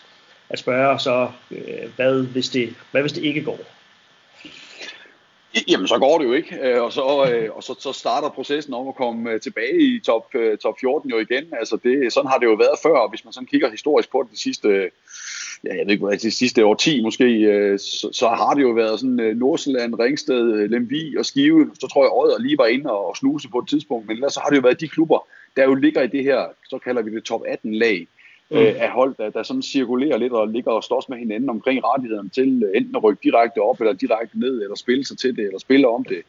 at 0.49 0.59
spørge 0.59 0.99
så, 0.99 1.29
øh, 1.51 1.89
hvad, 1.95 2.23
hvis 2.23 2.49
det, 2.49 2.75
hvad 2.91 3.01
hvis 3.01 3.13
det 3.13 3.23
ikke 3.23 3.43
går? 3.43 3.59
Jamen, 5.67 5.87
så 5.87 5.97
går 5.97 6.17
det 6.17 6.25
jo 6.25 6.33
ikke, 6.33 6.57
øh, 6.61 6.83
og 6.83 6.93
så, 6.93 7.31
øh, 7.31 7.55
og 7.55 7.63
så, 7.63 7.75
så 7.79 7.93
starter 7.93 8.29
processen 8.29 8.73
om 8.73 8.87
at 8.87 8.95
komme 8.95 9.31
øh, 9.31 9.41
tilbage 9.41 9.81
i 9.81 9.99
top, 9.99 10.33
top 10.61 10.75
14 10.79 11.09
jo 11.09 11.17
igen. 11.17 11.43
Altså 11.51 11.77
det, 11.83 12.13
sådan 12.13 12.29
har 12.29 12.37
det 12.37 12.45
jo 12.45 12.53
været 12.53 12.79
før, 12.83 12.97
og 12.97 13.09
hvis 13.09 13.25
man 13.25 13.33
sådan 13.33 13.47
kigger 13.47 13.71
historisk 13.71 14.11
på 14.11 14.23
det 14.23 14.31
de 14.31 14.41
sidste, 14.41 14.67
ja, 15.63 15.75
jeg 15.77 15.85
ved 15.85 15.91
ikke, 15.91 16.05
hvad 16.05 16.17
de 16.17 16.31
sidste 16.31 16.65
år 16.65 16.75
10 16.75 17.03
måske, 17.03 17.27
så, 17.77 18.09
så 18.13 18.27
har 18.27 18.53
det 18.53 18.61
jo 18.61 18.69
været 18.69 18.99
sådan 18.99 19.37
Nordsjælland, 19.37 19.99
Ringsted, 19.99 20.67
Lemvi 20.67 21.17
og 21.17 21.25
Skive. 21.25 21.71
Så 21.79 21.87
tror 21.87 22.03
jeg, 22.03 22.11
Odder 22.11 22.39
lige 22.39 22.57
var 22.57 22.65
inde 22.65 22.91
og 22.91 23.17
snuse 23.17 23.49
på 23.49 23.59
et 23.59 23.67
tidspunkt, 23.69 24.07
men 24.07 24.15
ellers 24.15 24.33
så 24.33 24.39
har 24.39 24.49
det 24.49 24.57
jo 24.57 24.61
været 24.61 24.81
de 24.81 24.87
klubber, 24.87 25.27
der 25.57 25.63
jo 25.63 25.73
ligger 25.73 26.01
i 26.01 26.07
det 26.07 26.23
her, 26.23 26.45
så 26.69 26.77
kalder 26.77 27.01
vi 27.01 27.15
det 27.15 27.23
top 27.23 27.41
18 27.47 27.73
lag, 27.73 28.07
mm. 28.51 28.57
øh, 28.57 28.81
af 28.81 28.89
hold, 28.89 29.15
der, 29.17 29.29
der 29.29 29.43
sådan 29.43 29.61
cirkulerer 29.61 30.17
lidt 30.17 30.33
og 30.33 30.47
ligger 30.47 30.71
og 30.71 30.83
slås 30.83 31.09
med 31.09 31.17
hinanden 31.17 31.49
omkring 31.49 31.83
rettighederne 31.83 32.29
til 32.29 32.63
øh, 32.63 32.77
enten 32.77 32.95
at 32.95 33.03
rykke 33.03 33.23
direkte 33.23 33.59
op 33.59 33.79
eller 33.79 33.93
direkte 33.93 34.39
ned, 34.39 34.61
eller 34.61 34.75
spille 34.75 35.05
sig 35.05 35.17
til 35.17 35.35
det, 35.35 35.45
eller 35.45 35.59
spille 35.59 35.87
om 35.87 36.03
det. 36.03 36.21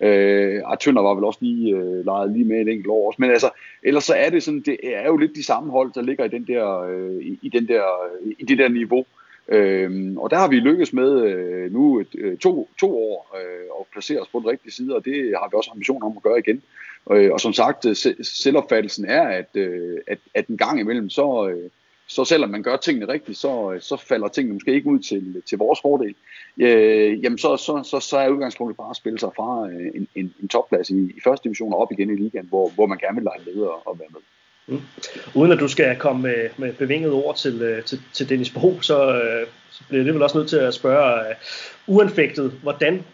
Øh, 0.00 0.62
Tønder 0.80 1.02
var 1.02 1.14
vel 1.14 1.24
også 1.24 1.38
lige 1.42 1.76
øh, 1.76 2.04
lejet 2.04 2.32
lige 2.32 2.44
med 2.44 2.60
et 2.60 2.68
enkelt 2.68 2.88
år 2.88 3.06
også. 3.06 3.16
Men 3.22 3.30
altså, 3.30 3.50
ellers 3.82 4.04
så 4.04 4.14
er 4.14 4.30
det 4.30 4.42
sådan, 4.42 4.60
det 4.60 4.76
er 4.82 5.06
jo 5.06 5.16
lidt 5.16 5.36
de 5.36 5.44
samme 5.44 5.70
hold, 5.70 5.92
der 5.94 6.02
ligger 6.02 6.24
i, 6.24 6.28
den 6.28 6.46
der, 6.46 6.80
øh, 6.80 7.22
i, 7.22 7.38
i, 7.42 7.48
den 7.48 7.68
der, 7.68 7.82
i 8.38 8.44
det 8.44 8.58
der 8.58 8.68
niveau. 8.68 9.04
Øhm, 9.48 10.18
og 10.18 10.30
der 10.30 10.36
har 10.36 10.48
vi 10.48 10.56
lykkes 10.56 10.92
med 10.92 11.22
øh, 11.22 11.72
nu 11.72 12.00
et, 12.00 12.14
øh, 12.18 12.36
to, 12.36 12.68
to 12.80 12.98
år 12.98 13.36
øh, 13.36 13.80
at 13.80 13.86
placere 13.92 14.20
os 14.20 14.28
på 14.28 14.38
den 14.38 14.48
rigtige 14.48 14.72
side, 14.72 14.96
og 14.96 15.04
det 15.04 15.14
har 15.14 15.48
vi 15.48 15.56
også 15.56 15.70
ambition 15.72 16.02
om 16.02 16.16
at 16.16 16.22
gøre 16.22 16.38
igen. 16.38 16.62
Øh, 17.10 17.32
og 17.32 17.40
som 17.40 17.52
sagt, 17.52 17.86
øh, 17.86 17.96
selvopfattelsen 18.22 19.04
er, 19.04 19.22
at, 19.22 19.48
øh, 19.54 19.98
at, 20.06 20.18
at 20.34 20.46
en 20.46 20.56
gang 20.56 20.80
imellem, 20.80 21.10
så, 21.10 21.48
øh, 21.48 21.70
så 22.06 22.24
selvom 22.24 22.50
man 22.50 22.62
gør 22.62 22.76
tingene 22.76 23.12
rigtigt, 23.12 23.38
så, 23.38 23.72
øh, 23.72 23.80
så 23.80 23.96
falder 23.96 24.28
tingene 24.28 24.54
måske 24.54 24.72
ikke 24.72 24.90
ud 24.90 24.98
til, 24.98 25.42
til 25.46 25.58
vores 25.58 25.80
fordel. 25.82 26.14
Øh, 26.60 27.24
jamen 27.24 27.38
så, 27.38 27.56
så, 27.56 27.82
så, 27.84 28.00
så 28.00 28.18
er 28.18 28.28
udgangspunktet 28.28 28.76
bare 28.76 28.90
at 28.90 28.96
spille 28.96 29.18
sig 29.18 29.30
fra 29.36 29.68
øh, 29.68 29.90
en, 29.94 30.08
en, 30.14 30.34
en 30.42 30.48
topplads 30.48 30.90
i, 30.90 30.94
i 30.94 31.20
første 31.24 31.44
division 31.44 31.72
og 31.72 31.78
op 31.78 31.92
igen 31.92 32.10
i 32.10 32.16
ligaen, 32.16 32.46
hvor, 32.48 32.68
hvor 32.68 32.86
man 32.86 32.98
gerne 32.98 33.14
vil 33.14 33.24
lege 33.24 33.54
med 33.54 33.62
og, 33.62 33.86
og 33.86 33.98
være 33.98 34.08
med. 34.10 34.20
Mm. 34.68 34.80
Uden 35.34 35.52
at 35.52 35.58
du 35.58 35.68
skal 35.68 35.96
komme 35.96 36.22
med, 36.22 36.48
med 36.56 36.72
bevinget 36.72 37.12
ord 37.12 37.36
til, 37.36 37.82
til, 37.86 38.00
til 38.12 38.28
Dennis 38.28 38.50
Bro, 38.50 38.80
så, 38.80 39.22
så 39.70 39.82
bliver 39.88 40.04
det 40.04 40.14
vel 40.14 40.22
også 40.22 40.38
nødt 40.38 40.48
til 40.48 40.56
at 40.56 40.74
spørge 40.74 41.20
uh, 41.88 41.96
uanfægtet, 41.96 42.52
hvordan 42.62 43.04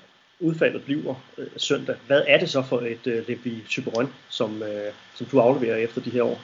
udfaldet 0.41 0.85
bliver 0.85 1.15
øh, 1.39 1.47
søndag, 1.57 1.97
hvad 2.07 2.23
er 2.27 2.39
det 2.39 2.51
så 2.51 2.63
for 2.63 2.81
et 2.81 3.07
øh, 3.07 3.29
Levi 3.29 3.65
Typeron, 3.69 4.13
som, 4.29 4.63
øh, 4.63 4.93
som 5.15 5.27
du 5.27 5.41
afleverer 5.41 5.77
efter 5.77 6.01
de 6.01 6.11
her 6.11 6.23
år? 6.23 6.41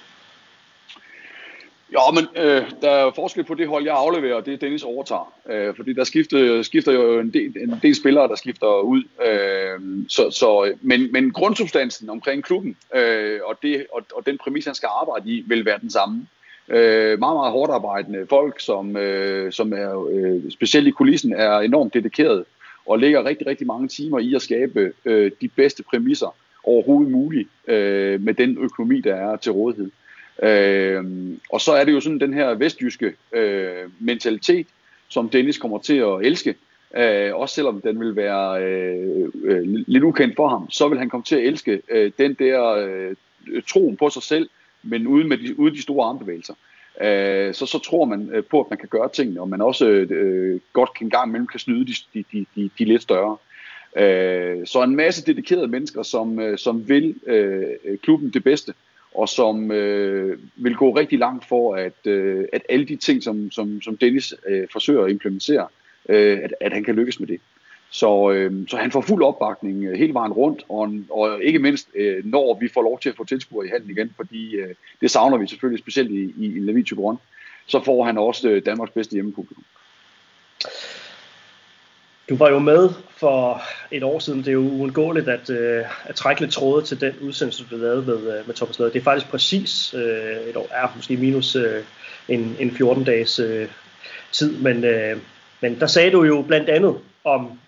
Ja, 1.93 2.11
men 2.15 2.27
øh, 2.37 2.71
der 2.83 2.91
er 2.91 3.13
forskel 3.15 3.45
på 3.45 3.55
det 3.55 3.69
hold, 3.69 3.85
jeg 3.85 3.97
afleverer, 3.97 4.35
og 4.35 4.47
det 4.47 4.61
Dennis 4.61 4.83
overtager. 4.83 5.33
Øh, 5.51 5.77
fordi 5.77 5.93
der 5.93 6.05
skifter, 6.05 6.63
skifter 6.63 6.93
jo 6.93 7.21
en 7.21 7.33
del, 7.33 7.57
en 7.57 7.79
del 7.83 7.95
spillere, 7.95 8.29
der 8.29 8.37
skifter 8.37 8.81
ud. 8.81 9.03
Øh, 9.27 10.07
så, 10.09 10.31
så, 10.31 10.75
men, 10.81 11.13
men 11.13 11.31
grundsubstansen 11.31 12.11
omkring 12.11 12.45
klubben, 12.45 12.77
øh, 12.95 13.41
og, 13.45 13.59
det, 13.63 13.87
og, 13.93 14.03
og 14.15 14.27
den 14.27 14.39
præmis, 14.39 14.65
han 14.65 14.75
skal 14.75 14.89
arbejde 15.01 15.31
i, 15.31 15.45
vil 15.47 15.65
være 15.65 15.79
den 15.79 15.91
samme. 15.91 16.27
Øh, 16.69 17.19
meget, 17.19 17.37
meget 17.37 17.53
hårdt 17.53 17.73
arbejdende 17.73 18.27
folk, 18.29 18.61
som, 18.61 18.97
øh, 18.97 19.53
som 19.53 19.73
er 19.73 20.09
øh, 20.11 20.51
specielt 20.51 20.89
i 20.89 20.91
kulissen, 20.91 21.33
er 21.33 21.59
enormt 21.59 21.95
dedikeret 21.95 22.45
og 22.87 22.99
lægger 22.99 23.25
rigtig, 23.25 23.47
rigtig 23.47 23.67
mange 23.67 23.89
timer 23.89 24.19
i 24.19 24.35
at 24.35 24.43
skabe 24.43 24.93
øh, 25.05 25.31
de 25.41 25.49
bedste 25.49 25.83
præmisser 25.83 26.37
overhovedet 26.65 27.13
muligt 27.13 27.49
øh, 27.69 28.21
med 28.21 28.35
den 28.35 28.59
økonomi, 28.59 29.01
der 29.01 29.15
er 29.15 29.37
til 29.37 29.53
rådighed. 29.53 29.91
Øh, 30.43 31.05
og 31.51 31.61
så 31.61 31.73
er 31.73 31.85
det 31.85 31.93
jo 31.93 32.01
sådan 32.01 32.21
den 32.21 32.35
her 32.35 32.55
vestjyske 32.55 33.15
øh, 33.33 33.89
mentalitet, 33.99 34.67
som 35.09 35.29
Dennis 35.29 35.59
kommer 35.59 35.79
til 35.79 35.97
at 35.97 36.21
elske, 36.23 36.55
øh, 36.97 37.35
også 37.35 37.55
selvom 37.55 37.81
den 37.81 38.01
vil 38.01 38.17
være 38.17 38.63
øh, 38.63 39.29
øh, 39.45 39.63
lidt 39.65 40.05
ukendt 40.05 40.37
for 40.37 40.49
ham, 40.49 40.71
så 40.71 40.89
vil 40.89 40.99
han 40.99 41.11
komme 41.11 41.25
til 41.25 41.37
at 41.37 41.45
elske 41.45 41.83
øh, 41.91 42.13
den 42.19 42.35
der 42.35 42.63
øh, 42.71 43.17
troen 43.69 43.97
på 43.97 44.11
sig 44.11 44.23
selv, 44.23 44.49
men 44.83 45.07
uden, 45.07 45.29
med 45.29 45.39
de, 45.39 45.59
uden 45.59 45.75
de 45.75 45.83
store 45.83 46.07
armbevægelser 46.07 46.55
øh, 47.03 47.55
så, 47.55 47.67
så 47.67 47.79
tror 47.79 48.05
man 48.05 48.31
øh, 48.33 48.45
på, 48.45 48.61
at 48.61 48.71
man 48.71 48.79
kan 48.79 48.89
gøre 48.89 49.09
tingene, 49.13 49.41
og 49.41 49.49
man 49.49 49.61
også 49.61 49.87
øh, 49.89 50.61
godt 50.73 50.95
kan 50.95 51.09
gang 51.09 51.29
imellem 51.29 51.47
kan 51.47 51.61
snyde 51.61 51.87
de, 51.87 51.95
de, 52.15 52.25
de, 52.33 52.47
de, 52.57 52.71
de 52.79 52.85
lidt 52.85 53.03
større. 53.03 53.37
Øh, 53.97 54.67
så 54.67 54.83
en 54.83 54.97
masse 54.97 55.27
dedikerede 55.27 55.69
mennesker, 55.69 56.03
som, 56.03 56.41
øh, 56.41 56.59
som 56.59 56.89
vil 56.89 57.15
øh, 57.27 57.99
klubben 58.03 58.31
det 58.31 58.45
bedste, 58.45 58.75
og 59.15 59.29
som 59.29 59.71
øh, 59.71 60.39
vil 60.57 60.77
gå 60.77 60.91
rigtig 60.97 61.19
langt 61.19 61.49
for, 61.49 61.75
at, 61.75 62.07
øh, 62.07 62.45
at 62.53 62.63
alle 62.69 62.87
de 62.87 62.97
ting, 62.97 63.23
som, 63.23 63.51
som, 63.51 63.83
som 63.83 63.97
Dennis 63.97 64.35
øh, 64.49 64.69
forsøger 64.73 65.05
at 65.05 65.11
implementere, 65.11 65.67
øh, 66.09 66.39
at, 66.43 66.55
at 66.61 66.73
han 66.73 66.85
kan 66.85 66.95
lykkes 66.95 67.21
med 67.21 67.29
det. 67.29 67.41
Så, 67.91 68.31
øh, 68.31 68.69
så 68.69 68.77
han 68.77 68.91
får 68.91 69.01
fuld 69.01 69.23
opbakning 69.23 69.85
øh, 69.85 69.99
hele 69.99 70.15
vejen 70.15 70.33
rundt, 70.33 70.65
og, 70.69 70.93
og 71.11 71.43
ikke 71.43 71.59
mindst 71.59 71.89
øh, 71.95 72.25
når 72.25 72.59
vi 72.61 72.69
får 72.75 72.83
lov 72.83 73.01
til 73.01 73.09
at 73.09 73.17
få 73.17 73.25
tilskuere 73.25 73.67
i 73.67 73.71
handen 73.71 73.91
igen, 73.91 74.15
fordi 74.17 74.55
øh, 74.55 74.75
det 75.01 75.11
savner 75.11 75.39
vi 75.39 75.47
selvfølgelig 75.47 75.83
specielt 75.83 76.11
i, 76.11 76.35
i, 76.37 76.47
i 76.47 76.59
Levi 76.59 76.83
Grøn, 76.83 77.17
så 77.67 77.85
får 77.85 78.05
han 78.05 78.19
også 78.19 78.49
øh, 78.49 78.67
Danmarks 78.67 78.93
bedste 78.93 79.13
hjemmepublikum. 79.13 79.65
Du 82.29 82.37
var 82.37 82.51
jo 82.51 82.59
med 82.59 82.91
for 83.17 83.63
et 83.91 84.03
år 84.03 84.19
siden. 84.19 84.39
Det 84.39 84.49
er 84.49 84.53
jo 84.53 84.61
uundgåeligt 84.61 85.29
at, 85.29 85.51
øh, 85.51 85.85
at 86.05 86.15
trække 86.15 86.41
lidt 86.41 86.53
tråde 86.53 86.85
til 86.85 87.01
den 87.01 87.15
udsendelse, 87.21 87.65
du 87.71 87.77
lavede 87.77 88.03
med, 88.07 88.39
øh, 88.39 88.47
med 88.47 88.55
Thomas 88.55 88.79
Lade. 88.79 88.93
Det 88.93 88.99
er 88.99 89.05
faktisk 89.05 89.31
præcis 89.31 89.95
øh, 89.95 90.49
et 90.49 90.57
år, 90.57 90.69
er 90.71 90.93
måske 90.97 91.17
minus 91.17 91.57
øh, 91.57 91.85
en, 92.29 92.57
en 92.61 92.71
14-dages 92.71 93.39
øh, 93.39 93.69
tid, 94.33 94.59
men, 94.59 94.85
øh, 94.85 95.17
men 95.61 95.81
der 95.81 95.87
sagde 95.87 96.11
du 96.11 96.23
jo 96.23 96.43
blandt 96.43 96.69
andet 96.69 96.99
om 97.25 97.59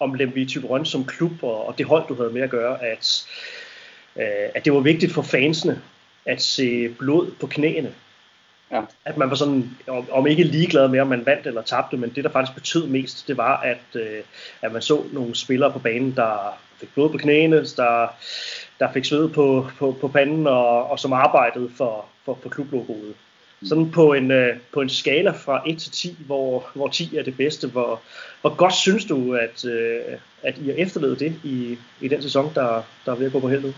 om 0.00 0.14
Lemvi 0.14 0.46
Typerøn 0.46 0.84
som 0.84 1.04
klub 1.04 1.42
og, 1.42 1.66
og 1.66 1.78
det 1.78 1.86
hold, 1.86 2.08
du 2.08 2.14
havde 2.14 2.30
med 2.30 2.42
at 2.42 2.50
gøre, 2.50 2.84
at, 2.84 3.26
øh, 4.16 4.50
at 4.54 4.64
det 4.64 4.72
var 4.72 4.80
vigtigt 4.80 5.12
for 5.12 5.22
fansene 5.22 5.82
at 6.26 6.42
se 6.42 6.88
blod 6.88 7.30
på 7.40 7.46
knæene. 7.46 7.94
Ja. 8.70 8.82
At 9.04 9.16
man 9.16 9.30
var 9.30 9.36
sådan, 9.36 9.70
om, 9.86 10.10
om 10.10 10.26
ikke 10.26 10.44
ligeglad 10.44 10.88
med, 10.88 11.00
om 11.00 11.06
man 11.06 11.26
vandt 11.26 11.46
eller 11.46 11.62
tabte, 11.62 11.96
men 11.96 12.10
det, 12.10 12.24
der 12.24 12.30
faktisk 12.30 12.54
betød 12.54 12.86
mest, 12.86 13.28
det 13.28 13.36
var, 13.36 13.60
at, 13.60 13.84
øh, 13.94 14.22
at 14.62 14.72
man 14.72 14.82
så 14.82 15.04
nogle 15.12 15.34
spillere 15.34 15.72
på 15.72 15.78
banen, 15.78 16.16
der 16.16 16.58
fik 16.80 16.94
blod 16.94 17.10
på 17.10 17.18
knæene, 17.18 17.64
der, 17.64 18.08
der 18.78 18.92
fik 18.92 19.04
sved 19.04 19.28
på, 19.28 19.70
på, 19.78 19.96
på 20.00 20.08
panden, 20.08 20.46
og, 20.46 20.90
og 20.90 20.98
som 20.98 21.12
arbejdede 21.12 21.70
for, 21.76 22.06
for, 22.24 22.38
for 22.42 22.48
klublogoet. 22.48 23.14
Sådan 23.62 23.90
på 23.90 24.12
en, 24.12 24.30
øh, 24.30 24.56
på 24.72 24.80
en 24.80 24.88
skala 24.88 25.30
fra 25.30 25.62
1 25.66 25.78
til 25.78 25.92
10, 25.92 26.16
hvor, 26.26 26.70
hvor 26.74 26.88
10 26.88 27.16
er 27.16 27.22
det 27.22 27.36
bedste, 27.36 27.68
hvor, 27.68 28.00
hvor 28.40 28.56
godt 28.56 28.74
synes 28.74 29.04
du, 29.04 29.34
at, 29.34 29.64
øh, 29.64 30.00
at 30.42 30.58
I 30.58 30.66
har 30.66 30.74
efterlevet 30.74 31.20
det 31.20 31.34
i, 31.44 31.78
i 32.00 32.08
den 32.08 32.22
sæson, 32.22 32.52
der, 32.54 32.82
der 33.06 33.12
er 33.12 33.16
ved 33.16 33.26
at 33.26 33.32
gå 33.32 33.40
på 33.40 33.48
helvede? 33.48 33.74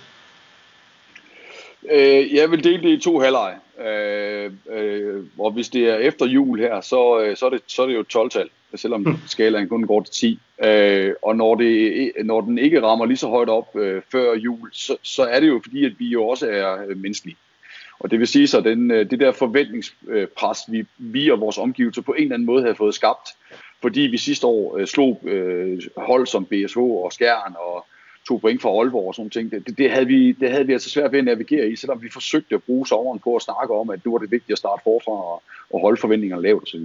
Øh, 1.91 2.35
jeg 2.35 2.51
vil 2.51 2.65
dele 2.65 2.83
det 2.83 2.99
i 2.99 3.01
to 3.01 3.19
halvleje. 3.19 3.57
Øh, 3.87 4.53
øh, 4.71 5.25
og 5.39 5.51
hvis 5.51 5.69
det 5.69 5.89
er 5.89 5.97
efter 5.97 6.27
jul 6.27 6.59
her, 6.59 6.81
så, 6.81 7.21
øh, 7.21 7.37
så, 7.37 7.47
er, 7.47 7.51
det, 7.51 7.63
så 7.67 7.83
er 7.83 7.87
det 7.87 7.95
jo 7.95 8.05
12-tal, 8.19 8.49
selvom 8.75 9.03
hmm. 9.03 9.17
skalaen 9.27 9.69
kun 9.69 9.87
går 9.87 10.03
til 10.03 10.15
10. 10.15 10.39
Øh, 10.65 11.15
og 11.23 11.37
når, 11.37 11.55
det, 11.55 12.13
når 12.25 12.41
den 12.41 12.59
ikke 12.59 12.83
rammer 12.83 13.07
lige 13.07 13.17
så 13.17 13.29
højt 13.29 13.49
op 13.49 13.77
øh, 13.77 14.03
før 14.13 14.35
jul, 14.35 14.71
så, 14.73 14.97
så 15.03 15.23
er 15.23 15.41
det 15.41 15.49
jo 15.49 15.61
fordi, 15.65 15.85
at 15.85 15.93
vi 15.99 16.07
jo 16.07 16.27
også 16.27 16.47
er 16.47 16.95
menneskelige. 16.95 17.37
Og 18.01 18.11
det 18.11 18.19
vil 18.19 18.27
sige 18.27 18.47
så, 18.47 18.61
den, 18.61 18.91
øh, 18.91 19.11
det 19.11 19.21
der 19.21 19.33
forventningspres, 19.33 20.59
vi, 20.69 20.87
vi 20.99 21.31
og 21.31 21.41
vores 21.41 21.59
omgivelser 21.59 22.03
på 22.03 22.13
en 22.13 22.23
eller 22.23 22.35
anden 22.35 22.47
måde 22.47 22.63
havde 22.63 22.75
fået 22.75 22.95
skabt, 22.95 23.29
fordi 23.83 24.01
vi 24.01 24.19
sidste 24.19 24.47
år 24.47 24.77
øh, 24.77 24.87
slog 24.87 25.21
øh, 25.25 25.81
hold 25.97 26.27
som 26.27 26.45
BSH 26.45 26.79
og 26.79 27.13
Skjern 27.13 27.55
og 27.59 27.87
tog 28.29 28.41
point 28.41 28.63
for 28.63 28.81
Aalborg 28.81 29.07
og 29.09 29.15
sådan 29.15 29.31
ting, 29.31 29.51
det, 29.51 29.79
det, 29.79 29.91
havde 29.91 30.07
vi, 30.07 30.33
det 30.33 30.51
havde 30.51 30.67
vi 30.67 30.73
altså 30.73 30.91
svært 30.91 31.13
ved 31.13 31.19
at 31.19 31.25
navigere 31.25 31.69
i, 31.69 31.77
selvom 31.77 32.03
vi 32.03 32.11
forsøgte 32.13 32.55
at 32.55 32.63
bruge 32.63 32.87
sommeren 32.87 33.19
på 33.19 33.37
at 33.37 33.43
snakke 33.43 33.75
om, 33.75 33.91
at 33.91 34.05
nu 34.05 34.13
var 34.13 34.19
det 34.19 34.31
vigtigt 34.31 34.53
at 34.53 34.59
starte 34.59 34.83
forfra 34.85 35.13
og, 35.13 35.43
og 35.71 35.81
holde 35.81 36.01
forventningerne 36.01 36.43
lavt 36.43 36.63
osv. 36.63 36.81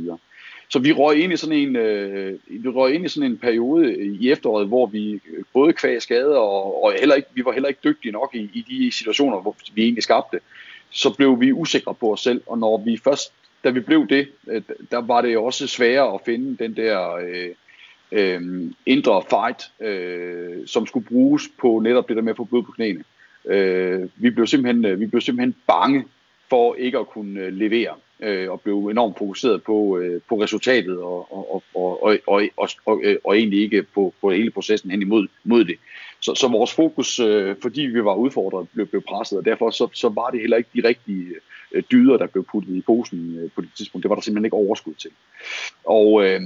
så 0.69 0.79
vi 0.79 0.91
røg 0.91 1.17
ind 1.17 1.33
i 1.33 1.37
sådan 1.37 1.57
en, 1.57 1.75
øh, 1.75 2.39
vi 2.47 2.69
røg 2.69 2.93
ind 2.93 3.05
i 3.05 3.07
sådan 3.07 3.31
en 3.31 3.37
periode 3.37 3.97
i 3.97 4.31
efteråret, 4.31 4.67
hvor 4.67 4.85
vi 4.85 5.13
øh, 5.13 5.43
både 5.53 5.73
kvæg 5.73 6.01
skader, 6.01 6.37
og, 6.37 6.83
og 6.83 6.93
heller 6.99 7.15
ikke, 7.15 7.29
vi 7.33 7.45
var 7.45 7.51
heller 7.51 7.69
ikke 7.69 7.81
dygtige 7.83 8.11
nok 8.11 8.35
i, 8.35 8.49
i 8.53 8.65
de 8.69 8.91
situationer, 8.91 9.41
hvor 9.41 9.55
vi 9.73 9.83
egentlig 9.83 10.03
skabte. 10.03 10.39
Så 10.95 11.13
blev 11.13 11.39
vi 11.39 11.51
usikre 11.51 11.93
på 11.93 12.13
os 12.13 12.21
selv, 12.21 12.41
og 12.47 12.57
når 12.57 12.77
vi 12.77 12.97
først, 13.03 13.33
da 13.63 13.69
vi 13.69 13.79
blev 13.79 14.07
det, 14.07 14.27
øh, 14.47 14.61
der 14.91 15.01
var 15.01 15.21
det 15.21 15.37
også 15.37 15.67
sværere 15.67 16.13
at 16.13 16.21
finde 16.25 16.63
den 16.63 16.75
der 16.75 17.15
øh, 17.15 17.49
øh, 18.11 18.71
indre 18.85 19.23
fight, 19.29 19.71
øh, 19.81 20.67
som 20.67 20.87
skulle 20.87 21.05
bruges 21.05 21.43
på 21.59 21.79
netop 21.79 22.07
det 22.07 22.15
der 22.15 22.21
med 22.21 22.31
at 22.31 22.37
få 22.37 22.43
blod 22.43 22.63
på 22.63 22.71
knæene. 22.71 23.03
Øh, 23.45 24.09
vi, 24.15 24.29
blev 24.29 24.47
simpelthen, 24.47 24.85
øh, 24.85 24.99
vi 24.99 25.05
blev 25.05 25.21
simpelthen 25.21 25.55
bange 25.67 26.03
for 26.49 26.75
ikke 26.75 26.97
at 26.97 27.07
kunne 27.07 27.39
øh, 27.39 27.53
levere 27.53 27.93
øh, 28.19 28.51
og 28.51 28.61
blev 28.61 28.87
enormt 28.87 29.17
fokuseret 29.17 29.63
på, 29.63 29.97
øh, 29.97 30.21
på 30.29 30.41
resultatet 30.41 30.97
og, 30.97 31.33
og, 31.33 31.53
og, 31.53 31.63
og, 31.75 32.03
og, 32.03 32.19
og, 32.27 32.49
og, 32.57 32.69
og, 32.85 33.03
og 33.23 33.37
egentlig 33.37 33.61
ikke 33.61 33.83
på, 33.83 34.13
på 34.21 34.31
hele 34.31 34.51
processen 34.51 34.91
hen 34.91 35.01
imod 35.01 35.27
mod 35.43 35.65
det. 35.65 35.75
Så, 36.25 36.35
så 36.35 36.47
vores 36.47 36.73
fokus, 36.73 37.19
øh, 37.19 37.55
fordi 37.61 37.81
vi 37.81 38.03
var 38.03 38.15
udfordret, 38.15 38.67
blev, 38.73 38.87
blev 38.87 39.01
presset, 39.01 39.37
og 39.37 39.45
derfor 39.45 39.69
så, 39.69 39.87
så 39.93 40.09
var 40.09 40.29
det 40.29 40.39
heller 40.39 40.57
ikke 40.57 40.69
de 40.75 40.87
rigtige 40.87 41.25
øh, 41.71 41.83
dyder, 41.91 42.17
der 42.17 42.27
blev 42.27 42.45
puttet 42.51 42.75
i 42.75 42.81
posen 42.81 43.39
øh, 43.39 43.51
på 43.55 43.61
det 43.61 43.69
tidspunkt. 43.77 44.03
Det 44.03 44.09
var 44.09 44.15
der 44.15 44.21
simpelthen 44.21 44.45
ikke 44.45 44.57
overskud 44.57 44.93
til. 44.93 45.11
Og, 45.83 46.25
øh, 46.25 46.41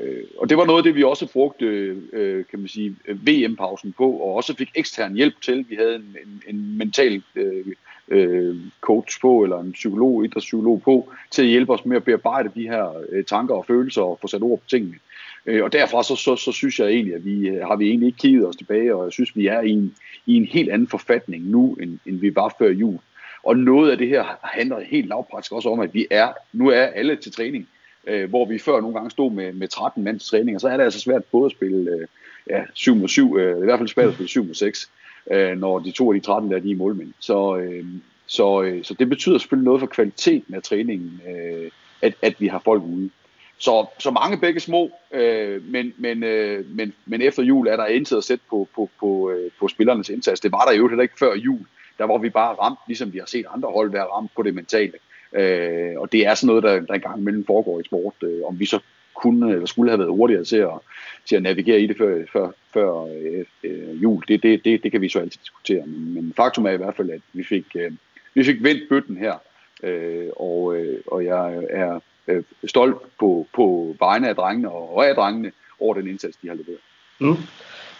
øh, 0.00 0.24
og 0.38 0.48
det 0.48 0.56
var 0.56 0.64
noget 0.64 0.78
af 0.78 0.84
det, 0.84 0.94
vi 0.94 1.02
også 1.02 1.32
brugte 1.32 1.64
øh, 2.12 2.44
kan 2.50 2.58
man 2.58 2.68
sige, 2.68 2.96
VM-pausen 3.08 3.92
på, 3.92 4.10
og 4.10 4.34
også 4.34 4.56
fik 4.56 4.70
ekstern 4.74 5.14
hjælp 5.14 5.40
til. 5.40 5.66
Vi 5.68 5.74
havde 5.74 5.94
en, 5.94 6.16
en, 6.24 6.42
en 6.48 6.78
mental 6.78 7.22
øh, 7.34 7.66
øh, 8.08 8.56
coach 8.80 9.20
på, 9.20 9.42
eller 9.42 9.60
en 9.60 9.72
psykolog, 9.72 10.24
idrætspsykolog 10.24 10.82
på, 10.82 11.12
til 11.30 11.42
at 11.42 11.48
hjælpe 11.48 11.72
os 11.72 11.84
med 11.84 11.96
at 11.96 12.04
bearbejde 12.04 12.50
de 12.54 12.62
her 12.62 13.02
øh, 13.08 13.24
tanker 13.24 13.54
og 13.54 13.66
følelser 13.66 14.02
og 14.02 14.18
få 14.20 14.26
sat 14.26 14.42
ord 14.42 14.58
på 14.58 14.64
tingene. 14.68 14.94
Øh, 14.94 15.13
Øh, 15.46 15.64
og 15.64 15.72
derfra 15.72 16.02
så, 16.02 16.16
så, 16.16 16.36
så 16.36 16.52
synes 16.52 16.80
jeg 16.80 16.88
egentlig, 16.88 17.14
at 17.14 17.24
vi 17.24 17.48
øh, 17.48 17.66
har 17.66 17.76
vi 17.76 17.88
egentlig 17.88 18.06
ikke 18.06 18.18
kigget 18.18 18.48
os 18.48 18.56
tilbage, 18.56 18.94
og 18.94 19.04
jeg 19.04 19.12
synes, 19.12 19.36
vi 19.36 19.46
er 19.46 19.60
i 19.60 19.70
en, 19.70 19.94
i 20.26 20.34
en 20.34 20.44
helt 20.44 20.70
anden 20.70 20.88
forfatning 20.88 21.50
nu, 21.50 21.74
end, 21.74 21.98
end 22.06 22.20
vi 22.20 22.34
var 22.34 22.54
før 22.58 22.68
jul. 22.68 22.98
Og 23.42 23.56
noget 23.56 23.90
af 23.90 23.98
det 23.98 24.08
her 24.08 24.24
handler 24.42 24.80
helt 24.80 25.08
lavpraktisk 25.08 25.52
også 25.52 25.68
om, 25.68 25.80
at 25.80 25.94
vi 25.94 26.06
er, 26.10 26.32
nu 26.52 26.68
er 26.68 26.82
alle 26.82 27.16
til 27.16 27.32
træning, 27.32 27.68
øh, 28.06 28.28
hvor 28.28 28.44
vi 28.44 28.58
før 28.58 28.80
nogle 28.80 28.94
gange 28.94 29.10
stod 29.10 29.30
med, 29.30 29.52
med 29.52 29.68
13 29.68 30.04
mands 30.04 30.28
træning, 30.28 30.54
og 30.56 30.60
så 30.60 30.68
er 30.68 30.76
det 30.76 30.84
altså 30.84 31.00
svært 31.00 31.24
både 31.24 31.46
at 31.46 31.52
spille 31.52 31.90
øh, 31.90 32.06
ja, 32.50 32.62
7 32.74 32.94
mod 32.94 33.08
7, 33.08 33.36
øh, 33.36 33.58
i 33.58 33.64
hvert 33.64 33.78
fald 33.78 33.88
svært 33.88 34.08
at 34.08 34.14
spille 34.14 34.28
7 34.28 34.44
mod 34.44 34.54
6, 34.54 34.90
øh, 35.30 35.58
når 35.58 35.78
de 35.78 35.90
to 35.90 36.12
af 36.12 36.20
de 36.20 36.26
13 36.26 36.50
der 36.50 36.58
de 36.58 36.68
er 36.68 36.72
i 36.72 36.74
målmænd. 36.74 37.12
Så, 37.18 37.56
øh, 37.56 37.84
så, 38.26 38.62
øh, 38.62 38.84
så 38.84 38.94
det 38.94 39.08
betyder 39.08 39.38
selvfølgelig 39.38 39.64
noget 39.64 39.80
for 39.80 39.86
kvaliteten 39.86 40.54
af 40.54 40.62
træningen, 40.62 41.20
øh, 41.28 41.70
at, 42.02 42.14
at 42.22 42.40
vi 42.40 42.46
har 42.46 42.58
folk 42.58 42.82
ude. 42.82 43.10
Så, 43.58 43.86
så 43.98 44.10
mange 44.10 44.38
begge 44.38 44.60
små, 44.60 44.90
øh, 45.12 45.64
men, 45.64 45.94
men, 45.98 46.22
øh, 46.22 46.76
men, 46.76 46.92
men 47.06 47.22
efter 47.22 47.42
jul 47.42 47.66
er 47.66 47.76
der 47.76 47.86
intet 47.86 48.16
at 48.16 48.24
sætte 48.24 48.44
på, 48.50 48.68
på, 48.74 48.90
på, 49.00 49.30
øh, 49.30 49.50
på 49.60 49.68
spillernes 49.68 50.08
indsats. 50.08 50.40
Det 50.40 50.52
var 50.52 50.64
der 50.64 50.72
jo 50.72 50.88
heller 50.88 51.02
ikke 51.02 51.18
før 51.18 51.34
jul. 51.34 51.66
Der 51.98 52.04
var 52.04 52.18
vi 52.18 52.30
bare 52.30 52.54
ramt, 52.54 52.78
ligesom 52.86 53.12
vi 53.12 53.18
har 53.18 53.26
set 53.26 53.44
andre 53.54 53.68
hold 53.68 53.90
være 53.90 54.04
ramt 54.04 54.30
på 54.36 54.42
det 54.42 54.54
mentale. 54.54 54.92
Øh, 55.32 55.94
og 55.96 56.12
det 56.12 56.26
er 56.26 56.34
sådan 56.34 56.46
noget, 56.46 56.62
der, 56.62 56.80
der 56.80 56.94
engang 56.94 57.20
imellem 57.20 57.46
foregår 57.46 57.80
i 57.80 57.84
sport. 57.84 58.14
Øh, 58.22 58.40
om 58.44 58.60
vi 58.60 58.66
så 58.66 58.80
kunne 59.14 59.52
eller 59.52 59.66
skulle 59.66 59.90
have 59.90 59.98
været 59.98 60.10
hurtigere 60.10 60.44
til 60.44 60.56
at, 60.56 60.78
til 61.26 61.36
at 61.36 61.42
navigere 61.42 61.80
i 61.80 61.86
det 61.86 61.98
før, 61.98 62.24
før, 62.32 62.50
før 62.74 63.02
øh, 63.04 63.44
øh, 63.64 64.02
jul, 64.02 64.22
det, 64.28 64.42
det, 64.42 64.64
det, 64.64 64.82
det 64.82 64.92
kan 64.92 65.00
vi 65.00 65.08
så 65.08 65.18
altid 65.18 65.40
diskutere. 65.40 65.86
Men, 65.86 66.14
men 66.14 66.32
faktum 66.36 66.66
er 66.66 66.70
i 66.70 66.76
hvert 66.76 66.96
fald, 66.96 67.10
at 67.10 67.20
vi 67.32 67.44
fik, 67.44 67.66
øh, 67.76 67.92
vi 68.34 68.44
fik 68.44 68.62
vendt 68.62 68.88
bøtten 68.88 69.16
her, 69.16 69.34
øh, 69.82 70.28
og, 70.36 70.76
øh, 70.76 71.00
og 71.06 71.24
jeg 71.24 71.64
er 71.70 72.00
øh, 72.28 72.42
stolt 72.66 72.96
på, 73.20 73.46
på 73.54 73.96
vegne 73.98 74.28
af 74.28 74.36
drengene 74.36 74.70
og 74.70 75.08
af 75.08 75.14
drengene 75.14 75.52
over 75.80 75.94
den 75.94 76.06
indsats, 76.06 76.36
de 76.42 76.48
har 76.48 76.54
leveret. 76.54 76.78
Mm. 77.18 77.36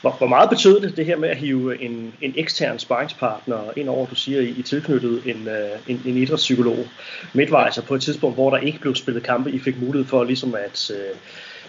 Hvor, 0.00 0.10
hvor 0.10 0.26
meget 0.26 0.50
betød 0.50 0.80
det, 0.80 0.96
det 0.96 1.06
her 1.06 1.16
med 1.16 1.28
at 1.28 1.37
hive 1.37 1.82
en, 1.82 2.14
en 2.20 2.34
ekstern 2.37 2.78
sparringspartner 2.78 3.70
ind 3.76 3.88
over, 3.88 4.06
du 4.06 4.14
siger, 4.14 4.40
I, 4.40 4.48
I 4.48 4.62
tilknyttet 4.62 5.22
en, 5.26 5.48
uh, 5.48 5.90
en, 5.90 6.02
en 6.06 6.16
idrætspsykolog 6.16 6.87
midtvejs, 7.32 7.66
altså 7.66 7.82
på 7.82 7.94
et 7.94 8.02
tidspunkt, 8.02 8.37
hvor 8.37 8.50
der 8.50 8.56
ikke 8.56 8.78
blev 8.80 8.94
spillet 8.94 9.22
kampe, 9.22 9.50
I 9.50 9.58
fik 9.58 9.80
mulighed 9.80 10.08
for 10.08 10.24
ligesom 10.24 10.54
at 10.54 10.90
uh, 10.90 11.18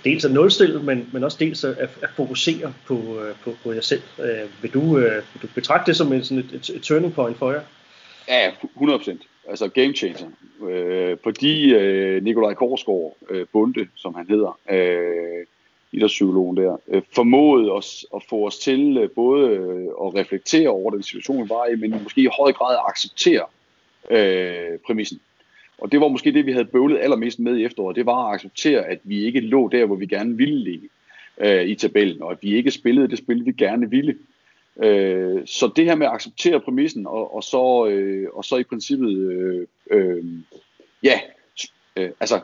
dels 0.03 0.25
at 0.25 0.31
nulstille, 0.31 0.83
men, 0.83 1.09
men 1.11 1.23
også 1.23 1.37
dels 1.39 1.63
at, 1.63 1.77
at 1.77 2.09
fokusere 2.15 2.73
på, 2.87 2.93
uh, 2.93 3.35
på, 3.43 3.55
på 3.63 3.71
jer 3.71 3.81
selv. 3.81 4.01
Uh, 4.17 4.63
vil, 4.63 4.73
du, 4.73 4.95
vil 4.95 5.41
du 5.41 5.47
betragte 5.55 5.91
det 5.91 5.97
som 5.97 6.13
en, 6.13 6.23
sådan 6.23 6.37
et, 6.37 6.51
et, 6.53 6.75
et 6.75 6.81
turning 6.81 7.13
point 7.13 7.37
for 7.37 7.51
jer? 7.51 7.61
Ja, 8.27 8.51
100 8.75 8.99
procent. 8.99 9.21
Altså 9.49 9.67
game 9.67 9.93
changer. 9.93 10.27
Øh, 10.69 11.17
fordi 11.23 11.73
øh, 11.73 12.23
Nikolaj 12.23 12.53
Korsgaard, 12.53 13.17
øh, 13.29 13.45
Bunde, 13.51 13.87
som 13.95 14.15
han 14.15 14.27
hedder, 14.29 14.59
øh, 14.71 15.45
idrætspsykologen 15.91 16.57
der, 16.57 16.77
øh, 16.87 17.01
formåede 17.11 17.71
os 17.71 18.05
at 18.15 18.23
få 18.29 18.47
os 18.47 18.57
til 18.57 18.97
øh, 18.97 19.09
både 19.09 19.49
øh, 19.49 19.85
at 19.85 20.15
reflektere 20.15 20.69
over 20.69 20.91
den 20.91 21.03
situation, 21.03 21.43
vi 21.43 21.49
var 21.49 21.65
i, 21.65 21.75
men 21.75 22.03
måske 22.03 22.21
i 22.21 22.29
høj 22.37 22.51
grad 22.51 22.75
at 22.75 22.83
acceptere 22.87 23.45
øh, 24.09 24.79
præmissen. 24.85 25.19
Og 25.77 25.91
det 25.91 25.99
var 25.99 26.07
måske 26.07 26.31
det, 26.31 26.45
vi 26.45 26.51
havde 26.51 26.65
bøvlet 26.65 26.99
allermest 26.99 27.39
med 27.39 27.57
i 27.57 27.65
efteråret. 27.65 27.95
Det 27.95 28.05
var 28.05 28.27
at 28.27 28.33
acceptere, 28.33 28.85
at 28.85 28.99
vi 29.03 29.25
ikke 29.25 29.39
lå 29.39 29.69
der, 29.69 29.85
hvor 29.85 29.95
vi 29.95 30.05
gerne 30.05 30.37
ville 30.37 30.59
ligge 30.59 30.89
øh, 31.37 31.65
i 31.65 31.75
tabellen, 31.75 32.21
og 32.21 32.31
at 32.31 32.37
vi 32.41 32.55
ikke 32.55 32.71
spillede 32.71 33.07
det 33.07 33.17
spil, 33.17 33.45
vi 33.45 33.51
gerne 33.51 33.89
ville. 33.89 34.15
Øh, 34.83 35.47
så 35.47 35.71
det 35.75 35.85
her 35.85 35.95
med 35.95 36.07
at 36.07 36.13
acceptere 36.13 36.59
præmissen, 36.59 37.07
og, 37.07 37.35
og, 37.35 37.43
så, 37.43 37.87
øh, 37.89 38.27
og 38.33 38.45
så 38.45 38.57
i 38.57 38.63
princippet, 38.63 39.17
øh, 39.17 39.67
øh, 39.91 40.23
ja, 41.03 41.19
øh, 41.95 42.09
altså, 42.19 42.41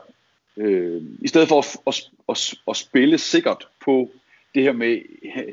øh, 0.56 1.02
i 1.20 1.28
stedet 1.28 1.48
for 1.48 1.58
at, 1.58 1.76
at, 1.86 2.10
at, 2.28 2.54
at 2.68 2.76
spille 2.76 3.18
sikkert 3.18 3.68
på 3.84 4.10
det 4.54 4.62
her 4.62 4.72
med 4.72 4.98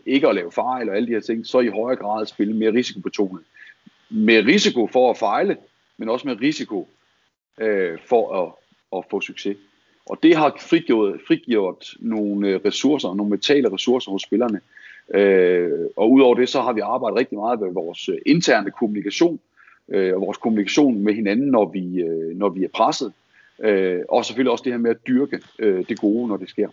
ikke 0.06 0.28
at 0.28 0.36
lave 0.36 0.52
fejl 0.52 0.89
og 0.89 0.96
alle 0.96 1.08
de 1.08 1.13
her 1.13 1.20
ting, 1.20 1.46
så 1.46 1.60
i 1.60 1.68
højere 1.68 2.00
grad 2.00 2.22
at 2.22 2.30
spille 2.30 2.54
mere 2.54 2.74
risikobetonet. 2.74 3.44
Med 4.10 4.46
risiko 4.46 4.88
for 4.88 5.12
at 5.12 5.18
fejle, 5.18 5.58
men 5.98 6.10
også 6.10 6.28
med 6.28 6.42
risiko 6.42 6.89
øh, 7.58 7.98
for 8.06 8.44
at, 8.44 8.52
at 8.98 9.04
få 9.12 9.22
succes. 9.22 9.58
Og 10.06 10.24
det 10.24 10.36
har 10.36 10.58
frigjort, 10.60 11.20
frigjort 11.28 11.94
nogle 12.00 12.48
øh, 12.48 12.62
ressourcer, 12.65 13.13
nogle 13.13 13.30
mentale 13.30 13.74
ressourcer 13.74 14.12
hos 14.12 14.22
spillerne, 14.22 14.56
Øh, 14.56 14.79
Øh, 15.13 15.72
og 15.95 16.12
udover 16.12 16.36
det, 16.36 16.50
så 16.50 16.62
har 16.62 16.74
vi 16.74 16.82
arbejdet 16.82 17.19
rigtig 17.19 17.38
meget 17.38 17.60
med 17.60 17.74
vores 17.74 18.10
øh, 18.10 18.17
interne 18.26 18.72
kommunikation, 18.72 19.39
øh, 19.89 20.15
og 20.15 20.22
vores 20.22 20.38
kommunikation 20.38 21.04
med 21.04 21.13
hinanden, 21.13 21.48
når 21.48 21.65
vi, 21.65 22.02
øh, 22.02 22.38
når 22.38 22.50
vi 22.50 22.63
er 22.63 22.69
presset. 22.74 23.13
Øh, 23.63 24.02
og 24.10 24.26
selvfølgelig 24.26 24.52
også 24.52 24.63
det 24.63 24.74
her 24.74 24.80
med 24.80 24.91
at 24.91 25.08
dyrke 25.08 25.39
øh, 25.60 25.86
det 25.89 26.00
gode, 26.00 26.28
når 26.28 26.38
det 26.38 26.50
sker. 26.50 26.69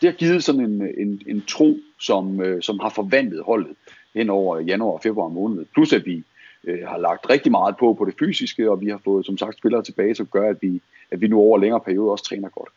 Det 0.00 0.10
har 0.10 0.16
givet 0.16 0.44
sådan 0.44 0.60
en, 0.60 0.82
en, 0.98 1.22
en 1.26 1.42
tro, 1.48 1.76
som, 2.00 2.40
øh, 2.42 2.62
som 2.62 2.78
har 2.78 2.88
forvandlet 2.88 3.42
holdet 3.44 3.76
hen 4.14 4.30
over 4.30 4.60
januar 4.60 4.92
og 4.92 5.00
februar 5.02 5.28
måned. 5.28 5.64
Plus 5.74 5.92
at 5.92 6.06
vi 6.06 6.24
øh, 6.64 6.88
har 6.88 6.98
lagt 6.98 7.30
rigtig 7.30 7.52
meget 7.52 7.76
på 7.76 7.94
på 7.94 8.04
det 8.04 8.14
fysiske, 8.18 8.70
og 8.70 8.80
vi 8.80 8.88
har 8.88 9.00
fået 9.04 9.26
som 9.26 9.38
sagt 9.38 9.58
spillere 9.58 9.82
tilbage, 9.82 10.14
som 10.14 10.26
gør, 10.26 10.50
at 10.50 10.56
vi, 10.60 10.82
at 11.10 11.20
vi 11.20 11.28
nu 11.28 11.38
over 11.38 11.58
længere 11.58 11.80
periode 11.80 12.10
også 12.10 12.24
træner 12.24 12.48
godt. 12.48 12.68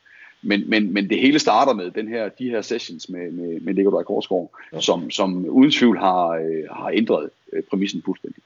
Men, 0.44 0.70
men, 0.70 0.94
men 0.94 1.10
det 1.10 1.20
hele 1.20 1.40
starter 1.40 1.74
med 1.74 1.92
den 1.92 2.08
her, 2.08 2.30
de 2.30 2.50
her 2.50 2.62
sessions 2.62 3.10
med, 3.10 3.32
med, 3.32 3.62
med 3.62 3.74
Nikolaj 3.74 4.04
Korsgaard, 4.04 4.52
ja. 4.74 4.80
som, 4.80 5.12
som 5.12 5.46
uden 5.50 5.72
tvivl 5.72 5.98
har, 5.98 6.28
øh, 6.30 6.64
har 6.72 6.90
ændret 6.94 7.30
øh, 7.54 7.64
præmissen 7.64 8.02
fuldstændig. 8.06 8.44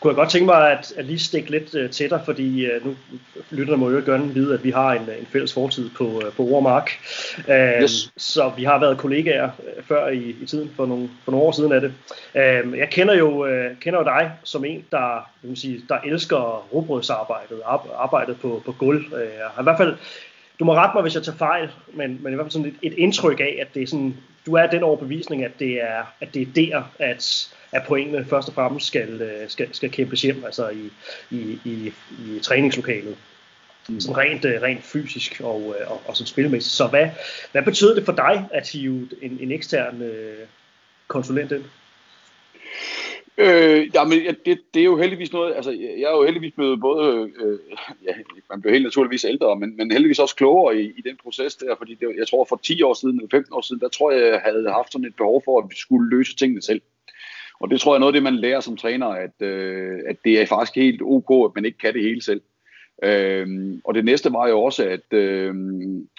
Kunne 0.00 0.10
jeg 0.10 0.16
godt 0.16 0.30
tænke 0.30 0.46
mig 0.46 0.72
at, 0.72 0.92
at 0.96 1.04
lige 1.04 1.18
stikke 1.18 1.50
lidt 1.50 1.74
uh, 1.74 1.90
tættere, 1.90 2.24
fordi 2.24 2.66
uh, 2.66 2.86
nu 2.86 2.96
lytterne 3.50 3.80
må 3.80 3.90
jo 3.90 4.02
gerne 4.06 4.34
vide, 4.34 4.54
at 4.54 4.64
vi 4.64 4.70
har 4.70 4.92
en, 4.92 5.02
en 5.02 5.26
fælles 5.32 5.54
fortid 5.54 5.90
på, 5.96 6.04
uh, 6.04 6.32
på 6.36 6.42
Ormark. 6.42 6.90
Uh, 7.38 7.82
yes. 7.82 8.12
Så 8.16 8.52
vi 8.56 8.64
har 8.64 8.80
været 8.80 8.98
kollegaer 8.98 9.50
uh, 9.58 9.84
før 9.84 10.08
i, 10.08 10.36
i 10.42 10.46
tiden, 10.46 10.70
for 10.76 10.86
nogle, 10.86 11.10
for 11.24 11.32
nogle 11.32 11.46
år 11.46 11.52
siden 11.52 11.72
af 11.72 11.80
det. 11.80 11.92
Uh, 12.34 12.78
jeg 12.78 12.88
kender 12.90 13.14
jo, 13.14 13.44
uh, 13.44 13.78
kender 13.80 13.98
jo 13.98 14.04
dig 14.04 14.32
som 14.44 14.64
en, 14.64 14.84
der, 14.90 15.30
vil 15.42 15.56
sige, 15.56 15.82
der 15.88 15.98
elsker 16.04 16.66
robrødsarbejdet, 16.74 17.60
arbejdet 17.96 18.40
på, 18.40 18.62
på 18.64 18.72
gulv. 18.72 19.04
Uh, 19.12 19.18
har 19.54 19.62
i 19.62 19.64
hvert 19.64 19.78
fald 19.78 19.94
du 20.60 20.64
må 20.64 20.74
rette 20.74 20.94
mig, 20.94 21.02
hvis 21.02 21.14
jeg 21.14 21.22
tager 21.22 21.38
fejl, 21.38 21.68
men, 21.94 22.18
men 22.22 22.32
i 22.32 22.34
hvert 22.34 22.44
fald 22.44 22.52
sådan 22.52 22.66
et, 22.82 22.92
et 22.92 22.98
indtryk 22.98 23.40
af, 23.40 23.58
at 23.60 23.74
det 23.74 23.82
er 23.82 23.86
sådan, 23.86 24.16
du 24.46 24.54
er 24.54 24.66
den 24.66 24.82
overbevisning, 24.82 25.44
at 25.44 25.52
det 25.58 25.82
er, 25.82 26.14
at 26.20 26.34
det 26.34 26.42
er 26.42 26.52
der, 26.54 26.82
at, 26.98 27.48
at 27.72 27.82
pointene 27.88 28.24
først 28.24 28.48
og 28.48 28.54
fremmest 28.54 28.86
skal, 28.86 29.22
øh, 29.22 29.48
skal, 29.48 29.74
skal 29.74 29.90
kæmpes 29.90 30.22
hjem, 30.22 30.44
altså 30.44 30.68
i, 30.68 30.90
i, 31.30 31.60
i, 31.64 31.92
i 32.18 32.38
træningslokalet. 32.42 33.16
Mm. 33.88 34.00
Sådan 34.00 34.16
rent, 34.16 34.44
øh, 34.44 34.62
rent 34.62 34.84
fysisk 34.84 35.40
og, 35.44 35.74
øh, 35.80 35.90
og, 35.90 36.02
og 36.06 36.16
som 36.16 36.26
spilmæssigt. 36.26 36.74
Så 36.74 36.86
hvad, 36.86 37.08
hvad 37.52 37.62
betød 37.62 37.96
det 37.96 38.04
for 38.04 38.12
dig 38.12 38.46
at 38.52 38.68
hive 38.68 39.08
en, 39.22 39.38
en 39.40 39.52
ekstern 39.52 40.02
øh, 40.02 40.46
konsulent 41.08 41.52
ind? 41.52 41.64
Øh, 43.40 43.90
ja, 43.94 44.04
men 44.04 44.18
det, 44.46 44.60
det 44.74 44.80
er 44.80 44.84
jo 44.84 44.96
heldigvis 44.96 45.32
noget, 45.32 45.54
altså 45.54 45.70
jeg 45.70 46.08
er 46.10 46.16
jo 46.16 46.24
heldigvis 46.24 46.52
blevet 46.54 46.80
både, 46.80 47.30
øh, 47.40 47.58
ja, 48.06 48.12
man 48.50 48.60
bliver 48.60 48.72
helt 48.72 48.84
naturligvis 48.84 49.24
ældre, 49.24 49.56
men, 49.56 49.76
men 49.76 49.90
heldigvis 49.90 50.18
også 50.18 50.36
klogere 50.36 50.80
i, 50.80 50.84
i 50.96 51.02
den 51.04 51.16
proces 51.22 51.54
der, 51.54 51.74
fordi 51.78 51.94
det, 51.94 52.08
jeg 52.18 52.28
tror 52.28 52.44
for 52.44 52.60
10 52.62 52.82
år 52.82 52.94
siden 52.94 53.16
eller 53.16 53.28
15 53.30 53.54
år 53.54 53.60
siden, 53.60 53.80
der 53.80 53.88
tror 53.88 54.10
jeg, 54.10 54.22
jeg 54.22 54.40
havde 54.44 54.70
haft 54.70 54.92
sådan 54.92 55.04
et 55.04 55.16
behov 55.16 55.42
for, 55.44 55.58
at 55.58 55.70
vi 55.70 55.76
skulle 55.76 56.10
løse 56.10 56.36
tingene 56.36 56.62
selv. 56.62 56.80
Og 57.60 57.70
det 57.70 57.80
tror 57.80 57.92
jeg 57.92 57.96
er 57.96 58.00
noget 58.00 58.12
af 58.12 58.16
det, 58.16 58.22
man 58.22 58.36
lærer 58.36 58.60
som 58.60 58.76
træner, 58.76 59.06
at, 59.06 59.42
øh, 59.42 59.98
at 60.06 60.16
det 60.24 60.40
er 60.40 60.46
faktisk 60.46 60.76
helt 60.76 61.02
ok, 61.02 61.50
at 61.50 61.54
man 61.54 61.64
ikke 61.64 61.78
kan 61.78 61.94
det 61.94 62.02
hele 62.02 62.22
selv. 62.22 62.40
Øhm, 63.02 63.80
og 63.84 63.94
det 63.94 64.04
næste 64.04 64.32
var 64.32 64.48
jo 64.48 64.62
også, 64.62 64.84
at 64.84 65.18
øh, 65.18 65.54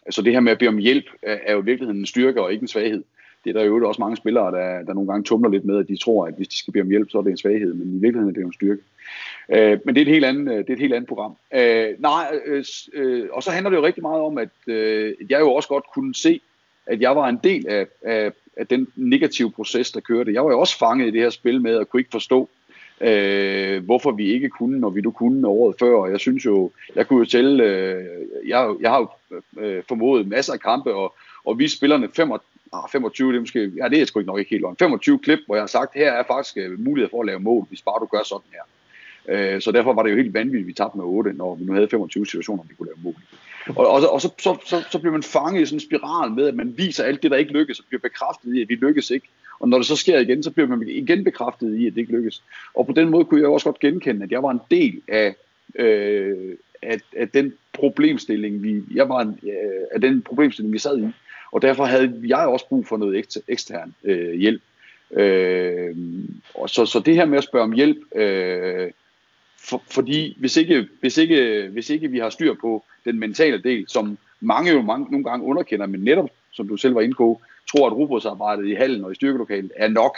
altså 0.05 0.21
det 0.21 0.33
her 0.33 0.39
med 0.39 0.51
at 0.51 0.57
bede 0.57 0.67
om 0.67 0.77
hjælp 0.77 1.05
er, 1.21 1.37
er 1.45 1.53
jo 1.53 1.61
i 1.61 1.65
virkeligheden 1.65 1.99
en 1.99 2.05
styrke 2.05 2.41
og 2.41 2.53
ikke 2.53 2.61
en 2.61 2.67
svaghed. 2.67 3.03
Det 3.43 3.49
er 3.49 3.53
der 3.53 3.63
jo 3.63 3.87
også 3.87 4.01
mange 4.01 4.17
spillere, 4.17 4.51
der, 4.51 4.83
der 4.83 4.93
nogle 4.93 5.11
gange 5.11 5.23
tumler 5.23 5.49
lidt 5.49 5.65
med, 5.65 5.79
at 5.79 5.87
de 5.87 5.97
tror, 5.97 6.27
at 6.27 6.33
hvis 6.37 6.47
de 6.47 6.57
skal 6.57 6.73
bede 6.73 6.81
om 6.81 6.89
hjælp, 6.89 7.09
så 7.09 7.17
er 7.17 7.21
det 7.21 7.31
en 7.31 7.37
svaghed, 7.37 7.73
men 7.73 7.87
i 7.87 7.99
virkeligheden 8.01 8.29
er 8.29 8.33
det 8.33 8.41
jo 8.41 8.47
en 8.47 8.53
styrke. 8.53 8.81
Øh, 9.49 9.79
men 9.85 9.95
det 9.95 10.01
er, 10.01 10.05
et 10.05 10.13
helt 10.13 10.25
andet, 10.25 10.53
øh, 10.53 10.57
det 10.57 10.69
er 10.69 10.73
et 10.73 10.79
helt 10.79 10.93
andet 10.93 11.07
program. 11.07 11.35
Øh, 11.53 11.87
nej, 11.99 12.39
øh, 12.45 12.65
øh, 12.93 13.27
og 13.31 13.43
så 13.43 13.51
handler 13.51 13.69
det 13.69 13.77
jo 13.77 13.85
rigtig 13.85 14.01
meget 14.01 14.21
om, 14.21 14.37
at 14.37 14.49
øh, 14.67 15.13
jeg 15.29 15.39
jo 15.39 15.53
også 15.53 15.69
godt 15.69 15.85
kunne 15.93 16.15
se, 16.15 16.41
at 16.85 17.01
jeg 17.01 17.15
var 17.15 17.29
en 17.29 17.39
del 17.43 17.67
af, 17.67 17.87
af, 18.01 18.31
af 18.57 18.67
den 18.67 18.87
negative 18.95 19.51
proces, 19.51 19.91
der 19.91 19.99
kørte. 19.99 20.33
Jeg 20.33 20.45
var 20.45 20.51
jo 20.51 20.59
også 20.59 20.77
fanget 20.77 21.07
i 21.07 21.11
det 21.11 21.21
her 21.21 21.29
spil 21.29 21.61
med 21.61 21.75
at 21.77 21.89
kunne 21.89 21.99
ikke 21.99 22.11
forstå, 22.11 22.49
øh, 23.01 23.83
hvorfor 23.83 24.11
vi 24.11 24.33
ikke 24.33 24.49
kunne, 24.49 24.79
når 24.79 24.89
vi 24.89 25.01
nu 25.01 25.11
kunne 25.11 25.47
året 25.47 25.75
før. 25.79 25.95
Og 25.95 26.11
jeg 26.11 26.19
synes 26.19 26.45
jo, 26.45 26.71
jeg 26.95 27.07
kunne 27.07 27.19
jo 27.19 27.25
tælle, 27.25 27.63
øh, 27.63 28.05
jeg, 28.47 28.75
jeg 28.81 28.89
har 28.91 28.99
jo 28.99 29.37
øh, 29.57 29.75
øh 29.77 29.83
formået 29.87 30.27
masser 30.27 30.53
af 30.53 30.59
kampe, 30.59 30.93
og, 30.93 31.15
og 31.45 31.59
vi 31.59 31.67
spillerne 31.67 32.07
ah, 32.73 32.89
25, 32.91 33.31
det 33.31 33.35
er 33.35 33.39
måske, 33.39 33.71
ja 33.77 33.89
det 33.89 34.01
er 34.01 34.05
sgu 34.05 34.19
ikke 34.19 34.27
nok 34.27 34.39
ikke 34.39 34.49
helt 34.49 34.65
25 34.79 35.19
klip, 35.19 35.39
hvor 35.45 35.55
jeg 35.55 35.61
har 35.61 35.67
sagt, 35.67 35.95
her 35.95 36.11
er 36.11 36.23
faktisk 36.27 36.57
øh, 36.57 36.79
mulighed 36.79 37.09
for 37.09 37.21
at 37.21 37.25
lave 37.25 37.39
mål, 37.39 37.65
hvis 37.69 37.81
bare 37.81 37.99
du 37.99 38.05
gør 38.05 38.23
sådan 38.23 38.51
her. 38.51 38.63
Øh, 39.29 39.61
så 39.61 39.71
derfor 39.71 39.93
var 39.93 40.03
det 40.03 40.11
jo 40.11 40.15
helt 40.15 40.33
vanvittigt, 40.33 40.61
at 40.63 40.67
vi 40.67 40.73
tabte 40.73 40.97
med 40.97 41.05
8, 41.05 41.33
når 41.33 41.55
vi 41.55 41.65
nu 41.65 41.73
havde 41.73 41.87
25 41.87 42.25
situationer, 42.25 42.63
vi 42.69 42.75
kunne 42.75 42.87
lave 42.87 43.03
mål. 43.03 43.15
Og, 43.67 43.87
og, 43.87 44.13
og 44.13 44.21
så, 44.21 44.29
så, 44.39 44.57
så, 44.65 44.83
så 44.91 44.99
bliver 44.99 45.11
man 45.11 45.23
fanget 45.23 45.61
i 45.61 45.65
sådan 45.65 45.75
en 45.75 45.79
spiral 45.79 46.31
med, 46.31 46.47
at 46.47 46.55
man 46.55 46.73
viser 46.77 47.03
alt 47.03 47.23
det, 47.23 47.31
der 47.31 47.37
ikke 47.37 47.53
lykkes, 47.53 47.79
og 47.79 47.85
bliver 47.87 48.01
bekræftet 48.01 48.55
i, 48.55 48.61
at 48.61 48.69
vi 48.69 48.75
lykkes 48.75 49.11
ikke. 49.11 49.27
Og 49.59 49.69
når 49.69 49.77
det 49.77 49.87
så 49.87 49.95
sker 49.95 50.19
igen, 50.19 50.43
så 50.43 50.51
bliver 50.51 50.67
man 50.67 50.87
igen 50.87 51.23
bekræftet 51.23 51.75
i, 51.75 51.87
at 51.87 51.93
det 51.93 52.01
ikke 52.01 52.11
lykkes. 52.11 52.43
Og 52.73 52.85
på 52.85 52.93
den 52.93 53.09
måde 53.09 53.25
kunne 53.25 53.41
jeg 53.41 53.49
også 53.49 53.65
godt 53.65 53.79
genkende, 53.79 54.23
at 54.23 54.31
jeg 54.31 54.43
var 54.43 54.51
en 54.51 54.61
del 54.71 55.01
af, 55.07 55.35
øh, 55.75 56.55
af, 56.81 56.99
af 57.15 57.29
den 57.29 57.53
problemstilling, 57.73 58.63
vi, 58.63 58.81
jeg 58.93 59.09
var 59.09 59.21
en, 59.21 59.39
øh, 59.43 59.83
af 59.91 60.01
den 60.01 60.21
problemstilling, 60.21 60.73
vi 60.73 60.79
sad 60.79 60.99
i. 60.99 61.07
Og 61.51 61.61
derfor 61.61 61.85
havde 61.85 62.21
jeg 62.27 62.47
også 62.47 62.67
brug 62.67 62.87
for 62.87 62.97
noget 62.97 63.41
ekstern 63.47 63.95
øh, 64.03 64.33
hjælp. 64.33 64.61
Øh, 65.11 65.95
og 66.53 66.69
så, 66.69 66.85
så 66.85 66.99
det 66.99 67.15
her 67.15 67.25
med 67.25 67.37
at 67.37 67.43
spørge 67.43 67.63
om 67.63 67.71
hjælp, 67.71 68.15
øh, 68.15 68.91
for, 69.59 69.83
fordi 69.91 70.37
hvis 70.39 70.57
ikke, 70.57 70.87
hvis, 70.99 71.17
ikke, 71.17 71.69
hvis 71.71 71.89
ikke 71.89 72.07
vi 72.07 72.19
har 72.19 72.29
styr 72.29 72.53
på 72.61 72.83
den 73.05 73.19
mentale 73.19 73.61
del, 73.63 73.85
som 73.87 74.17
mange 74.39 74.71
jo 74.71 74.81
mange, 74.81 75.11
nogle 75.11 75.23
gange 75.23 75.45
underkender, 75.45 75.85
men 75.85 75.99
netop, 76.03 76.29
som 76.51 76.67
du 76.67 76.77
selv 76.77 76.95
var 76.95 77.01
inde 77.01 77.15
på, 77.15 77.41
tror, 77.71 77.87
at 77.87 77.93
robotsarbejdet 77.93 78.67
i 78.67 78.73
hallen 78.73 79.05
og 79.05 79.11
i 79.11 79.15
styrkelokalet 79.15 79.71
er 79.75 79.87
nok, 79.87 80.17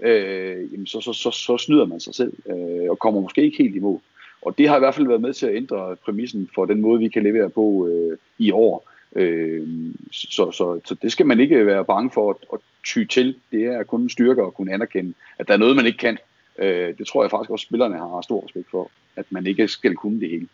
øh, 0.00 0.72
jamen 0.72 0.86
så, 0.86 1.00
så, 1.00 1.12
så, 1.12 1.30
så 1.30 1.58
snyder 1.58 1.86
man 1.86 2.00
sig 2.00 2.14
selv 2.14 2.32
øh, 2.46 2.90
og 2.90 2.98
kommer 2.98 3.20
måske 3.20 3.42
ikke 3.42 3.62
helt 3.62 3.76
i 3.76 3.78
mål. 3.78 4.00
Og 4.42 4.58
det 4.58 4.68
har 4.68 4.76
i 4.76 4.78
hvert 4.78 4.94
fald 4.94 5.06
været 5.06 5.20
med 5.20 5.32
til 5.32 5.46
at 5.46 5.56
ændre 5.56 5.96
præmissen 6.04 6.50
for 6.54 6.64
den 6.64 6.80
måde, 6.80 6.98
vi 6.98 7.08
kan 7.08 7.22
levere 7.22 7.50
på 7.50 7.88
øh, 7.88 8.18
i 8.38 8.50
år. 8.50 8.89
Øh, 9.16 9.68
så, 10.12 10.50
så, 10.52 10.80
så 10.84 10.96
det 11.02 11.12
skal 11.12 11.26
man 11.26 11.40
ikke 11.40 11.66
være 11.66 11.84
bange 11.84 12.10
for 12.14 12.30
at, 12.30 12.36
at 12.52 12.58
ty 12.86 13.04
til. 13.04 13.34
Det 13.52 13.64
er 13.64 13.82
kun 13.82 14.02
en 14.02 14.08
styrke 14.08 14.42
at 14.42 14.54
kunne 14.54 14.74
anerkende, 14.74 15.14
at 15.38 15.48
der 15.48 15.54
er 15.54 15.58
noget, 15.58 15.76
man 15.76 15.86
ikke 15.86 15.98
kan. 15.98 16.18
Øh, 16.58 16.98
det 16.98 17.06
tror 17.06 17.22
jeg 17.22 17.30
faktisk 17.30 17.50
også, 17.50 17.62
spillerne 17.62 17.98
har 17.98 18.20
stor 18.22 18.44
respekt 18.44 18.70
for, 18.70 18.90
at 19.16 19.26
man 19.30 19.46
ikke 19.46 19.68
skal 19.68 19.94
kunne 19.96 20.20
det 20.20 20.30
hele. 20.30 20.48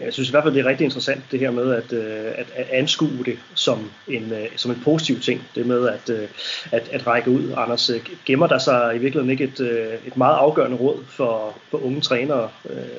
Jeg 0.00 0.12
synes 0.12 0.28
i 0.28 0.32
hvert 0.32 0.44
fald, 0.44 0.54
det 0.54 0.60
er 0.60 0.68
rigtig 0.68 0.84
interessant 0.84 1.22
det 1.30 1.40
her 1.40 1.50
med 1.50 1.74
at, 1.74 1.92
øh, 1.92 2.32
at, 2.34 2.46
at 2.54 2.68
anskue 2.70 3.24
det 3.24 3.38
som 3.54 3.90
en, 4.08 4.32
øh, 4.32 4.48
som 4.56 4.70
en 4.70 4.80
positiv 4.84 5.20
ting. 5.20 5.42
Det 5.54 5.66
med 5.66 5.88
at, 5.88 6.10
øh, 6.10 6.28
at, 6.72 6.88
at 6.88 7.06
række 7.06 7.30
ud. 7.30 7.52
Anders, 7.56 7.90
gemmer 8.26 8.46
der 8.46 8.58
sig 8.58 8.96
i 8.96 8.98
virkeligheden 8.98 9.30
ikke 9.30 9.44
et, 9.44 9.60
et 10.06 10.16
meget 10.16 10.36
afgørende 10.36 10.76
råd 10.76 11.04
for, 11.04 11.58
for 11.70 11.78
unge 11.78 12.00
trænere, 12.00 12.50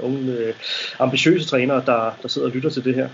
unge 0.01 0.53
ambitiøse 0.99 1.47
trænere, 1.47 1.83
der, 1.85 2.17
der 2.21 2.27
sidder 2.27 2.47
og 2.47 2.53
lytter 2.53 2.69
til 2.69 2.83
det 2.83 2.95
her? 2.95 3.09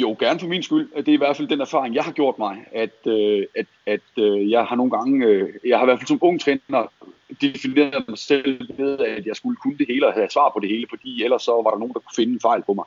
Jo, 0.00 0.16
gerne 0.18 0.40
for 0.40 0.46
min 0.46 0.62
skyld. 0.62 0.88
Det 0.96 1.08
er 1.08 1.12
i 1.12 1.16
hvert 1.16 1.36
fald 1.36 1.48
den 1.48 1.60
erfaring, 1.60 1.94
jeg 1.94 2.04
har 2.04 2.12
gjort 2.12 2.38
mig, 2.38 2.64
at, 2.72 3.06
øh, 3.06 3.46
at, 3.54 3.66
at 3.86 4.22
øh, 4.24 4.50
jeg 4.50 4.64
har 4.64 4.76
nogle 4.76 4.90
gange, 4.90 5.26
øh, 5.26 5.48
jeg 5.64 5.78
har 5.78 5.84
i 5.84 5.86
hvert 5.86 5.98
fald 5.98 6.08
som 6.08 6.18
ung 6.20 6.40
træner 6.40 6.92
defineret 7.40 8.04
mig 8.08 8.18
selv 8.18 8.78
ved, 8.78 8.98
at 8.98 9.26
jeg 9.26 9.36
skulle 9.36 9.56
kunne 9.56 9.78
det 9.78 9.86
hele 9.88 10.06
og 10.06 10.12
have 10.12 10.30
svar 10.30 10.50
på 10.54 10.60
det 10.60 10.68
hele, 10.68 10.86
fordi 10.90 11.24
ellers 11.24 11.42
så 11.42 11.52
var 11.52 11.70
der 11.70 11.78
nogen, 11.78 11.94
der 11.94 12.00
kunne 12.00 12.16
finde 12.16 12.32
en 12.32 12.40
fejl 12.40 12.62
på 12.62 12.74
mig. 12.74 12.84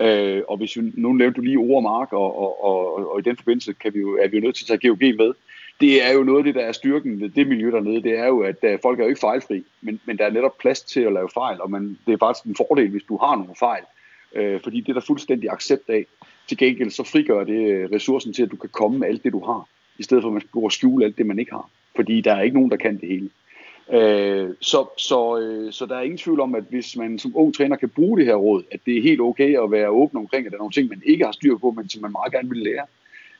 Øh, 0.00 0.42
og 0.48 0.56
hvis 0.56 0.76
vi, 0.76 0.92
nu 0.94 1.12
nævnte 1.12 1.36
du 1.36 1.44
lige 1.44 1.58
ord 1.58 1.82
mark, 1.82 2.12
og, 2.12 2.38
og, 2.38 2.64
og, 2.64 3.12
og, 3.12 3.18
i 3.18 3.22
den 3.22 3.36
forbindelse 3.36 3.72
kan 3.72 3.94
vi 3.94 4.00
jo, 4.00 4.18
er 4.22 4.28
vi 4.28 4.36
jo 4.36 4.42
nødt 4.42 4.56
til 4.56 4.72
at 4.72 4.80
tage 4.80 4.88
GOG 4.90 4.98
med. 4.98 5.32
Det 5.80 6.06
er 6.06 6.12
jo 6.12 6.22
noget 6.22 6.38
af 6.38 6.44
det, 6.44 6.54
der 6.54 6.60
er 6.60 6.72
styrken 6.72 7.20
ved 7.20 7.28
det 7.28 7.46
miljø 7.46 7.70
dernede, 7.70 8.02
det 8.02 8.18
er 8.18 8.26
jo, 8.26 8.40
at 8.40 8.56
øh, 8.62 8.78
folk 8.82 8.98
er 8.98 9.04
jo 9.04 9.08
ikke 9.08 9.20
fejlfri, 9.20 9.64
men, 9.80 10.00
men 10.04 10.18
der 10.18 10.24
er 10.24 10.30
netop 10.30 10.58
plads 10.58 10.82
til 10.82 11.00
at 11.00 11.12
lave 11.12 11.28
fejl, 11.34 11.60
og 11.60 11.70
man, 11.70 11.98
det 12.06 12.12
er 12.12 12.18
faktisk 12.18 12.44
en 12.44 12.56
fordel, 12.56 12.90
hvis 12.90 13.02
du 13.02 13.16
har 13.16 13.36
nogle 13.36 13.54
fejl, 13.58 13.82
øh, 14.34 14.60
fordi 14.62 14.80
det 14.80 14.88
er 14.88 14.92
der 14.92 15.06
fuldstændig 15.06 15.50
accept 15.50 15.90
af. 15.90 16.06
Til 16.48 16.58
gengæld 16.58 16.90
så 16.90 17.04
frigør 17.04 17.44
det 17.44 17.70
øh, 17.70 17.90
ressourcen 17.92 18.32
til, 18.32 18.42
at 18.42 18.50
du 18.50 18.56
kan 18.56 18.70
komme 18.72 18.98
med 18.98 19.08
alt 19.08 19.24
det, 19.24 19.32
du 19.32 19.44
har, 19.44 19.68
i 19.98 20.02
stedet 20.02 20.22
for 20.22 20.28
at 20.28 20.32
man 20.32 20.40
skal 20.40 20.50
gå 20.50 20.60
og 20.60 20.72
skjule 20.72 21.04
alt 21.04 21.18
det, 21.18 21.26
man 21.26 21.38
ikke 21.38 21.52
har. 21.52 21.70
Fordi 21.96 22.20
der 22.20 22.34
er 22.34 22.42
ikke 22.42 22.54
nogen, 22.54 22.70
der 22.70 22.76
kan 22.76 23.00
det 23.00 23.08
hele. 23.08 23.30
Øh, 23.92 24.50
så, 24.60 24.86
så, 24.96 25.38
øh, 25.38 25.72
så 25.72 25.86
der 25.86 25.96
er 25.96 26.02
ingen 26.02 26.18
tvivl 26.18 26.40
om, 26.40 26.54
at 26.54 26.64
hvis 26.70 26.96
man 26.96 27.18
som 27.18 27.36
ung 27.36 27.54
træner 27.54 27.76
kan 27.76 27.88
bruge 27.88 28.18
det 28.18 28.26
her 28.26 28.34
råd, 28.34 28.62
at 28.70 28.80
det 28.86 28.98
er 28.98 29.02
helt 29.02 29.20
okay 29.20 29.62
at 29.62 29.70
være 29.70 29.88
åben 29.88 30.18
omkring, 30.18 30.46
at 30.46 30.52
der 30.52 30.56
er 30.56 30.60
nogle 30.60 30.72
ting, 30.72 30.88
man 30.88 31.02
ikke 31.04 31.24
har 31.24 31.32
styr 31.32 31.56
på, 31.56 31.70
men 31.70 31.88
som 31.88 32.02
man 32.02 32.12
meget 32.12 32.32
gerne 32.32 32.48
vil 32.48 32.58
lære, 32.58 32.86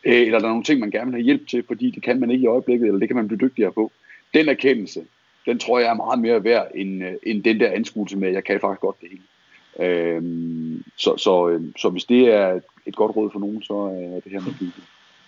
øh, 0.05 0.21
eller 0.21 0.39
der 0.39 0.47
er 0.47 0.51
nogle 0.51 0.65
ting, 0.65 0.81
man 0.81 0.91
gerne 0.91 1.11
vil 1.11 1.21
have 1.21 1.25
hjælp 1.25 1.49
til, 1.49 1.65
fordi 1.67 1.91
det 1.91 2.03
kan 2.03 2.21
man 2.21 2.31
ikke 2.31 2.43
i 2.43 2.47
øjeblikket, 2.47 2.87
eller 2.87 2.99
det 2.99 3.09
kan 3.09 3.17
man 3.17 3.29
blive 3.29 3.49
dygtigere 3.49 3.73
på. 3.73 3.93
Den 4.35 4.49
erkendelse, 4.49 5.05
den 5.47 5.59
tror 5.59 5.79
jeg 5.79 5.91
er 5.91 5.95
meget 5.95 6.19
mere 6.19 6.45
værd, 6.45 6.71
end, 6.75 7.05
øh, 7.05 7.13
end 7.23 7.45
den 7.45 7.61
der 7.61 7.71
anskuelse 7.71 8.17
med, 8.17 8.29
at 8.29 8.35
jeg 8.35 8.45
kan 8.45 8.61
faktisk 8.61 8.81
godt 8.81 8.97
det 9.01 9.09
hele. 9.11 9.23
Øh, 9.89 10.23
så, 10.97 11.17
så, 11.17 11.49
øh, 11.49 11.63
så 11.77 11.89
hvis 11.89 12.05
det 12.05 12.35
er 12.35 12.61
et 12.87 12.97
godt 12.97 13.17
råd 13.17 13.31
for 13.33 13.39
nogen, 13.39 13.63
så 13.63 13.75
er 13.75 14.21
det 14.25 14.33
her 14.33 14.41
med 14.41 14.55
bygget. 14.59 14.85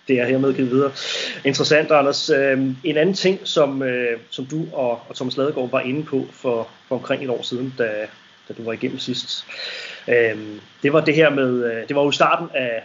Det 0.07 0.19
er 0.19 0.25
hermed 0.25 0.53
givet 0.53 0.71
videre. 0.71 0.91
Interessant, 1.45 1.91
Anders. 1.91 2.29
Øh, 2.29 2.61
en 2.83 2.97
anden 2.97 3.15
ting, 3.15 3.39
som, 3.43 3.83
øh, 3.83 4.19
som 4.29 4.45
du 4.45 4.65
og, 4.73 5.01
og 5.09 5.15
Thomas 5.15 5.37
Ladegaard 5.37 5.71
var 5.71 5.79
inde 5.79 6.03
på 6.03 6.25
for, 6.31 6.67
for 6.87 6.95
omkring 6.95 7.23
et 7.23 7.29
år 7.29 7.41
siden, 7.41 7.73
da, 7.77 8.07
da 8.47 8.53
du 8.53 8.63
var 8.63 8.73
igennem 8.73 8.99
sidst, 8.99 9.45
øh, 10.07 10.37
det 10.83 10.93
var 10.93 11.01
det 11.01 11.15
her 11.15 11.29
med, 11.29 11.73
øh, 11.73 11.87
det 11.87 11.95
var 11.95 12.03
jo 12.03 12.11
starten 12.11 12.47
af, 12.53 12.83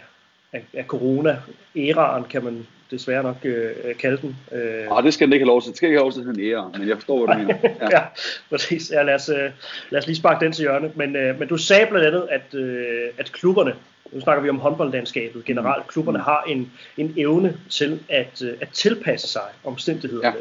af, 0.53 0.63
af 0.73 0.85
corona-æraen, 0.85 2.23
kan 2.23 2.43
man 2.43 2.67
desværre 2.91 3.23
nok 3.23 3.37
øh, 3.43 3.95
kalde 3.99 4.17
den. 4.21 4.37
Øh. 4.51 4.97
Ah, 4.97 5.03
det 5.03 5.13
skal 5.13 5.27
den 5.27 5.33
ikke 5.33 5.43
have 5.43 5.47
lov 5.47 5.61
til. 5.61 5.69
Det 5.69 5.77
skal 5.77 5.87
ikke 5.87 5.97
have 5.99 6.03
lov 6.03 6.11
til 6.11 6.21
en 6.21 6.51
ære, 6.51 6.71
men 6.77 6.87
jeg 6.87 6.97
forstår, 6.97 7.25
hvad 7.25 7.35
du 7.35 7.41
mener. 7.41 7.57
Ja, 7.63 7.87
ja 7.97 8.03
præcis. 8.49 8.91
Ja, 8.91 9.03
lad, 9.03 9.15
os, 9.15 9.29
øh, 9.29 9.51
lad 9.89 9.99
os 9.99 10.07
lige 10.07 10.17
sparke 10.17 10.45
den 10.45 10.53
til 10.53 10.61
hjørne. 10.61 10.91
Men, 10.95 11.15
øh, 11.15 11.39
men 11.39 11.47
du 11.47 11.57
sagde 11.57 11.87
blandt 11.89 12.07
andet, 12.07 12.27
at, 12.31 12.53
øh, 12.53 13.09
at 13.17 13.31
klubberne, 13.31 13.73
nu 14.11 14.21
snakker 14.21 14.43
vi 14.43 14.49
om 14.49 14.59
håndboldlandskabet 14.59 15.45
generelt, 15.45 15.87
klubberne 15.87 16.19
har 16.19 16.43
en, 16.47 16.71
en 16.97 17.13
evne 17.17 17.57
til 17.69 17.99
at, 18.09 18.41
øh, 18.41 18.53
at 18.61 18.69
tilpasse 18.69 19.27
sig 19.27 19.41
omstændighederne. 19.63 20.37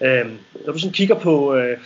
Ja. 0.00 0.20
Øhm, 0.20 0.38
når 0.66 0.72
du 0.72 0.78
sådan 0.78 0.92
kigger 0.92 1.14
på, 1.14 1.54
øh, 1.54 1.78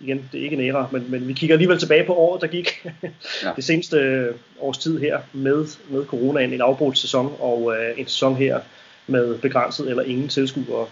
igen, 0.00 0.28
det 0.32 0.40
er 0.40 0.44
ikke 0.44 0.56
en 0.56 0.62
æra, 0.62 0.88
men, 0.92 1.10
men 1.10 1.28
vi 1.28 1.32
kigger 1.32 1.54
alligevel 1.54 1.78
tilbage 1.78 2.04
på 2.04 2.14
året, 2.14 2.40
der 2.40 2.46
gik 2.46 2.86
ja. 3.44 3.52
det 3.56 3.64
seneste 3.64 4.28
års 4.60 4.78
tid 4.78 4.98
her 4.98 5.20
med, 5.32 5.66
med 5.88 6.06
coronaen, 6.06 6.52
en 6.52 6.60
afbrudt 6.60 6.98
sæson 6.98 7.36
og 7.38 7.76
øh, 7.76 8.00
en 8.00 8.06
sæson 8.06 8.36
her 8.36 8.60
med 9.06 9.38
begrænset 9.38 9.90
eller 9.90 10.02
ingen 10.02 10.28
tilskuere. 10.28 10.86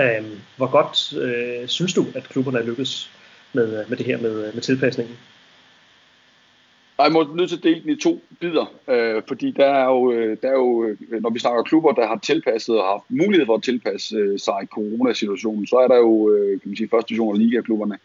Øhm, 0.00 0.40
hvor 0.56 0.66
godt 0.66 1.22
øh, 1.22 1.68
synes 1.68 1.94
du, 1.94 2.06
at 2.14 2.28
klubberne 2.28 2.58
er 2.58 2.62
lykkes 2.62 3.10
med, 3.52 3.84
med 3.88 3.96
det 3.96 4.06
her 4.06 4.18
med, 4.18 4.52
med 4.52 4.62
tilpasningen? 4.62 5.16
Jeg 7.02 7.12
må 7.12 7.22
nødt 7.34 7.48
til 7.48 7.56
at 7.56 7.62
dele 7.62 7.82
den 7.82 7.90
i 7.90 7.96
to 7.96 8.20
bidder, 8.40 8.72
øh, 8.88 9.22
fordi 9.28 9.50
der 9.50 9.66
er, 9.66 9.84
jo, 9.84 10.12
øh, 10.12 10.36
der 10.42 10.48
er 10.48 10.52
jo, 10.52 10.84
øh, 10.84 11.22
når 11.22 11.30
vi 11.30 11.38
snakker 11.38 11.62
klubber, 11.62 11.92
der 11.92 12.06
har 12.06 12.18
tilpasset 12.18 12.78
og 12.78 12.84
har 12.84 12.90
haft 12.90 13.04
mulighed 13.08 13.46
for 13.46 13.54
at 13.54 13.62
tilpasse 13.62 14.16
øh, 14.16 14.38
sig 14.38 14.54
i 14.62 14.66
coronasituationen, 14.66 15.66
så 15.66 15.76
er 15.76 15.88
der 15.88 15.96
jo, 15.96 16.30
øh, 16.30 16.60
kan 16.60 16.68
man 16.68 16.76
sige, 16.76 16.88
første 16.88 17.08
division 17.08 17.34
og 17.34 17.38
ligaklubberne, 17.38 17.98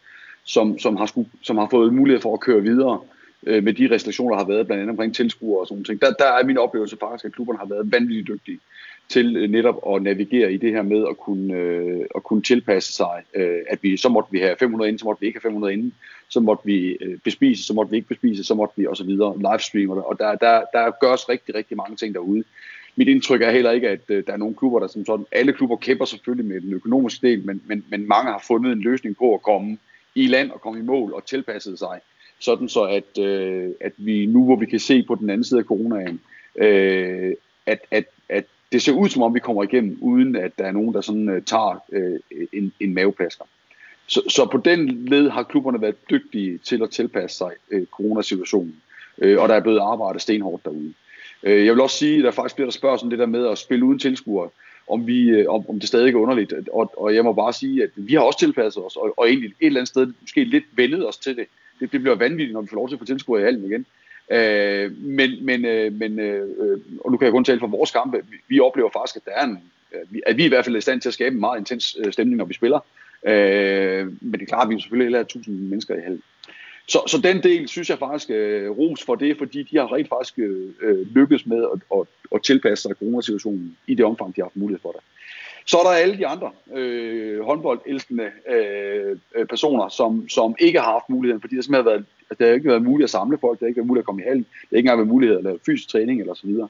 som, 0.44 0.78
som, 0.78 0.96
har 0.96 1.06
sku, 1.06 1.24
som 1.42 1.58
har 1.58 1.68
fået 1.70 1.94
mulighed 1.94 2.20
for 2.20 2.34
at 2.34 2.40
køre 2.40 2.62
videre 2.62 3.00
øh, 3.46 3.64
med 3.64 3.72
de 3.72 3.94
restriktioner, 3.94 4.36
der 4.36 4.44
har 4.44 4.52
været, 4.52 4.66
blandt 4.66 4.80
andet 4.82 4.92
omkring 4.92 5.14
tilskuere 5.14 5.60
og 5.60 5.66
sådan 5.66 5.84
noget. 5.88 6.00
Der, 6.02 6.12
der 6.24 6.32
er 6.32 6.44
min 6.44 6.58
oplevelse 6.58 6.96
faktisk, 7.00 7.24
at 7.24 7.32
klubberne 7.32 7.58
har 7.58 7.66
været 7.66 7.92
vanvittigt 7.92 8.28
dygtige 8.28 8.60
til 9.08 9.36
øh, 9.36 9.50
netop 9.50 9.94
at 9.94 10.02
navigere 10.02 10.52
i 10.52 10.56
det 10.56 10.72
her 10.72 10.82
med 10.82 11.06
at 11.10 11.18
kunne, 11.18 11.54
øh, 11.54 12.06
at 12.14 12.22
kunne 12.22 12.42
tilpasse 12.42 12.92
sig, 12.92 13.22
øh, 13.34 13.58
at 13.68 13.78
vi 13.82 13.96
så 13.96 14.08
måtte 14.08 14.32
vi 14.32 14.38
have 14.38 14.56
500 14.58 14.88
inden, 14.88 14.98
så 14.98 15.04
måtte 15.04 15.20
vi 15.20 15.26
ikke 15.26 15.40
have 15.42 15.50
500 15.50 15.72
inden, 15.72 15.94
så 16.28 16.40
måtte 16.40 16.66
vi 16.66 16.96
øh, 17.00 17.18
bespise, 17.18 17.64
så 17.64 17.74
måtte 17.74 17.90
vi 17.90 17.96
ikke 17.96 18.08
bespise, 18.08 18.44
så 18.44 18.54
måtte 18.54 18.74
vi 18.76 18.86
og 18.86 18.96
så 18.96 19.04
videre 19.04 19.38
livestreamer 19.38 19.94
det, 19.94 20.04
og 20.04 20.18
der, 20.18 20.34
der, 20.34 20.62
der 20.72 20.90
gøres 21.00 21.28
rigtig, 21.28 21.54
rigtig 21.54 21.76
mange 21.76 21.96
ting 21.96 22.14
derude. 22.14 22.44
Mit 22.96 23.08
indtryk 23.08 23.42
er 23.42 23.50
heller 23.50 23.70
ikke, 23.70 23.88
at 23.88 24.00
øh, 24.08 24.26
der 24.26 24.32
er 24.32 24.36
nogle 24.36 24.54
klubber, 24.54 24.80
der 24.80 24.86
som 24.86 25.06
sådan, 25.06 25.26
alle 25.32 25.52
klubber 25.52 25.76
kæmper 25.76 26.04
selvfølgelig 26.04 26.46
med 26.46 26.60
den 26.60 26.72
økonomiske 26.72 27.26
del, 27.28 27.46
men, 27.46 27.62
men, 27.66 27.84
men 27.88 28.08
mange 28.08 28.30
har 28.32 28.44
fundet 28.46 28.72
en 28.72 28.80
løsning 28.80 29.16
på 29.16 29.34
at 29.34 29.42
komme 29.42 29.78
i 30.14 30.26
land 30.26 30.50
og 30.50 30.60
komme 30.60 30.78
i 30.78 30.82
mål 30.82 31.12
og 31.12 31.26
tilpasse 31.26 31.76
sig, 31.76 32.00
sådan 32.38 32.68
så 32.68 32.82
at, 32.82 33.24
øh, 33.24 33.70
at 33.80 33.92
vi 33.96 34.26
nu, 34.26 34.44
hvor 34.44 34.56
vi 34.56 34.66
kan 34.66 34.80
se 34.80 35.02
på 35.02 35.14
den 35.14 35.30
anden 35.30 35.44
side 35.44 35.60
af 35.60 35.64
coronaen, 35.64 36.20
øh, 36.56 37.34
at, 37.66 37.78
at 37.90 38.04
det 38.72 38.82
ser 38.82 38.92
ud 38.92 39.08
som 39.08 39.22
om, 39.22 39.34
vi 39.34 39.40
kommer 39.40 39.62
igennem, 39.62 39.98
uden 40.00 40.36
at 40.36 40.58
der 40.58 40.64
er 40.64 40.72
nogen, 40.72 40.94
der 40.94 41.00
sådan 41.00 41.28
øh, 41.28 41.42
tager 41.42 41.82
øh, 41.92 42.18
en, 42.52 42.72
en 42.80 42.94
maveplasker. 42.94 43.44
Så, 44.06 44.22
så 44.28 44.48
på 44.52 44.58
den 44.58 45.04
led 45.04 45.28
har 45.30 45.42
klubberne 45.42 45.80
været 45.80 46.10
dygtige 46.10 46.58
til 46.58 46.82
at 46.82 46.90
tilpasse 46.90 47.36
sig 47.36 47.50
øh, 47.70 47.86
coronasituationen, 47.86 48.76
øh, 49.18 49.42
og 49.42 49.48
der 49.48 49.54
er 49.54 49.60
blevet 49.60 49.78
arbejdet 49.78 50.22
stenhårdt 50.22 50.64
derude. 50.64 50.94
Øh, 51.42 51.66
jeg 51.66 51.74
vil 51.74 51.80
også 51.80 51.96
sige, 51.96 52.18
at 52.18 52.24
der 52.24 52.30
faktisk 52.30 52.54
bliver 52.54 52.66
der 52.66 52.72
spørgsmål 52.72 53.06
om 53.06 53.10
det 53.10 53.18
der 53.18 53.26
med 53.26 53.46
at 53.46 53.58
spille 53.58 53.84
uden 53.84 53.98
tilskuere, 53.98 54.48
om, 54.88 55.06
vi, 55.06 55.28
øh, 55.28 55.44
om, 55.48 55.68
om 55.68 55.80
det 55.80 55.88
stadig 55.88 56.12
er 56.12 56.16
underligt. 56.16 56.52
Og, 56.72 56.92
og 56.96 57.14
jeg 57.14 57.24
må 57.24 57.32
bare 57.32 57.52
sige, 57.52 57.82
at 57.82 57.90
vi 57.96 58.14
har 58.14 58.20
også 58.20 58.38
tilpasset 58.38 58.84
os, 58.84 58.96
og, 58.96 59.14
og 59.16 59.28
egentlig 59.28 59.50
et 59.60 59.66
eller 59.66 59.80
andet 59.80 59.88
sted 59.88 60.12
måske 60.20 60.44
lidt 60.44 60.64
vendet 60.72 61.08
os 61.08 61.18
til 61.18 61.36
det. 61.36 61.46
Det, 61.80 61.92
det 61.92 62.00
bliver 62.00 62.16
vanvittigt, 62.16 62.52
når 62.52 62.60
vi 62.60 62.68
får 62.68 62.76
lov 62.76 62.88
til 62.88 62.94
at 62.94 62.98
få 62.98 63.04
tilskuere 63.04 63.40
i 63.40 63.44
halen 63.44 63.64
igen. 63.64 63.86
Øh, 64.30 64.92
men, 65.02 65.44
men, 65.46 65.64
øh, 65.64 65.92
men 65.92 66.18
øh, 66.18 66.48
og 67.00 67.10
nu 67.12 67.16
kan 67.16 67.24
jeg 67.24 67.32
kun 67.32 67.44
tale 67.44 67.60
for 67.60 67.66
vores 67.66 67.90
kampe, 67.90 68.22
vi, 68.30 68.36
vi 68.48 68.60
oplever 68.60 68.90
faktisk, 68.92 69.16
at, 69.16 69.24
der 69.24 69.30
er 69.30 69.44
en, 69.44 69.58
øh, 69.94 70.20
at 70.26 70.36
vi 70.36 70.44
i 70.44 70.48
hvert 70.48 70.64
fald 70.64 70.74
er 70.74 70.78
i 70.78 70.82
stand 70.82 71.00
til 71.00 71.08
at 71.08 71.14
skabe 71.14 71.34
en 71.34 71.40
meget 71.40 71.58
intens 71.58 71.96
øh, 72.04 72.12
stemning, 72.12 72.36
når 72.36 72.44
vi 72.44 72.54
spiller. 72.54 72.80
Øh, 73.26 74.06
men 74.20 74.32
det 74.32 74.42
er 74.42 74.46
klart, 74.46 74.66
at 74.66 74.74
vi 74.74 74.80
selvfølgelig 74.80 75.06
heller 75.06 75.18
er 75.18 75.22
1000 75.22 75.68
mennesker 75.68 75.94
i 75.94 76.00
halv. 76.00 76.20
Så, 76.88 77.02
så 77.06 77.20
den 77.20 77.42
del 77.42 77.68
synes 77.68 77.90
jeg 77.90 77.98
faktisk 77.98 78.30
øh, 78.30 78.70
ros 78.70 79.02
for 79.02 79.14
det, 79.14 79.38
fordi 79.38 79.62
de 79.62 79.76
har 79.76 79.94
rent 79.94 80.08
faktisk 80.08 80.38
øh, 80.38 80.68
øh 80.82 81.14
lykkedes 81.14 81.46
med 81.46 81.66
at, 81.72 81.98
at, 81.98 82.06
at 82.34 82.42
tilpasse 82.42 82.82
sig 82.82 82.96
coronasituationen 82.98 83.76
i 83.86 83.94
det 83.94 84.04
omfang, 84.04 84.36
de 84.36 84.40
har 84.40 84.44
haft 84.44 84.56
mulighed 84.56 84.80
for 84.80 84.92
det. 84.92 85.00
Så 85.68 85.78
er 85.78 85.82
der 85.82 85.90
alle 85.90 86.18
de 86.18 86.26
andre 86.26 86.50
øh, 86.74 87.40
håndboldelskende 87.44 88.30
øh, 88.48 89.46
personer, 89.46 89.88
som, 89.88 90.28
som 90.28 90.56
ikke 90.58 90.80
har 90.80 90.92
haft 90.92 91.08
muligheden, 91.08 91.40
fordi 91.40 91.56
der 91.56 91.62
simpelthen 91.62 91.84
har 91.84 91.90
været, 91.90 92.04
altså, 92.30 92.36
det 92.38 92.46
har 92.46 92.54
ikke 92.54 92.68
været 92.68 92.82
muligt 92.82 93.04
at 93.04 93.10
samle 93.10 93.38
folk, 93.40 93.58
det 93.58 93.64
har 93.64 93.68
ikke 93.68 93.78
været 93.78 93.86
muligt 93.86 94.02
at 94.02 94.06
komme 94.06 94.22
i 94.22 94.24
hallen, 94.24 94.46
det 94.60 94.68
har 94.70 94.76
ikke 94.76 94.86
engang 94.86 94.98
været 94.98 95.08
mulighed 95.08 95.36
at 95.38 95.44
lave 95.44 95.58
fysisk 95.66 95.88
træning 95.88 96.20
eller 96.20 96.34
så 96.34 96.46
videre. 96.46 96.68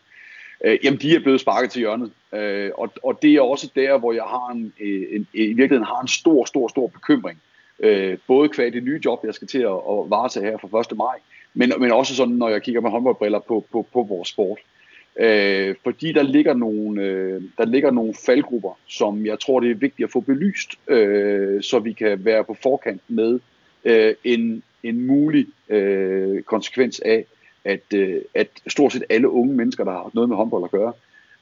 Øh, 0.65 0.79
jamen, 0.85 1.01
de 1.01 1.15
er 1.15 1.21
blevet 1.21 1.41
sparket 1.41 1.71
til 1.71 1.81
hjørnet. 1.81 2.11
Øh, 2.35 2.71
og, 2.79 2.93
og 3.03 3.23
det 3.23 3.35
er 3.35 3.41
også 3.41 3.71
der, 3.77 3.99
hvor 3.99 4.13
jeg 4.13 4.23
har 4.23 4.53
en, 4.53 4.73
øh, 4.81 5.03
en, 5.11 5.17
en, 5.17 5.27
i 5.33 5.47
virkeligheden 5.47 5.85
har 5.85 6.01
en 6.01 6.09
stor, 6.09 6.45
stor, 6.45 6.69
stor 6.69 6.87
bekymring. 6.87 7.39
Øh, 7.79 8.19
både 8.27 8.49
kvad 8.49 8.71
det 8.71 8.83
nye 8.83 9.01
job, 9.05 9.25
jeg 9.25 9.35
skal 9.35 9.49
til 9.49 9.59
at, 9.59 9.79
at 9.91 10.11
varetage 10.11 10.47
her 10.47 10.59
fra 10.59 10.81
1. 10.81 10.97
maj, 10.97 11.17
men, 11.55 11.73
men 11.79 11.93
også 11.93 12.17
sådan, 12.17 12.35
når 12.35 12.49
jeg 12.49 12.63
kigger 12.63 12.81
med 12.81 12.91
håndboldbriller 12.91 13.39
på, 13.39 13.65
på, 13.73 13.87
på 13.93 14.03
vores 14.03 14.29
sport. 14.29 14.59
Øh, 14.59 14.78
Øh, 15.19 15.75
fordi 15.85 16.13
der 16.13 16.23
ligger, 16.23 16.55
nogle, 16.55 17.03
øh, 17.03 17.43
der 17.59 17.65
ligger 17.65 17.91
nogle 17.91 18.15
faldgrupper, 18.27 18.79
som 18.87 19.27
jeg 19.27 19.41
tror, 19.41 19.61
det 19.61 19.71
er 19.71 19.75
vigtigt 19.75 20.07
at 20.07 20.13
få 20.13 20.21
belyst, 20.21 20.71
øh, 20.89 21.63
så 21.63 21.79
vi 21.79 21.93
kan 21.93 22.25
være 22.25 22.45
på 22.45 22.57
forkant 22.63 23.03
med 23.09 23.41
øh, 23.85 24.15
en, 24.25 24.63
en 24.83 25.07
mulig 25.07 25.47
øh, 25.69 26.43
konsekvens 26.43 27.01
af, 27.01 27.25
at, 27.65 27.95
øh, 27.95 28.21
at 28.35 28.49
stort 28.67 28.93
set 28.93 29.05
alle 29.11 29.29
unge 29.31 29.55
mennesker, 29.55 29.85
der 29.85 29.93
har 29.93 30.11
noget 30.15 30.29
med 30.29 30.37
håndbold 30.37 30.65
at 30.65 30.71
gøre, 30.71 30.93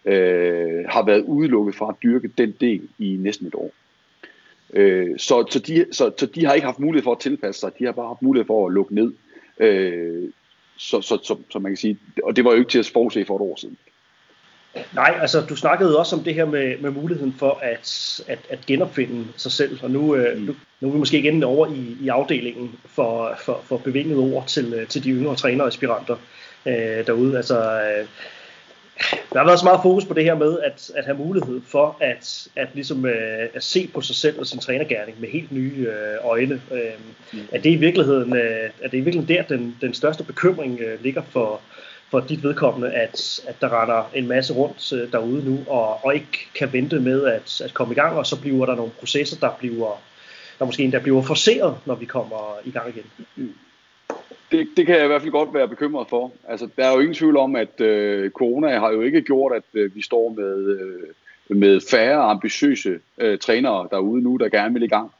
øh, 0.05 0.85
har 0.89 1.07
været 1.07 1.22
udelukket 1.22 1.74
fra 1.74 1.89
at 1.89 2.03
dyrke 2.03 2.31
den 2.39 2.55
del 2.61 2.89
i 2.99 3.16
næsten 3.20 3.47
et 3.47 3.55
år. 3.55 3.70
Øh, 4.72 5.18
så, 5.18 5.47
så, 5.51 5.59
de, 5.59 5.87
så, 5.93 6.12
så 6.18 6.27
de 6.27 6.47
har 6.47 6.55
ikke 6.55 6.64
haft 6.64 6.79
mulighed 6.79 7.05
for 7.05 7.12
at 7.12 7.20
tilpasse 7.20 7.61
sig, 7.61 7.79
de 7.79 7.85
har 7.85 7.93
bare 7.93 8.07
haft 8.07 8.22
mulighed 8.22 8.47
for 8.47 8.66
at 8.66 8.72
lukke 8.72 8.95
ned. 8.95 9.12
Øh, 9.59 10.29
så, 10.79 11.01
så, 11.01 11.18
så, 11.22 11.37
så 11.51 11.59
man 11.59 11.72
kan 11.72 11.77
sige, 11.77 11.99
og 12.22 12.37
det 12.37 12.45
var 12.45 12.51
jo 12.51 12.59
ikke 12.59 12.70
til 12.70 12.79
at 12.79 12.91
forudse 12.93 13.24
for 13.24 13.37
et 13.37 13.43
år 13.43 13.57
siden. 13.61 13.77
Nej, 14.95 15.18
altså 15.20 15.41
du 15.41 15.57
snakkede 15.57 15.99
også 15.99 16.16
om 16.16 16.24
det 16.24 16.35
her 16.35 16.45
med, 16.45 16.79
med 16.79 16.91
muligheden 16.91 17.35
for 17.39 17.59
at, 17.62 18.20
at, 18.27 18.39
at 18.51 18.66
genopfinde 18.66 19.27
sig 19.37 19.53
selv, 19.53 19.79
og 19.83 19.91
nu, 19.91 20.14
øh, 20.14 20.39
mm. 20.39 20.45
nu, 20.45 20.55
nu 20.81 20.89
er 20.89 20.93
vi 20.93 20.99
måske 20.99 21.18
igen 21.18 21.43
over 21.43 21.66
i, 21.66 21.97
i 22.01 22.09
afdelingen 22.09 22.74
for, 22.85 23.35
for, 23.39 23.61
for 23.64 23.77
bevinget 23.77 24.18
ord 24.18 24.47
til, 24.47 24.87
til 24.89 25.05
de 25.05 25.11
yngre 25.11 25.37
trænere 25.37 25.64
og 25.64 25.68
aspiranter 25.68 26.16
øh, 26.66 27.07
derude. 27.07 27.37
Altså, 27.37 27.83
øh, 27.83 28.07
der 29.32 29.38
har 29.38 29.47
været 29.47 29.59
så 29.59 29.64
meget 29.64 29.80
fokus 29.82 30.05
på 30.05 30.14
det 30.14 30.24
her 30.24 30.34
med 30.34 30.59
at, 30.64 30.90
at 30.94 31.05
have 31.05 31.16
mulighed 31.16 31.61
for 31.66 31.97
at, 32.01 32.49
at, 32.57 32.68
ligesom, 32.74 33.07
øh, 33.07 33.49
at 33.55 33.62
se 33.62 33.90
på 33.94 34.01
sig 34.01 34.16
selv 34.16 34.38
og 34.38 34.47
sin 34.47 34.59
trænergærning 34.59 35.20
med 35.20 35.28
helt 35.28 35.53
nye 35.53 35.86
øh, 35.88 36.24
øjne. 36.24 36.61
Øh, 36.72 36.80
mm. 37.32 37.38
at 37.53 37.64
det 37.64 37.70
i 37.70 37.76
virkeligheden, 37.76 38.36
øh, 38.36 38.70
at 38.82 38.90
det 38.90 38.99
i 38.99 39.01
virkeligheden 39.01 39.36
der 39.36 39.42
den, 39.42 39.76
den 39.80 39.94
største 39.94 40.24
bekymring 40.24 40.80
øh, 40.80 41.03
ligger 41.03 41.22
for, 41.30 41.61
for 42.11 42.20
dit 42.20 42.42
vedkommende, 42.42 42.92
at, 42.92 43.40
at 43.49 43.61
der 43.61 43.82
render 43.82 44.11
en 44.14 44.28
masse 44.28 44.55
rundt 44.55 44.92
øh, 44.92 45.12
derude 45.12 45.44
nu, 45.44 45.59
og, 45.66 46.05
og 46.05 46.14
ikke 46.14 46.49
kan 46.55 46.72
vente 46.72 47.01
med 47.01 47.24
at, 47.24 47.61
at 47.64 47.74
komme 47.74 47.94
i 47.94 47.97
gang, 47.97 48.16
og 48.16 48.26
så 48.26 48.40
bliver 48.40 48.66
der 48.66 48.74
nogle 48.74 48.92
processer, 48.99 49.36
der 49.40 49.51
bliver 49.59 50.01
der 50.59 50.64
måske 50.64 50.82
endda 50.84 50.99
bliver 50.99 51.22
forceret, 51.22 51.76
når 51.86 51.94
vi 51.94 52.05
kommer 52.05 52.59
i 52.64 52.70
gang 52.70 52.88
igen. 52.88 53.05
Mm 53.36 53.55
det, 54.53 54.68
det 54.76 54.86
kan 54.86 54.94
jeg 54.94 55.05
i 55.05 55.07
hvert 55.07 55.20
fald 55.22 55.32
godt 55.32 55.55
være 55.55 55.68
bekymret 55.68 56.09
for. 56.09 56.32
Altså, 56.49 56.68
der 56.76 56.86
er 56.86 56.92
jo 56.92 57.01
ingen 57.01 57.14
tvivl 57.14 57.36
om, 57.36 57.57
at 57.57 57.80
øh, 57.80 58.30
corona 58.30 58.78
har 58.78 58.90
jo 58.90 59.01
ikke 59.01 59.22
gjort, 59.22 59.53
at 59.53 59.62
øh, 59.74 59.97
vi 59.97 60.03
står 60.03 60.28
med, 60.28 60.78
øh, 60.78 61.57
med 61.57 61.80
færre 61.90 62.22
ambitiøse 62.22 62.99
øh, 63.18 63.38
trænere 63.38 63.88
derude 63.90 64.22
nu, 64.22 64.36
der 64.36 64.49
gerne 64.49 64.74
vil 64.74 64.82
i 64.82 64.88
gang. 64.88 65.11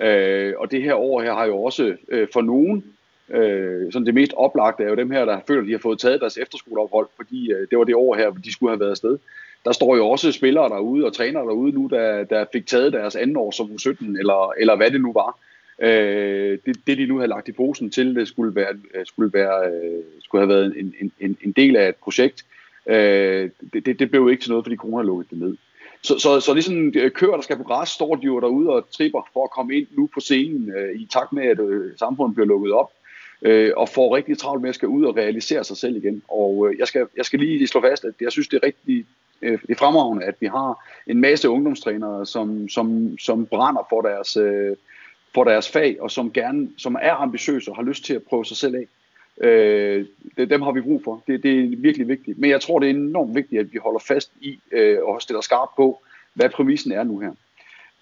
Øh, 0.00 0.54
og 0.58 0.70
det 0.70 0.82
her 0.82 0.94
år 0.94 1.22
her 1.22 1.34
har 1.34 1.44
jo 1.44 1.62
også 1.62 1.96
øh, 2.08 2.28
for 2.32 2.42
nogen, 2.42 2.84
øh, 3.30 3.92
sådan 3.92 4.06
det 4.06 4.14
mest 4.14 4.32
oplagte 4.36 4.84
er 4.84 4.88
jo 4.88 4.94
dem 4.94 5.10
her, 5.10 5.24
der 5.24 5.40
føler, 5.46 5.60
at 5.60 5.66
de 5.66 5.72
har 5.72 5.78
fået 5.78 5.98
taget 5.98 6.20
deres 6.20 6.38
efterskoleophold, 6.38 7.08
fordi 7.16 7.52
øh, 7.52 7.66
det 7.70 7.78
var 7.78 7.84
det 7.84 7.94
år 7.94 8.14
her, 8.14 8.30
hvor 8.30 8.40
de 8.40 8.52
skulle 8.52 8.70
have 8.70 8.80
været 8.80 8.90
afsted. 8.90 9.18
Der 9.64 9.72
står 9.72 9.96
jo 9.96 10.08
også 10.08 10.32
spillere 10.32 10.68
derude 10.68 11.06
og 11.06 11.12
trænere 11.12 11.46
derude 11.46 11.72
nu, 11.72 11.86
der, 11.86 12.24
der 12.24 12.44
fik 12.52 12.66
taget 12.66 12.92
deres 12.92 13.16
anden 13.16 13.36
år 13.36 13.50
som 13.50 13.78
17 13.78 14.16
eller, 14.16 14.52
eller 14.58 14.76
hvad 14.76 14.90
det 14.90 15.00
nu 15.00 15.12
var. 15.12 15.38
Øh, 15.82 16.58
det, 16.66 16.76
det 16.86 16.98
de 16.98 17.06
nu 17.06 17.16
havde 17.16 17.28
lagt 17.28 17.48
i 17.48 17.52
posen 17.52 17.90
til, 17.90 18.14
det 18.14 18.28
skulle, 18.28 18.54
være, 18.54 18.74
øh, 18.94 19.06
skulle, 19.06 19.32
være, 19.32 19.70
øh, 19.72 20.02
skulle 20.20 20.40
have 20.42 20.48
været 20.48 20.74
en, 20.76 21.12
en, 21.20 21.36
en 21.42 21.52
del 21.52 21.76
af 21.76 21.88
et 21.88 21.96
projekt. 21.96 22.44
Øh, 22.86 23.50
det, 23.72 23.86
det, 23.86 23.98
det 23.98 24.10
blev 24.10 24.30
ikke 24.30 24.42
til 24.42 24.50
noget, 24.50 24.64
fordi 24.64 24.76
corona 24.76 25.06
lukkede 25.06 25.28
det 25.30 25.38
ned. 25.38 25.56
Så, 26.02 26.18
så, 26.18 26.40
så 26.40 26.54
ligesom 26.54 26.86
øh, 26.86 26.92
køer, 26.92 27.08
kører, 27.08 27.34
der 27.34 27.42
skal 27.42 27.56
på 27.56 27.62
græs, 27.62 27.88
står 27.88 28.14
de 28.14 28.26
jo 28.26 28.40
derude 28.40 28.70
og 28.70 28.90
tripper 28.90 29.28
for 29.32 29.44
at 29.44 29.50
komme 29.50 29.74
ind 29.74 29.86
nu 29.90 30.08
på 30.14 30.20
scenen 30.20 30.72
øh, 30.76 31.00
i 31.00 31.08
takt 31.12 31.32
med, 31.32 31.42
at 31.46 31.60
øh, 31.60 31.92
samfundet 31.98 32.34
bliver 32.34 32.46
lukket 32.46 32.72
op 32.72 32.92
øh, 33.42 33.72
og 33.76 33.88
får 33.88 34.16
rigtig 34.16 34.38
travlt 34.38 34.62
med 34.62 34.68
at 34.68 34.74
skal 34.74 34.88
ud 34.88 35.04
og 35.04 35.16
realisere 35.16 35.64
sig 35.64 35.76
selv 35.76 35.96
igen. 35.96 36.22
Og 36.28 36.68
øh, 36.68 36.78
jeg, 36.78 36.86
skal, 36.86 37.06
jeg 37.16 37.24
skal 37.24 37.38
lige 37.38 37.66
slå 37.66 37.80
fast, 37.80 38.04
at 38.04 38.14
jeg 38.20 38.32
synes, 38.32 38.48
det 38.48 38.60
er 38.62 38.66
rigtig 38.66 39.06
øh, 39.42 39.58
det 39.62 39.70
er 39.70 39.74
fremragende, 39.74 40.24
at 40.24 40.34
vi 40.40 40.46
har 40.46 40.84
en 41.06 41.20
masse 41.20 41.48
ungdomstrænere, 41.48 42.26
som, 42.26 42.68
som, 42.68 43.18
som 43.18 43.46
brænder 43.46 43.86
for 43.90 44.02
deres, 44.02 44.36
øh, 44.36 44.76
for 45.34 45.44
deres 45.44 45.70
fag, 45.70 45.96
og 46.00 46.10
som 46.10 46.32
gerne, 46.32 46.70
som 46.76 46.96
er 47.02 47.12
ambitiøse 47.12 47.70
og 47.70 47.76
har 47.76 47.82
lyst 47.82 48.04
til 48.04 48.14
at 48.14 48.22
prøve 48.22 48.44
sig 48.44 48.56
selv 48.56 48.74
af. 48.74 48.86
Øh, 49.46 50.06
det, 50.36 50.50
dem 50.50 50.62
har 50.62 50.72
vi 50.72 50.80
brug 50.80 51.04
for. 51.04 51.22
Det, 51.26 51.42
det 51.42 51.60
er 51.60 51.76
virkelig 51.76 52.08
vigtigt. 52.08 52.38
Men 52.38 52.50
jeg 52.50 52.60
tror, 52.60 52.78
det 52.78 52.86
er 52.86 52.94
enormt 52.94 53.34
vigtigt, 53.34 53.60
at 53.60 53.72
vi 53.72 53.78
holder 53.78 54.00
fast 54.00 54.32
i 54.40 54.58
øh, 54.72 54.98
og 55.02 55.22
stiller 55.22 55.40
skarpt 55.40 55.76
på, 55.76 56.02
hvad 56.34 56.48
præmissen 56.48 56.92
er 56.92 57.04
nu 57.04 57.18
her. 57.18 57.32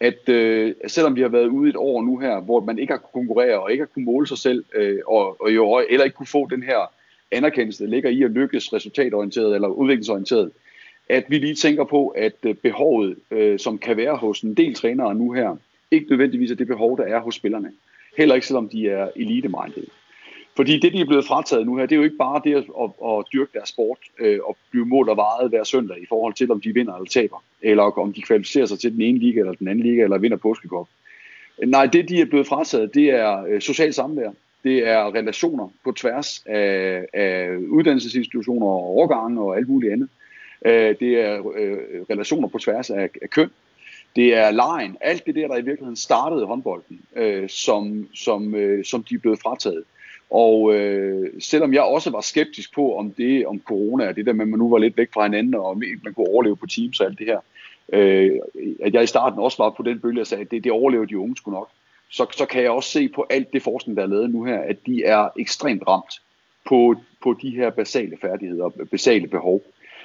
At 0.01 0.28
øh, 0.28 0.74
selvom 0.87 1.16
vi 1.16 1.20
har 1.20 1.28
været 1.28 1.47
ude 1.47 1.70
et 1.70 1.76
år 1.76 2.03
nu 2.03 2.18
her, 2.18 2.41
hvor 2.41 2.61
man 2.61 2.78
ikke 2.78 2.93
har 2.93 2.99
kunnet 2.99 3.12
konkurrere 3.12 3.61
og 3.61 3.72
ikke 3.72 3.83
har 3.83 3.87
kunnet 3.95 4.07
måle 4.07 4.26
sig 4.26 4.39
selv, 4.39 4.64
øh, 4.74 4.99
og, 5.07 5.41
og 5.41 5.55
jo 5.55 5.85
eller 5.91 6.05
ikke 6.05 6.16
kunne 6.16 6.26
få 6.26 6.49
den 6.51 6.62
her 6.62 6.93
anerkendelse, 7.30 7.85
der 7.85 7.91
ligger 7.91 8.11
i 8.11 8.22
at 8.22 8.30
lykkes 8.30 8.72
resultatorienteret 8.72 9.55
eller 9.55 9.68
udviklingsorienteret, 9.68 10.51
at 11.09 11.24
vi 11.28 11.39
lige 11.39 11.55
tænker 11.55 11.85
på, 11.85 12.09
at 12.09 12.37
øh, 12.43 12.55
behovet, 12.55 13.16
øh, 13.30 13.59
som 13.59 13.78
kan 13.78 13.97
være 13.97 14.16
hos 14.16 14.41
en 14.41 14.55
del 14.55 14.74
trænere 14.74 15.14
nu 15.14 15.33
her, 15.33 15.57
ikke 15.93 16.11
nødvendigvis 16.11 16.51
er 16.51 16.55
det 16.55 16.66
behov, 16.66 16.99
der 16.99 17.05
er 17.05 17.20
hos 17.20 17.34
spillerne. 17.34 17.72
Heller 18.18 18.34
ikke 18.34 18.47
selvom 18.47 18.68
de 18.68 18.88
er 18.88 19.09
elite-minded. 19.16 19.86
Fordi 20.57 20.78
det, 20.78 20.93
de 20.93 21.01
er 21.01 21.05
blevet 21.05 21.24
frataget 21.24 21.66
nu 21.66 21.76
her, 21.76 21.86
det 21.86 21.93
er 21.93 21.97
jo 21.97 22.03
ikke 22.03 22.16
bare 22.16 22.40
det 22.45 22.55
at, 22.55 22.64
at, 22.82 22.90
at 23.09 23.24
dyrke 23.32 23.51
deres 23.55 23.68
sport 23.68 23.99
øh, 24.18 24.38
og 24.45 24.57
blive 24.70 24.86
målt 24.86 25.09
og 25.09 25.16
vejet 25.16 25.51
hver 25.51 25.64
søndag 25.64 26.03
i 26.03 26.07
forhold 26.09 26.34
til, 26.34 26.51
om 26.51 26.61
de 26.61 26.74
vinder 26.74 26.95
eller 26.95 27.09
taber, 27.09 27.43
eller 27.62 27.82
om 27.82 28.12
de 28.12 28.22
kvalificerer 28.22 28.66
sig 28.66 28.78
til 28.78 28.93
den 28.93 29.03
ene 29.03 29.18
liga 29.18 29.40
eller 29.40 29.53
den 29.53 29.68
anden 29.68 29.86
liga, 29.86 30.03
eller 30.03 30.18
vinder 30.18 30.36
påskekop. 30.36 30.88
Nej, 31.66 31.86
det 31.86 32.09
de 32.09 32.20
er 32.20 32.24
blevet 32.24 32.47
frataget, 32.47 32.95
det 32.95 33.11
er 33.11 33.45
øh, 33.45 33.61
social 33.61 33.93
samvær, 33.93 34.30
det 34.64 34.88
er 34.88 35.14
relationer 35.14 35.68
på 35.84 35.93
tværs 35.93 36.43
af, 36.47 37.07
af 37.12 37.57
uddannelsesinstitutioner 37.57 38.66
og 38.66 38.84
overgange 38.84 39.40
og 39.40 39.57
alt 39.57 39.68
muligt 39.68 39.93
andet. 39.93 40.09
Øh, 40.66 40.95
det 41.01 41.20
er 41.20 41.53
øh, 41.57 41.78
relationer 42.11 42.49
på 42.49 42.59
tværs 42.59 42.90
af, 42.90 43.11
af 43.22 43.30
køn, 43.30 43.51
det 44.17 44.35
er 44.35 44.51
lejen, 44.51 44.97
alt 45.01 45.27
det 45.27 45.35
der, 45.35 45.49
der 45.49 45.57
i 45.57 45.63
virkeligheden 45.63 45.97
startede 45.97 46.47
håndbolden, 46.47 47.01
øh, 47.17 47.49
som, 47.49 48.09
som, 48.15 48.55
øh, 48.55 48.85
som 48.85 49.03
de 49.03 49.15
er 49.15 49.19
blevet 49.19 49.41
frataget. 49.43 49.85
Og 50.31 50.75
øh, 50.75 51.33
selvom 51.41 51.75
jeg 51.75 51.83
også 51.83 52.11
var 52.11 52.21
skeptisk 52.21 52.75
på, 52.75 52.97
om 52.97 53.11
det 53.11 53.47
om 53.47 53.61
corona, 53.61 54.13
det 54.13 54.27
der 54.27 54.33
med, 54.33 54.45
at 54.45 54.49
man 54.49 54.59
nu 54.59 54.71
var 54.71 54.79
lidt 54.79 54.97
væk 54.97 55.13
fra 55.15 55.23
hinanden, 55.23 55.55
og 55.55 55.79
man 55.79 56.15
kunne 56.15 56.29
overleve 56.29 56.57
på 56.57 56.67
Teams 56.67 57.01
og 57.01 57.07
alt 57.07 57.19
det 57.19 57.27
her, 57.27 57.39
øh, 57.93 58.41
at 58.83 58.95
jeg 58.95 59.03
i 59.03 59.07
starten 59.07 59.39
også 59.39 59.63
var 59.63 59.71
på 59.71 59.83
den 59.83 60.01
bølge, 60.01 60.21
og 60.21 60.27
sagde, 60.27 60.45
at 60.45 60.51
det, 60.51 60.65
det 60.65 60.73
overlever 60.73 61.05
de 61.05 61.19
unge 61.19 61.37
sgu 61.37 61.51
nok, 61.51 61.71
så, 62.11 62.27
så 62.37 62.47
kan 62.47 62.63
jeg 62.63 62.71
også 62.71 62.91
se 62.91 63.09
på 63.09 63.27
alt 63.31 63.53
det 63.53 63.63
forskning, 63.63 63.97
der 63.97 64.03
er 64.03 64.07
lavet 64.07 64.31
nu 64.31 64.45
her, 64.45 64.59
at 64.59 64.87
de 64.87 65.05
er 65.05 65.29
ekstremt 65.39 65.83
ramt 65.89 66.21
på, 66.65 66.97
på 67.23 67.37
de 67.43 67.51
her 67.51 67.71
basale 67.71 68.17
færdigheder 68.21 68.65
og 68.65 68.75
basale 68.91 69.27
behov. 69.27 69.63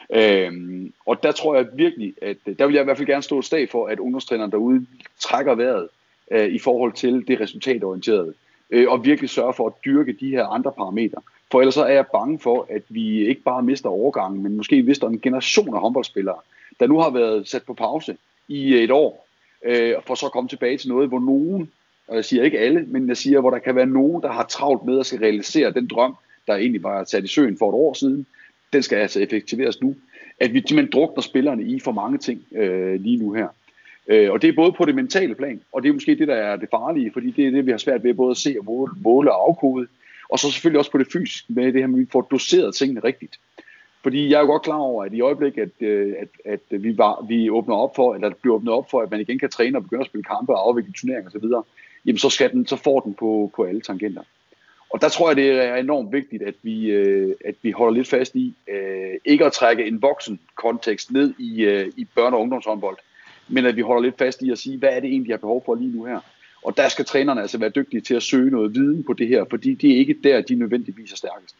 Øhm, 0.09 0.93
og 1.05 1.23
der 1.23 1.31
tror 1.31 1.55
jeg 1.55 1.67
virkelig, 1.73 2.13
at 2.21 2.37
øh, 2.47 2.59
der 2.59 2.65
vil 2.65 2.73
jeg 2.73 2.81
i 2.81 2.83
hvert 2.83 2.97
fald 2.97 3.07
gerne 3.07 3.23
stå 3.23 3.39
et 3.39 3.45
stag 3.45 3.69
for, 3.69 3.87
at 3.87 3.99
ungdomstræneren 3.99 4.51
derude 4.51 4.85
trækker 5.19 5.55
vejret 5.55 5.87
øh, 6.31 6.47
i 6.47 6.59
forhold 6.59 6.93
til 6.93 7.27
det 7.27 7.39
resultatorienterede, 7.39 8.33
øh, 8.69 8.89
og 8.89 9.05
virkelig 9.05 9.29
sørger 9.29 9.51
for 9.51 9.67
at 9.67 9.73
dyrke 9.85 10.17
de 10.19 10.29
her 10.29 10.45
andre 10.45 10.71
parametre. 10.71 11.21
For 11.51 11.59
ellers 11.59 11.73
så 11.73 11.83
er 11.83 11.93
jeg 11.93 12.07
bange 12.07 12.39
for, 12.39 12.67
at 12.69 12.81
vi 12.89 13.27
ikke 13.27 13.41
bare 13.41 13.63
mister 13.63 13.89
overgangen, 13.89 14.43
men 14.43 14.57
måske 14.57 14.83
mister 14.83 15.07
en 15.07 15.19
generation 15.19 15.75
af 15.75 15.81
håndboldspillere, 15.81 16.37
der 16.79 16.87
nu 16.87 16.99
har 16.99 17.09
været 17.09 17.47
sat 17.47 17.63
på 17.63 17.73
pause 17.73 18.17
i 18.47 18.73
øh, 18.73 18.81
et 18.83 18.91
år, 18.91 19.27
øh, 19.65 19.93
for 20.05 20.15
så 20.15 20.25
at 20.25 20.31
komme 20.31 20.49
tilbage 20.49 20.77
til 20.77 20.89
noget, 20.89 21.09
hvor 21.09 21.19
nogen 21.19 21.71
og 22.07 22.15
jeg 22.15 22.25
siger 22.25 22.43
ikke 22.43 22.59
alle, 22.59 22.85
men 22.87 23.07
jeg 23.07 23.17
siger, 23.17 23.39
hvor 23.39 23.49
der 23.49 23.59
kan 23.59 23.75
være 23.75 23.85
nogen, 23.85 24.21
der 24.21 24.31
har 24.31 24.43
travlt 24.43 24.85
med 24.85 24.99
at 24.99 25.05
skal 25.05 25.19
realisere 25.19 25.71
den 25.71 25.87
drøm, 25.87 26.15
der 26.47 26.55
egentlig 26.55 26.83
var 26.83 27.03
sat 27.03 27.23
i 27.23 27.27
søen 27.27 27.57
for 27.57 27.69
et 27.69 27.75
år 27.75 27.93
siden, 27.93 28.25
den 28.73 28.83
skal 28.83 28.97
altså 28.97 29.19
effektiveres 29.19 29.81
nu. 29.81 29.95
At 30.39 30.53
vi 30.53 30.59
simpelthen 30.59 30.91
drukner 30.91 31.21
spillerne 31.21 31.63
i 31.63 31.79
for 31.79 31.91
mange 31.91 32.17
ting 32.17 32.45
øh, 32.55 33.01
lige 33.01 33.17
nu 33.17 33.33
her. 33.33 33.47
Øh, 34.07 34.31
og 34.31 34.41
det 34.41 34.47
er 34.47 34.53
både 34.53 34.71
på 34.71 34.85
det 34.85 34.95
mentale 34.95 35.35
plan, 35.35 35.61
og 35.71 35.83
det 35.83 35.89
er 35.89 35.93
måske 35.93 36.15
det, 36.15 36.27
der 36.27 36.35
er 36.35 36.55
det 36.55 36.69
farlige, 36.71 37.11
fordi 37.11 37.31
det 37.31 37.47
er 37.47 37.51
det, 37.51 37.65
vi 37.65 37.71
har 37.71 37.77
svært 37.77 38.03
ved 38.03 38.13
både 38.13 38.31
at 38.31 38.37
se 38.37 38.55
og 38.59 38.65
måle, 38.65 38.93
måle 39.01 39.31
og 39.31 39.49
afkode. 39.49 39.87
Og 40.29 40.39
så 40.39 40.51
selvfølgelig 40.51 40.79
også 40.79 40.91
på 40.91 40.97
det 40.97 41.07
fysiske 41.13 41.53
med 41.53 41.65
det 41.65 41.81
her, 41.81 41.83
at 41.83 41.97
vi 41.97 42.05
får 42.11 42.21
doseret 42.21 42.75
tingene 42.75 42.99
rigtigt. 43.03 43.39
Fordi 44.03 44.29
jeg 44.29 44.37
er 44.37 44.41
jo 44.41 44.47
godt 44.47 44.61
klar 44.63 44.77
over, 44.77 45.03
at 45.03 45.13
i 45.13 45.21
øjeblikket, 45.21 45.61
at, 45.61 45.87
øh, 45.87 46.15
at, 46.19 46.59
at 46.71 46.83
vi, 46.83 46.97
var, 46.97 47.25
vi 47.27 47.49
åbner 47.49 47.75
op 47.75 47.95
for, 47.95 48.15
eller 48.15 48.29
bliver 48.41 48.55
åbnet 48.55 48.73
op 48.73 48.89
for, 48.91 49.01
at 49.01 49.11
man 49.11 49.21
igen 49.21 49.39
kan 49.39 49.49
træne 49.49 49.77
og 49.77 49.83
begynde 49.83 50.01
at 50.01 50.07
spille 50.07 50.23
kampe 50.23 50.53
og 50.53 50.67
afvikle 50.67 50.93
turneringer 50.93 51.29
osv., 51.29 51.45
jamen 52.05 52.17
så, 52.17 52.29
skal 52.29 52.51
den, 52.51 52.67
så 52.67 52.75
får 52.75 52.99
den 52.99 53.13
på, 53.13 53.51
på 53.55 53.63
alle 53.63 53.81
tangenter. 53.81 54.21
Og 54.89 55.01
der 55.01 55.09
tror 55.09 55.29
jeg, 55.29 55.37
det 55.37 55.51
er 55.51 55.75
enormt 55.75 56.13
vigtigt, 56.13 56.43
at 56.43 56.53
vi, 56.61 56.85
øh, 56.85 57.35
at 57.45 57.55
vi 57.61 57.71
holder 57.71 57.93
lidt 57.93 58.07
fast 58.07 58.35
i, 58.35 58.55
øh, 58.67 59.13
ikke 59.25 59.45
at 59.45 59.53
trække 59.53 59.85
en 59.85 60.01
voksen 60.01 60.39
kontekst 60.55 61.11
ned 61.11 61.33
i, 61.39 61.61
øh, 61.61 61.91
i 61.97 62.07
børne- 62.19 62.33
og 62.33 62.41
ungdomshåndbold, 62.41 62.97
men 63.47 63.65
at 63.65 63.75
vi 63.75 63.81
holder 63.81 64.03
lidt 64.03 64.17
fast 64.17 64.41
i 64.41 64.51
at 64.51 64.57
sige, 64.57 64.77
hvad 64.77 64.89
er 64.89 64.99
det 64.99 65.09
egentlig, 65.09 65.29
jeg 65.29 65.33
har 65.33 65.47
behov 65.47 65.63
for 65.65 65.75
lige 65.75 65.97
nu 65.97 66.05
her? 66.05 66.19
Og 66.63 66.77
der 66.77 66.89
skal 66.89 67.05
trænerne 67.05 67.41
altså 67.41 67.57
være 67.57 67.69
dygtige 67.69 68.01
til 68.01 68.15
at 68.15 68.23
søge 68.23 68.51
noget 68.51 68.75
viden 68.75 69.03
på 69.03 69.13
det 69.13 69.27
her, 69.27 69.45
fordi 69.49 69.73
det 69.73 69.91
er 69.91 69.97
ikke 69.97 70.15
der, 70.23 70.41
de 70.41 70.55
nødvendigvis 70.55 71.11
er 71.11 71.17
stærkest. 71.17 71.55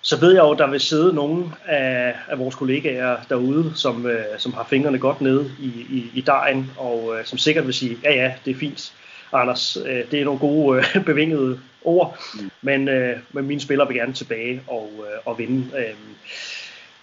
Så 0.00 0.20
ved 0.20 0.32
jeg 0.32 0.42
jo, 0.42 0.50
at 0.50 0.58
der 0.58 0.70
vil 0.70 0.80
sidde 0.80 1.14
nogle 1.14 1.44
af, 1.64 2.14
af 2.28 2.38
vores 2.38 2.54
kollegaer 2.54 3.16
derude, 3.28 3.72
som, 3.74 4.06
øh, 4.06 4.24
som 4.38 4.52
har 4.52 4.64
fingrene 4.64 4.98
godt 4.98 5.20
nede 5.20 5.50
i, 5.60 5.66
i, 5.66 6.10
i 6.14 6.20
dejen, 6.20 6.70
og 6.78 7.16
øh, 7.18 7.24
som 7.24 7.38
sikkert 7.38 7.66
vil 7.66 7.74
sige, 7.74 7.98
ja 8.04 8.14
ja, 8.14 8.34
det 8.44 8.50
er 8.50 8.54
fint, 8.54 8.92
Anders, 9.32 9.76
øh, 9.86 10.10
det 10.10 10.20
er 10.20 10.24
nogle 10.24 10.40
gode 10.40 10.78
øh, 10.78 11.04
bevingede 11.08 11.60
ord, 11.84 12.18
mm. 12.34 12.50
men, 12.62 12.88
øh, 12.88 13.16
men 13.32 13.46
mine 13.46 13.60
spillere 13.60 13.88
vil 13.88 13.96
gerne 13.96 14.12
tilbage 14.12 14.60
og, 14.66 14.90
øh, 14.98 15.18
og 15.24 15.38
vinde. 15.38 15.64
Øh, 15.78 15.94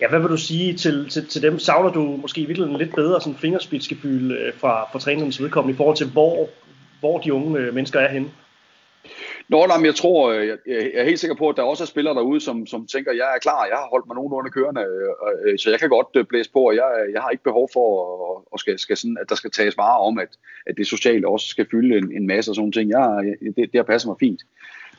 Ja, 0.01 0.09
hvad 0.09 0.19
vil 0.19 0.29
du 0.29 0.37
sige 0.37 0.73
til, 0.73 1.09
til, 1.09 1.27
til 1.27 1.41
dem? 1.41 1.59
Savner 1.59 1.89
du 1.89 2.01
måske 2.01 2.41
i 2.41 2.45
virkeligheden 2.45 2.79
lidt 2.79 2.95
bedre 2.95 3.21
sådan 3.21 3.37
fingerspidsgefühl 3.37 4.31
øh, 4.31 4.53
fra, 4.57 4.87
fra 4.91 4.99
trænernes 4.99 5.41
vedkommende 5.41 5.73
i 5.73 5.77
forhold 5.77 5.97
til, 5.97 6.07
hvor, 6.07 6.49
hvor 6.99 7.19
de 7.19 7.33
unge 7.33 7.59
øh, 7.59 7.73
mennesker 7.73 7.99
er 7.99 8.11
henne? 8.11 8.29
Nå, 9.53 9.65
nej, 9.65 9.77
men 9.77 9.85
jeg 9.85 9.95
tror, 9.95 10.31
øh, 10.31 10.47
jeg, 10.47 10.57
jeg 10.67 10.91
er 10.93 11.03
helt 11.03 11.19
sikker 11.19 11.35
på, 11.35 11.49
at 11.49 11.57
der 11.57 11.63
også 11.63 11.83
er 11.83 11.93
spillere 11.93 12.15
derude, 12.15 12.41
som, 12.41 12.65
som 12.65 12.87
tænker, 12.87 13.11
jeg 13.11 13.27
er 13.35 13.39
klar, 13.39 13.65
jeg 13.65 13.77
har 13.77 13.87
holdt 13.91 14.07
mig 14.07 14.15
nogenlunde 14.15 14.51
kørende, 14.51 14.81
øh, 14.81 15.51
øh, 15.51 15.59
så 15.59 15.69
jeg 15.69 15.79
kan 15.79 15.89
godt 15.89 16.27
blæse 16.27 16.51
på, 16.51 16.59
og 16.59 16.75
jeg, 16.75 16.89
jeg 17.13 17.21
har 17.21 17.29
ikke 17.29 17.43
behov 17.43 17.69
for, 17.73 17.87
at, 18.53 18.59
skal, 18.59 18.79
skal 18.79 18.97
sådan, 18.97 19.17
at 19.21 19.29
der 19.29 19.35
skal 19.35 19.51
tages 19.51 19.77
vare 19.77 19.99
om, 19.99 20.19
at, 20.19 20.31
at 20.65 20.77
det 20.77 20.87
sociale 20.87 21.27
også 21.27 21.47
skal 21.47 21.65
fylde 21.71 21.97
en, 21.97 22.11
en 22.17 22.27
masse 22.27 22.51
og 22.51 22.55
sådan 22.55 22.71
ting. 22.71 22.89
Jeg, 22.89 23.35
det, 23.41 23.55
det 23.71 23.75
har 23.75 23.83
passet 23.83 24.09
mig 24.09 24.17
fint. 24.19 24.41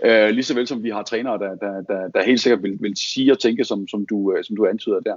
Øh, 0.05 0.29
lige 0.29 0.45
så 0.45 0.55
vel 0.55 0.67
som 0.67 0.83
vi 0.83 0.91
har 0.91 1.03
trænere, 1.03 1.39
der, 1.39 1.55
der, 1.55 1.83
der, 1.91 2.09
der 2.09 2.23
helt 2.23 2.41
sikkert 2.41 2.63
vil, 2.63 2.77
vil 2.81 2.97
sige 2.97 3.33
og 3.33 3.39
tænke, 3.39 3.65
som, 3.65 3.89
som, 3.89 4.07
du, 4.07 4.37
som 4.43 4.57
du 4.57 4.67
antyder 4.67 5.01
der. 5.01 5.17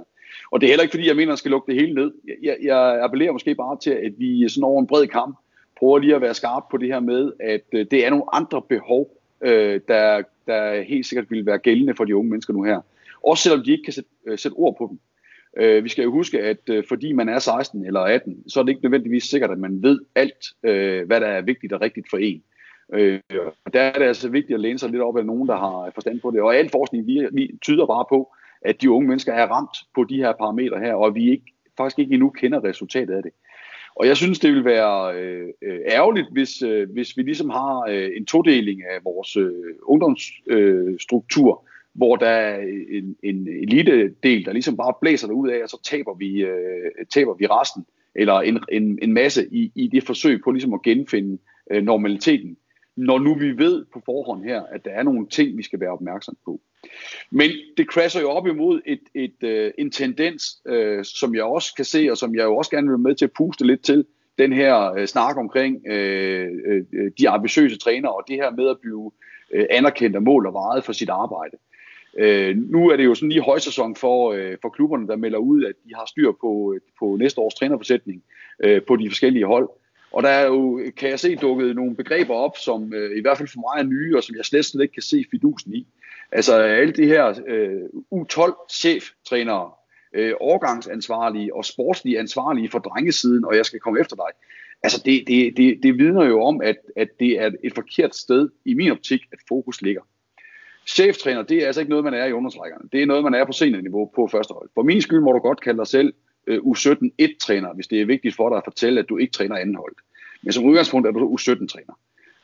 Og 0.50 0.60
det 0.60 0.66
er 0.66 0.70
heller 0.70 0.82
ikke, 0.82 0.96
fordi 0.96 1.08
jeg 1.08 1.16
mener, 1.16 1.28
at 1.28 1.36
man 1.36 1.36
skal 1.36 1.50
lukke 1.50 1.72
det 1.72 1.80
hele 1.80 1.94
ned. 1.94 2.10
Jeg, 2.42 2.56
jeg 2.62 3.00
appellerer 3.04 3.32
måske 3.32 3.54
bare 3.54 3.78
til, 3.82 3.90
at 3.90 4.12
vi 4.18 4.48
sådan 4.48 4.64
over 4.64 4.80
en 4.80 4.86
bred 4.86 5.06
kamp 5.06 5.36
prøver 5.78 5.98
lige 5.98 6.14
at 6.14 6.20
være 6.20 6.34
skarpe 6.34 6.66
på 6.70 6.76
det 6.76 6.88
her 6.88 7.00
med, 7.00 7.32
at 7.40 7.72
det 7.72 8.06
er 8.06 8.10
nogle 8.10 8.24
andre 8.32 8.62
behov, 8.62 9.17
øh, 9.40 9.80
der, 9.88 10.22
der 10.46 10.82
helt 10.82 11.06
sikkert 11.06 11.30
vil 11.30 11.46
være 11.46 11.58
gældende 11.58 11.94
for 11.94 12.04
de 12.04 12.16
unge 12.16 12.30
mennesker 12.30 12.52
nu 12.52 12.62
her. 12.62 12.80
Også 13.26 13.42
selvom 13.42 13.64
de 13.64 13.72
ikke 13.72 13.84
kan 13.84 13.92
sætte, 13.92 14.10
øh, 14.26 14.38
sætte 14.38 14.54
ord 14.54 14.76
på 14.78 14.86
dem. 14.90 14.98
Øh, 15.56 15.84
vi 15.84 15.88
skal 15.88 16.02
jo 16.02 16.10
huske, 16.10 16.40
at 16.40 16.68
øh, 16.70 16.84
fordi 16.88 17.12
man 17.12 17.28
er 17.28 17.38
16 17.38 17.86
eller 17.86 18.00
18, 18.00 18.48
så 18.48 18.60
er 18.60 18.64
det 18.64 18.70
ikke 18.70 18.82
nødvendigvis 18.82 19.24
sikkert, 19.24 19.50
at 19.50 19.58
man 19.58 19.82
ved 19.82 20.00
alt, 20.14 20.46
øh, 20.62 21.06
hvad 21.06 21.20
der 21.20 21.26
er 21.26 21.42
vigtigt 21.42 21.72
og 21.72 21.80
rigtigt 21.80 22.06
for 22.10 22.16
en. 22.16 22.42
Øh, 22.92 23.20
og 23.64 23.72
der 23.72 23.80
er 23.80 23.92
det 23.92 24.04
altså 24.04 24.28
vigtigt 24.28 24.54
at 24.54 24.60
læne 24.60 24.78
sig 24.78 24.90
lidt 24.90 25.02
op 25.02 25.18
af 25.18 25.26
nogen, 25.26 25.48
der 25.48 25.56
har 25.56 25.90
forstand 25.94 26.20
på 26.20 26.30
det. 26.30 26.40
Og 26.40 26.56
al 26.56 26.70
forskning 26.70 27.06
vi, 27.06 27.26
vi 27.32 27.58
tyder 27.62 27.86
bare 27.86 28.04
på, 28.08 28.32
at 28.62 28.82
de 28.82 28.90
unge 28.90 29.08
mennesker 29.08 29.32
er 29.32 29.46
ramt 29.46 29.76
på 29.94 30.04
de 30.04 30.16
her 30.16 30.32
parametre 30.32 30.80
her, 30.80 30.94
og 30.94 31.14
vi 31.14 31.30
ikke, 31.30 31.44
faktisk 31.76 31.98
ikke 31.98 32.12
endnu 32.12 32.30
kender 32.30 32.64
resultatet 32.64 33.14
af 33.14 33.22
det. 33.22 33.32
Og 33.98 34.06
jeg 34.06 34.16
synes, 34.16 34.38
det 34.38 34.52
vil 34.52 34.64
være 34.64 35.14
øh, 35.18 35.48
øh, 35.62 35.80
ærgerligt, 35.86 36.26
hvis, 36.32 36.62
øh, 36.62 36.90
hvis 36.90 37.16
vi 37.16 37.22
ligesom 37.22 37.50
har 37.50 37.86
øh, 37.88 38.10
en 38.16 38.26
todeling 38.26 38.82
af 38.84 39.04
vores 39.04 39.36
øh, 39.36 39.52
ungdomsstruktur, 39.82 41.50
øh, 41.50 41.68
hvor 41.94 42.16
der 42.16 42.28
er 42.28 42.60
en, 42.92 43.16
en 43.22 43.48
elite-del, 43.48 44.44
der 44.44 44.52
ligesom 44.52 44.76
bare 44.76 44.94
blæser 45.00 45.28
ud 45.28 45.48
af, 45.48 45.62
og 45.62 45.68
så 45.68 45.80
taber 45.84 46.14
vi, 46.14 46.42
øh, 46.42 47.06
taber 47.14 47.34
vi 47.34 47.46
resten, 47.46 47.84
eller 48.14 48.34
en, 48.40 48.60
en, 48.72 48.98
en 49.02 49.12
masse 49.12 49.48
i, 49.52 49.72
i 49.74 49.88
det 49.88 50.04
forsøg 50.04 50.40
på 50.44 50.50
ligesom 50.50 50.74
at 50.74 50.82
genfinde 50.82 51.38
øh, 51.70 51.82
normaliteten 51.82 52.56
når 52.98 53.18
nu 53.18 53.34
vi 53.34 53.58
ved 53.58 53.84
på 53.92 54.02
forhånd 54.04 54.44
her, 54.44 54.62
at 54.62 54.84
der 54.84 54.90
er 54.90 55.02
nogle 55.02 55.26
ting, 55.28 55.58
vi 55.58 55.62
skal 55.62 55.80
være 55.80 55.90
opmærksom 55.90 56.36
på. 56.44 56.60
Men 57.30 57.50
det 57.76 57.86
crasher 57.86 58.20
jo 58.20 58.30
op 58.30 58.46
imod 58.46 58.80
et, 58.86 59.00
et, 59.14 59.34
uh, 59.42 59.70
en 59.78 59.90
tendens, 59.90 60.58
øh, 60.66 61.04
som 61.04 61.34
jeg 61.34 61.44
også 61.44 61.74
kan 61.74 61.84
se, 61.84 62.08
og 62.10 62.18
som 62.18 62.34
jeg 62.34 62.44
jo 62.44 62.56
også 62.56 62.70
gerne 62.70 62.86
vil 62.86 62.92
være 62.92 62.98
med 62.98 63.14
til 63.14 63.24
at 63.24 63.32
puste 63.32 63.66
lidt 63.66 63.82
til, 63.82 64.04
den 64.38 64.52
her 64.52 64.92
øh, 64.92 65.06
snak 65.06 65.36
omkring 65.36 65.86
øh, 65.86 66.48
øh, 66.66 67.10
de 67.18 67.28
ambitiøse 67.28 67.78
trænere, 67.78 68.12
og 68.12 68.24
det 68.28 68.36
her 68.36 68.50
med 68.50 68.68
at 68.68 68.78
blive 68.80 69.12
øh, 69.52 69.66
anerkendt 69.70 70.16
af 70.16 70.22
mål 70.22 70.46
og 70.46 70.52
vejet 70.52 70.84
for 70.84 70.92
sit 70.92 71.08
arbejde. 71.08 71.56
Øh, 72.18 72.56
nu 72.56 72.88
er 72.88 72.96
det 72.96 73.04
jo 73.04 73.14
sådan 73.14 73.28
lige 73.28 73.42
højsæson 73.42 73.96
for, 73.96 74.32
øh, 74.32 74.56
for 74.62 74.68
klubberne, 74.68 75.08
der 75.08 75.16
melder 75.16 75.38
ud, 75.38 75.64
at 75.64 75.74
de 75.84 75.94
har 75.94 76.06
styr 76.06 76.32
på, 76.40 76.72
øh, 76.74 76.80
på 76.98 77.16
næste 77.16 77.40
års 77.40 77.54
trænerforsætning 77.54 78.22
øh, 78.64 78.82
på 78.82 78.96
de 78.96 79.10
forskellige 79.10 79.46
hold. 79.46 79.68
Og 80.12 80.22
der 80.22 80.28
er 80.28 80.46
jo, 80.46 80.82
kan 80.96 81.10
jeg 81.10 81.20
se, 81.20 81.36
dukket 81.36 81.76
nogle 81.76 81.96
begreber 81.96 82.34
op, 82.34 82.56
som 82.56 82.94
øh, 82.94 83.18
i 83.18 83.20
hvert 83.20 83.38
fald 83.38 83.48
for 83.48 83.60
mig 83.60 83.82
er 83.82 83.88
nye, 83.88 84.16
og 84.16 84.22
som 84.22 84.36
jeg 84.36 84.44
slet, 84.44 84.64
slet 84.64 84.82
ikke 84.82 84.94
kan 84.94 85.02
se 85.02 85.24
fidusen 85.30 85.74
i. 85.74 85.86
Altså 86.32 86.54
alle 86.54 86.92
de 86.92 87.06
her 87.06 87.40
øh, 87.46 87.82
U12-cheftrænere, 88.14 89.70
øh, 90.14 90.34
årgangsansvarlige 90.40 91.54
og 91.54 91.64
sportslige 91.64 92.18
ansvarlige 92.18 92.70
for 92.70 92.78
drengesiden, 92.78 93.44
og 93.44 93.56
jeg 93.56 93.66
skal 93.66 93.80
komme 93.80 94.00
efter 94.00 94.16
dig. 94.16 94.30
Altså 94.82 95.02
det, 95.04 95.24
det, 95.26 95.56
det, 95.56 95.78
det 95.82 95.98
vidner 95.98 96.24
jo 96.24 96.42
om, 96.42 96.60
at, 96.62 96.76
at 96.96 97.08
det 97.20 97.40
er 97.40 97.50
et 97.64 97.74
forkert 97.74 98.16
sted 98.16 98.48
i 98.64 98.74
min 98.74 98.90
optik, 98.90 99.20
at 99.32 99.38
fokus 99.48 99.82
ligger. 99.82 100.02
Cheftræner, 100.86 101.42
det 101.42 101.62
er 101.62 101.66
altså 101.66 101.80
ikke 101.80 101.90
noget, 101.90 102.04
man 102.04 102.14
er 102.14 102.24
i 102.24 102.32
understrækkerne. 102.32 102.88
Det 102.92 103.02
er 103.02 103.06
noget, 103.06 103.24
man 103.24 103.34
er 103.34 103.44
på 103.44 103.52
seniorniveau 103.52 104.10
på 104.16 104.28
første 104.32 104.54
hold. 104.54 104.68
For 104.74 104.82
min 104.82 105.02
skyld 105.02 105.20
må 105.20 105.32
du 105.32 105.38
godt 105.38 105.60
kalde 105.60 105.78
dig 105.78 105.86
selv 105.86 106.14
øh, 106.46 106.58
U17-1-træner, 106.58 107.74
hvis 107.74 107.86
det 107.86 108.00
er 108.00 108.06
vigtigt 108.06 108.36
for 108.36 108.48
dig 108.48 108.56
at 108.56 108.64
fortælle, 108.64 109.00
at 109.00 109.08
du 109.08 109.16
ikke 109.16 109.32
træner 109.32 109.56
anden 109.56 109.74
hold. 109.74 109.94
Men 110.42 110.52
som 110.52 110.64
udgangspunkt 110.64 111.06
er 111.08 111.12
du 111.12 111.36
U17-træner. 111.36 111.98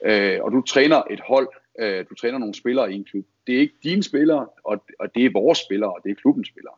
Øh, 0.05 0.39
og 0.43 0.53
du 0.53 0.63
træner 0.63 1.03
et 1.11 1.21
hold, 1.21 1.49
øh, 1.79 2.05
du 2.11 2.15
træner 2.15 2.39
nogle 2.39 2.55
spillere 2.55 2.93
i 2.93 2.95
en 2.95 3.05
klub. 3.05 3.25
Det 3.47 3.55
er 3.55 3.61
ikke 3.61 3.75
dine 3.83 4.03
spillere, 4.03 4.47
og, 4.65 4.85
og 4.99 5.15
det 5.15 5.25
er 5.25 5.31
vores 5.33 5.59
spillere, 5.59 5.93
og 5.93 6.01
det 6.05 6.11
er 6.11 6.15
klubbens 6.15 6.49
spillere. 6.49 6.75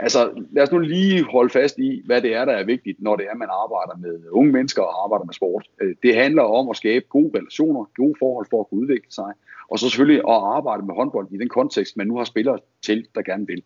Altså, 0.00 0.42
lad 0.50 0.62
os 0.62 0.72
nu 0.72 0.78
lige 0.78 1.24
holde 1.24 1.50
fast 1.50 1.78
i, 1.78 2.02
hvad 2.06 2.22
det 2.22 2.34
er, 2.34 2.44
der 2.44 2.52
er 2.52 2.64
vigtigt, 2.64 3.02
når 3.02 3.16
det 3.16 3.26
er, 3.30 3.34
man 3.34 3.48
arbejder 3.50 3.96
med 4.00 4.30
unge 4.30 4.52
mennesker 4.52 4.82
og 4.82 5.04
arbejder 5.04 5.24
med 5.24 5.34
sport. 5.34 5.66
Øh, 5.80 5.96
det 6.02 6.14
handler 6.14 6.42
om 6.42 6.70
at 6.70 6.76
skabe 6.76 7.04
gode 7.08 7.38
relationer, 7.38 7.84
gode 7.96 8.14
forhold 8.18 8.46
for 8.50 8.60
at 8.60 8.68
kunne 8.68 8.80
udvikle 8.80 9.12
sig, 9.12 9.32
og 9.68 9.78
så 9.78 9.88
selvfølgelig 9.88 10.18
at 10.18 10.34
arbejde 10.56 10.86
med 10.86 10.94
håndbold 10.94 11.26
i 11.30 11.38
den 11.38 11.48
kontekst, 11.48 11.96
man 11.96 12.06
nu 12.06 12.16
har 12.16 12.24
spillere 12.24 12.58
til, 12.82 13.06
der 13.14 13.22
gerne 13.22 13.46
vil. 13.46 13.62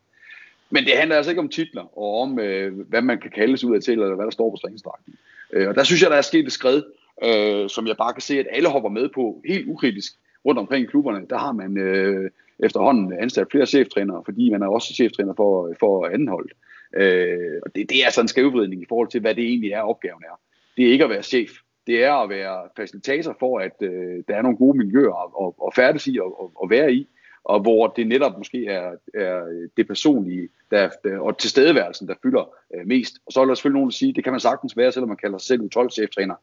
Men 0.70 0.85
det 0.85 0.93
handler 0.97 1.16
altså 1.16 1.31
ikke 1.31 1.41
om 1.41 1.49
titler 1.49 1.99
og 1.99 2.20
om, 2.20 2.39
øh, 2.39 2.81
hvad 2.89 3.03
man 3.03 3.20
kan 3.20 3.31
kaldes 3.31 3.64
ud 3.64 3.75
af 3.77 3.83
til, 3.83 3.93
eller 3.93 4.14
hvad 4.14 4.25
der 4.25 4.31
står 4.31 4.51
på 4.51 4.57
stringstragten. 4.57 5.14
Øh, 5.53 5.68
og 5.68 5.75
der 5.75 5.85
synes 5.85 6.03
jeg, 6.03 6.11
der 6.11 6.16
er 6.16 6.23
sket 6.23 6.47
et 6.47 6.53
skred, 6.53 6.83
øh, 7.25 7.68
som 7.68 7.87
jeg 7.87 7.97
bare 7.97 8.12
kan 8.12 8.23
se, 8.23 8.39
at 8.39 8.47
alle 8.51 8.68
hopper 8.68 8.91
med 8.91 9.09
på 9.14 9.43
helt 9.49 9.68
ukritisk 9.68 10.12
rundt 10.47 10.61
omkring 10.61 10.88
klubberne. 10.88 11.26
Der 11.30 11.38
har 11.38 11.53
man 11.53 11.76
øh, 11.76 12.30
efterhånden 12.59 13.12
ansat 13.12 13.47
flere 13.51 13.66
cheftrænere, 13.66 14.22
fordi 14.24 14.51
man 14.51 14.62
er 14.62 14.66
også 14.66 14.95
cheftræner 14.95 15.34
for, 15.34 15.74
for 15.80 16.07
andenholdet. 16.07 16.53
Øh, 16.97 17.61
og 17.62 17.74
det, 17.74 17.90
det 17.90 18.07
er 18.07 18.11
sådan 18.11 18.24
en 18.24 18.28
skævvridning 18.28 18.82
i 18.82 18.86
forhold 18.88 19.09
til, 19.09 19.20
hvad 19.20 19.34
det 19.34 19.45
egentlig 19.45 19.72
er, 19.72 19.80
opgaven 19.80 20.22
er. 20.22 20.40
Det 20.76 20.86
er 20.86 20.93
ikke 20.93 21.05
at 21.05 21.11
være 21.11 21.22
chef. 21.22 21.51
Det 21.86 22.05
er 22.05 22.12
at 22.12 22.28
være 22.28 22.68
facilitator 22.76 23.36
for, 23.38 23.59
at 23.59 23.76
øh, 23.80 24.22
der 24.28 24.34
er 24.34 24.43
nogle 24.43 24.59
gode 24.59 24.78
miljøer 24.78 25.47
at, 25.47 25.55
at 25.66 25.74
færdes 25.74 26.07
i 26.07 26.18
og, 26.18 26.40
og, 26.40 26.64
at 26.64 26.70
være 26.70 26.93
i 26.93 27.09
og 27.45 27.61
hvor 27.61 27.86
det 27.86 28.07
netop 28.07 28.38
måske 28.38 28.66
er, 28.66 28.93
er 29.14 29.66
det 29.76 29.86
personlige 29.86 30.49
der, 30.70 30.90
der, 31.05 31.18
og 31.18 31.38
tilstedeværelsen, 31.38 32.09
der 32.09 32.14
fylder 32.22 32.55
øh, 32.74 32.86
mest. 32.86 33.18
Og 33.26 33.32
så 33.32 33.40
er 33.40 33.45
der 33.45 33.55
selvfølgelig 33.55 33.78
nogen, 33.78 33.90
der 33.90 33.95
siger, 33.95 34.12
det 34.12 34.24
kan 34.24 34.32
man 34.32 34.40
sagtens 34.40 34.76
være, 34.76 34.93
selvom 34.93 35.09
man 35.09 35.16
kalder 35.16 35.38
sig 35.38 35.47
selv 35.47 35.70
12 35.70 35.90
cheftræner. 35.90 36.34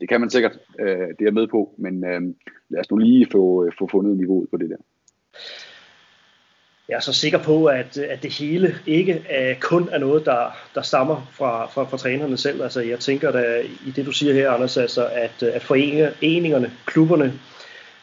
Det 0.00 0.08
kan 0.08 0.20
man 0.20 0.30
sikkert, 0.30 0.58
øh, 0.80 1.08
det 1.18 1.26
er 1.26 1.30
med 1.30 1.46
på, 1.46 1.74
men 1.78 2.04
øh, 2.04 2.20
lad 2.68 2.80
os 2.80 2.90
nu 2.90 2.96
lige 2.96 3.26
få, 3.32 3.64
øh, 3.64 3.72
få 3.78 3.88
fundet 3.90 4.16
niveauet 4.16 4.50
på 4.50 4.56
det 4.56 4.70
der. 4.70 4.76
Jeg 6.88 6.96
er 6.96 7.00
så 7.00 7.12
sikker 7.12 7.38
på, 7.38 7.66
at, 7.66 7.98
at 7.98 8.22
det 8.22 8.32
hele 8.32 8.74
ikke 8.86 9.24
er, 9.28 9.54
kun 9.60 9.88
er 9.92 9.98
noget, 9.98 10.26
der, 10.26 10.56
der 10.74 10.82
stammer 10.82 11.30
fra, 11.32 11.66
fra, 11.66 11.84
fra 11.84 11.96
trænerne 11.96 12.36
selv. 12.36 12.62
Altså, 12.62 12.80
jeg 12.80 13.00
tænker 13.00 13.30
da 13.30 13.62
i 13.86 13.90
det, 13.90 14.06
du 14.06 14.12
siger 14.12 14.34
her, 14.34 14.50
Anders, 14.50 14.76
altså, 14.76 15.06
at, 15.06 15.42
øh, 15.42 15.54
at 15.54 15.62
foreningerne, 15.62 16.72
klubberne, 16.86 17.32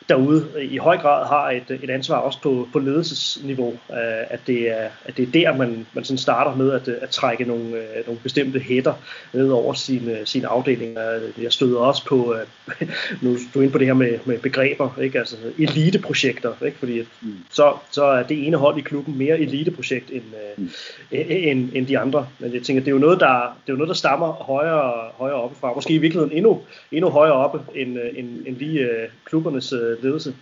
derude 0.10 0.48
i 0.62 0.78
høj 0.78 0.98
grad 0.98 1.28
har 1.28 1.50
et, 1.50 1.80
et 1.84 1.90
ansvar 1.90 2.18
også 2.18 2.40
på, 2.42 2.68
på 2.74 2.80
ledelsesniveau, 2.80 3.70
øh, 3.70 4.24
at, 4.30 4.40
det 4.48 4.72
er, 4.72 4.90
at 5.06 5.18
det 5.18 5.28
er 5.28 5.32
der, 5.32 5.58
man, 5.58 5.86
man 5.94 6.04
sådan 6.04 6.18
starter 6.18 6.56
med 6.56 6.72
at, 6.72 6.88
at 6.88 7.10
trække 7.10 7.46
nogle, 7.46 7.66
øh, 7.66 8.06
nogle 8.06 8.20
bestemte 8.24 8.60
hætter 8.60 8.94
ned 9.34 9.50
over 9.50 9.74
sine, 9.74 10.18
sine 10.26 10.48
afdelinger. 10.48 11.20
Jeg 11.42 11.52
støder 11.52 11.80
også 11.80 12.06
på, 12.06 12.36
øh, 12.36 12.88
nu 13.22 13.34
er 13.34 13.38
du 13.54 13.62
inde 13.62 13.72
på 13.72 13.78
det 13.78 13.88
her 13.88 13.94
med, 13.94 14.20
med 14.26 14.40
begreber, 14.40 15.00
ikke? 15.02 15.20
altså 15.20 15.36
eliteprojekter, 15.60 16.54
ikke? 16.66 16.78
fordi 16.78 17.02
mm. 17.22 17.34
så, 17.52 17.74
så 17.92 18.04
er 18.04 18.24
det 18.24 18.48
ene 18.48 18.58
hold 18.58 18.78
i 18.78 18.82
klubben 18.82 19.18
mere 19.18 19.40
eliteprojekt 19.40 20.12
end, 20.12 20.24
mm. 20.58 20.70
end, 21.12 21.70
end 21.74 21.88
de 21.88 22.00
andre. 22.00 22.28
Men 22.40 22.54
jeg 22.54 22.62
tænker, 22.62 22.84
det 22.84 22.88
er 22.88 22.96
jo 22.96 23.00
noget, 23.00 23.20
der, 23.20 23.58
det 23.66 23.70
er 23.70 23.74
jo 23.74 23.78
noget, 23.78 23.90
der 23.90 23.96
stammer 23.96 24.32
højere, 24.34 24.94
højere 25.18 25.36
oppe 25.36 25.56
fra. 25.60 25.74
Måske 25.74 25.94
i 25.94 25.98
virkeligheden 25.98 26.38
endnu, 26.38 26.62
endnu 26.92 27.10
højere 27.10 27.34
oppe 27.34 27.60
end, 27.76 27.98
end, 28.16 28.48
end 28.48 28.58
lige 28.58 28.90
klubbernes 29.26 29.74
Øh, 29.98 30.04
ledelse? 30.04 30.36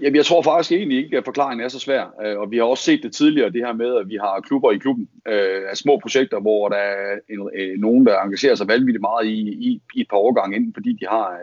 Jamen, 0.00 0.16
jeg 0.16 0.26
tror 0.26 0.42
faktisk 0.42 0.72
egentlig 0.72 1.04
ikke, 1.04 1.18
at 1.18 1.24
forklaringen 1.24 1.64
er 1.64 1.68
så 1.68 1.78
svær. 1.78 2.14
Øh, 2.24 2.38
og 2.38 2.50
vi 2.50 2.56
har 2.56 2.64
også 2.64 2.84
set 2.84 3.02
det 3.02 3.12
tidligere, 3.12 3.50
det 3.50 3.66
her 3.66 3.72
med, 3.72 3.96
at 3.96 4.08
vi 4.08 4.16
har 4.16 4.40
klubber 4.40 4.72
i 4.72 4.78
klubben 4.78 5.08
øh, 5.28 5.62
af 5.70 5.76
små 5.76 5.98
projekter, 6.02 6.40
hvor 6.40 6.68
der 6.68 6.76
er 6.76 7.18
en, 7.28 7.80
nogen, 7.80 8.06
der 8.06 8.20
engagerer 8.20 8.54
sig 8.54 8.68
vanvittigt 8.68 9.00
meget 9.00 9.26
i, 9.26 9.40
i, 9.40 9.80
i 9.94 10.00
et 10.00 10.08
par 10.10 10.16
årgange, 10.16 10.56
enten 10.56 10.74
fordi 10.74 10.92
de 10.92 11.06
har 11.06 11.38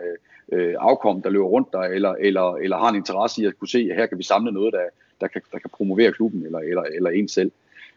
øh, 0.52 0.74
afkom, 0.78 1.22
der 1.22 1.30
løber 1.30 1.46
rundt 1.46 1.68
der, 1.72 1.80
eller, 1.80 2.14
eller, 2.20 2.54
eller 2.54 2.76
har 2.76 2.88
en 2.88 2.96
interesse 2.96 3.42
i 3.42 3.46
at 3.46 3.58
kunne 3.58 3.68
se, 3.68 3.88
at 3.90 3.96
her 3.96 4.06
kan 4.06 4.18
vi 4.18 4.22
samle 4.22 4.52
noget, 4.52 4.72
der, 4.72 4.84
der, 5.20 5.28
kan, 5.28 5.42
der 5.52 5.58
kan 5.58 5.70
promovere 5.70 6.12
klubben 6.12 6.46
eller, 6.46 6.58
eller, 6.58 6.82
eller 6.82 7.10
en 7.10 7.28
selv. 7.28 7.50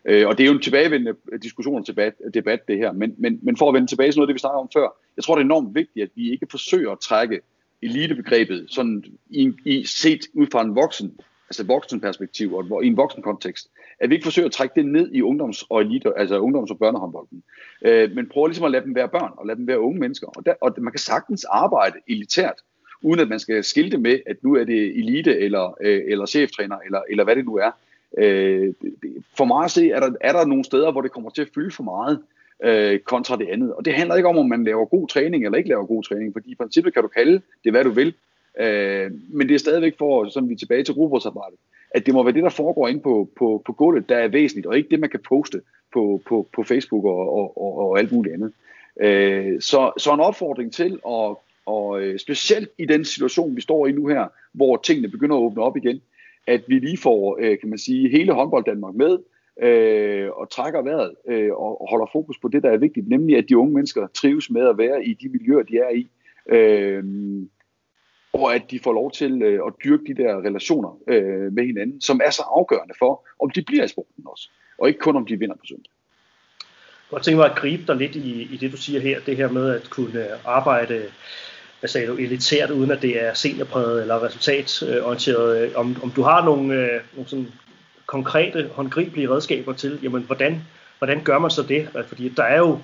Øh, 0.06 0.28
og 0.28 0.38
det 0.38 0.44
er 0.44 0.48
jo 0.48 0.54
en 0.54 0.62
tilbagevendende 0.62 1.40
diskussion 1.44 1.80
og 1.80 1.88
debat, 1.88 2.14
debat, 2.34 2.68
det 2.68 2.78
her. 2.78 2.92
Men, 2.92 3.16
men, 3.18 3.40
men 3.42 3.58
for 3.58 3.68
at 3.68 3.74
vende 3.74 3.88
tilbage 3.88 4.12
til 4.12 4.20
noget 4.20 4.28
af 4.28 4.30
det, 4.30 4.34
vi 4.34 4.40
snakkede 4.40 4.60
om 4.60 4.70
før, 4.74 4.98
jeg 5.18 5.24
tror, 5.24 5.36
det 5.36 5.42
er 5.42 5.46
enormt 5.46 5.76
vigtigt, 5.76 6.04
at 6.04 6.10
vi 6.16 6.32
ikke 6.32 6.48
forsøger 6.52 6.92
at 6.92 7.00
trække 7.00 7.40
elitebegrebet, 7.82 8.66
sådan 8.70 9.04
i, 9.30 9.52
i 9.66 9.84
set 9.86 10.20
ud 10.34 10.48
fra 10.52 10.62
en 10.62 10.76
voksen, 10.76 11.20
altså 11.50 11.64
voksen 11.64 12.02
perspektiv 12.02 12.54
og 12.54 12.84
i 12.84 12.88
en 12.88 12.98
voksen 12.98 13.24
kontekst, 13.24 13.68
at 14.00 14.10
vi 14.10 14.16
ikke 14.16 14.24
forsøger 14.24 14.46
at 14.46 14.52
trække 14.52 14.76
det 14.76 14.86
ned 14.86 15.12
i 15.12 15.22
ungdoms- 15.22 15.66
og 15.70 15.82
elite, 15.82 16.18
altså 16.18 16.40
ungdoms- 16.40 16.72
og 16.72 16.80
børnehåndbolden, 16.80 17.44
øh, 17.86 18.12
men 18.16 18.30
prøver 18.30 18.48
ligesom 18.48 18.66
at 18.66 18.72
lade 18.72 18.86
dem 18.86 18.96
være 18.96 19.10
børn 19.10 19.32
og 19.38 19.48
lade 19.48 19.58
dem 19.58 19.68
være 19.68 19.80
unge 19.80 20.00
mennesker. 20.00 20.28
Og, 20.28 20.46
der, 20.46 20.54
og 20.62 20.74
man 20.78 20.94
kan 20.94 21.00
sagtens 21.00 21.46
arbejde 21.46 21.96
elitært, 22.08 22.56
uden 23.02 23.20
at 23.20 23.28
man 23.28 23.40
skal 23.40 23.64
skilte 23.64 23.98
med, 23.98 24.20
at 24.26 24.44
nu 24.44 24.56
er 24.56 24.64
det 24.64 25.00
elite 25.00 25.40
eller, 25.40 25.78
øh, 25.82 26.02
eller 26.08 26.26
cheftræner, 26.26 26.78
eller, 26.86 27.02
eller 27.10 27.24
hvad 27.24 27.36
det 27.36 27.46
nu 27.46 27.56
er. 27.56 27.72
Øh, 28.18 28.74
for 29.38 29.46
mig 29.46 29.64
at 29.64 29.72
se, 29.72 29.90
er 29.90 30.00
der, 30.00 30.12
er 30.22 30.32
der 30.32 30.46
nogle 30.46 30.64
steder, 30.64 30.92
hvor 30.92 31.02
det 31.02 31.12
kommer 31.12 31.30
til 31.30 31.42
at 31.42 31.50
fylde 31.56 31.72
for 31.72 31.84
meget, 31.84 32.22
øh, 32.64 33.00
kontra 33.00 33.38
det 33.38 33.48
andet. 33.50 33.74
Og 33.74 33.86
det 33.86 33.94
handler 33.94 34.16
ikke 34.16 34.30
om, 34.30 34.38
om 34.38 34.50
man 34.50 34.64
laver 34.64 34.86
god 34.86 35.08
træning 35.08 35.46
eller 35.46 35.58
ikke 35.58 35.70
laver 35.70 35.86
god 35.86 36.04
træning, 36.04 36.34
fordi 36.34 36.52
i 36.52 36.56
princippet 36.56 36.94
kan 36.94 37.02
du 37.02 37.08
kalde 37.08 37.42
det, 37.64 37.72
hvad 37.72 37.84
du 37.84 37.90
vil, 37.90 38.14
øh, 38.60 39.12
men 39.30 39.48
det 39.48 39.56
er 39.56 39.60
stadigvæk 39.60 39.98
for, 39.98 40.30
sådan 40.30 40.50
vi 40.50 40.54
er 40.54 40.58
tilbage 40.58 40.84
til 40.84 40.94
robotsarbejdet, 40.94 41.58
at 41.92 42.06
det 42.06 42.14
må 42.14 42.24
være 42.24 42.34
det, 42.34 42.44
der 42.44 42.50
foregår 42.50 42.88
inde 42.88 43.00
på, 43.00 43.30
på, 43.38 43.62
på 43.66 43.74
gulvet, 43.74 44.10
der 44.10 44.18
er 44.18 44.28
væsentligt, 44.28 44.68
og 44.68 44.78
ikke 44.78 44.90
det, 44.90 45.00
man 45.00 45.10
kan 45.10 45.20
poste 45.30 45.62
på, 45.94 46.22
på, 46.28 46.48
på 46.56 46.64
Facebook 46.64 47.06
og, 47.06 47.34
og, 47.34 47.62
og, 47.62 47.78
og 47.78 48.00
alt 48.00 48.12
muligt 48.12 48.34
andet. 48.34 48.54
Øh, 49.02 49.62
så, 49.62 49.92
så 49.98 50.14
en 50.14 50.20
opfordring 50.20 50.74
til, 50.74 51.00
at, 51.08 51.36
og 51.66 52.02
øh, 52.02 52.20
specielt 52.20 52.70
i 52.78 52.86
den 52.86 53.06
situation, 53.06 53.56
vi 53.56 53.62
står 53.62 53.88
i 53.88 53.92
nu 53.92 54.08
her, 54.08 54.28
hvor 54.54 54.78
tingene 54.78 55.08
begynder 55.08 55.36
at 55.36 55.42
åbne 55.42 55.64
op 55.64 55.78
igen, 55.78 56.02
at 56.48 56.62
vi 56.68 56.80
lige 56.80 56.98
får, 56.98 57.38
øh, 57.42 57.60
kan 57.60 57.70
man 57.70 57.80
sige, 57.80 58.10
hele 58.10 58.34
håndbold 58.34 58.66
Danmark 58.66 58.96
med, 58.96 59.18
øh, 59.62 60.30
og 60.32 60.50
trækker 60.50 60.82
vejret 60.82 61.16
øh, 61.28 61.54
og 61.54 61.88
holder 61.90 62.06
fokus 62.12 62.38
på 62.40 62.48
det, 62.48 62.64
der 62.64 62.70
er 62.70 62.78
vigtigt, 62.78 63.08
nemlig 63.08 63.38
at 63.38 63.46
de 63.50 63.58
unge 63.58 63.74
mennesker 63.74 64.08
trives 64.08 64.50
med 64.50 64.68
at 64.68 64.78
være 64.78 65.06
i 65.06 65.14
de 65.14 65.30
miljøer, 65.30 65.64
de 65.64 65.78
er 65.78 65.90
i. 65.90 66.10
Øh, 66.50 67.04
og 68.34 68.56
at 68.56 68.72
de 68.72 68.80
får 68.80 68.94
lov 68.94 69.12
til 69.12 69.42
øh, 69.42 69.60
at 69.68 69.74
dyrke 69.84 70.04
de 70.08 70.24
der 70.24 70.42
relationer 70.42 71.00
øh, 71.08 71.54
med 71.54 71.66
hinanden, 71.66 72.02
som 72.02 72.22
er 72.24 72.30
så 72.30 72.44
afgørende 72.48 72.94
for, 73.00 73.28
om 73.40 73.50
de 73.50 73.62
bliver 73.62 73.84
i 73.84 73.88
sporten 73.88 74.24
også, 74.26 74.50
og 74.78 74.88
ikke 74.88 75.00
kun 75.00 75.16
om 75.16 75.26
de 75.26 75.40
vinder 75.40 75.56
på 75.56 75.66
søndag. 75.66 75.92
Jeg 77.12 77.22
tænker 77.22 77.38
mig 77.38 77.52
at 77.52 77.58
gribe 77.58 77.84
dig 77.88 77.96
lidt 77.96 78.16
i, 78.16 78.42
i 78.54 78.58
det, 78.58 78.72
du 78.72 78.78
siger 78.78 79.00
her, 79.00 79.20
det 79.26 79.38
her 79.38 79.52
med 79.52 79.70
at 79.76 79.90
kunne 79.90 80.28
arbejde 80.46 81.04
hvad 81.82 81.88
sagde 81.88 82.08
du, 82.08 82.16
elitært, 82.16 82.70
uden 82.70 82.92
at 82.92 83.02
det 83.02 83.24
er 83.24 83.34
seniorpræget 83.34 84.02
eller 84.02 84.24
resultatorienteret. 84.24 85.58
Øh, 85.58 85.72
om, 85.76 85.96
om 86.04 86.12
du 86.12 86.22
har 86.22 86.46
nogle, 86.46 86.74
øh, 86.74 87.02
nogle 87.14 87.30
sådan 87.30 87.48
konkrete, 88.12 88.70
håndgribelige 88.74 89.30
redskaber 89.30 89.74
til, 89.74 90.00
jamen, 90.04 90.24
hvordan, 90.24 90.62
hvordan 90.98 91.24
gør 91.24 91.40
man 91.40 91.52
så 91.52 91.64
det? 91.64 91.90
Øh, 91.98 92.06
fordi 92.06 92.30
der 92.30 92.44
er 92.44 92.58
jo, 92.58 92.80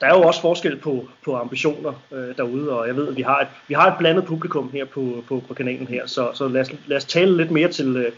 der 0.00 0.06
er 0.06 0.14
jo 0.18 0.22
også 0.22 0.40
forskel 0.40 0.76
på, 0.76 1.08
på 1.24 1.36
ambitioner 1.36 1.92
øh, 2.12 2.36
derude, 2.36 2.70
og 2.70 2.86
jeg 2.86 2.96
ved, 2.96 3.08
at 3.08 3.16
vi 3.16 3.22
har 3.22 3.40
et, 3.40 3.48
vi 3.68 3.74
har 3.74 3.86
et 3.90 3.98
blandet 3.98 4.24
publikum 4.24 4.70
her 4.72 4.84
på, 4.84 5.24
på, 5.28 5.42
på 5.48 5.54
kanalen 5.54 5.86
her, 5.86 6.06
så, 6.06 6.30
så 6.34 6.48
lad, 6.48 6.60
os, 6.60 6.70
lad 6.86 6.96
os 6.96 7.04
tale 7.04 7.36
lidt 7.36 7.50
mere 7.50 7.68
til, 7.68 7.96
øh, 7.96 8.12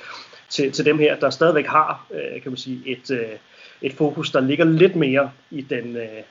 til, 0.48 0.72
til 0.72 0.84
dem 0.84 0.98
her, 0.98 1.16
der 1.16 1.30
stadigvæk 1.30 1.66
har 1.66 2.06
øh, 2.14 2.42
kan 2.42 2.50
man 2.50 2.56
sige, 2.56 2.82
et, 2.86 3.10
øh, 3.10 3.36
et 3.82 3.92
fokus, 3.92 4.30
der 4.30 4.40
ligger 4.40 4.64
lidt 4.64 4.96
mere 4.96 5.30
i 5.50 5.60
den, 5.60 5.96
øh, 5.96 6.22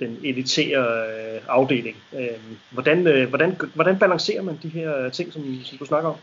den 0.00 0.18
elitære 0.24 0.84
øh, 0.84 1.40
afdeling. 1.48 1.96
Øh, 2.18 2.28
hvordan, 2.70 3.06
øh, 3.06 3.28
hvordan, 3.28 3.56
hvordan 3.74 3.98
balancerer 3.98 4.42
man 4.42 4.58
de 4.62 4.68
her 4.68 5.04
øh, 5.04 5.12
ting, 5.12 5.32
som, 5.32 5.42
som 5.64 5.78
du 5.78 5.84
snakker 5.84 6.10
om? 6.10 6.16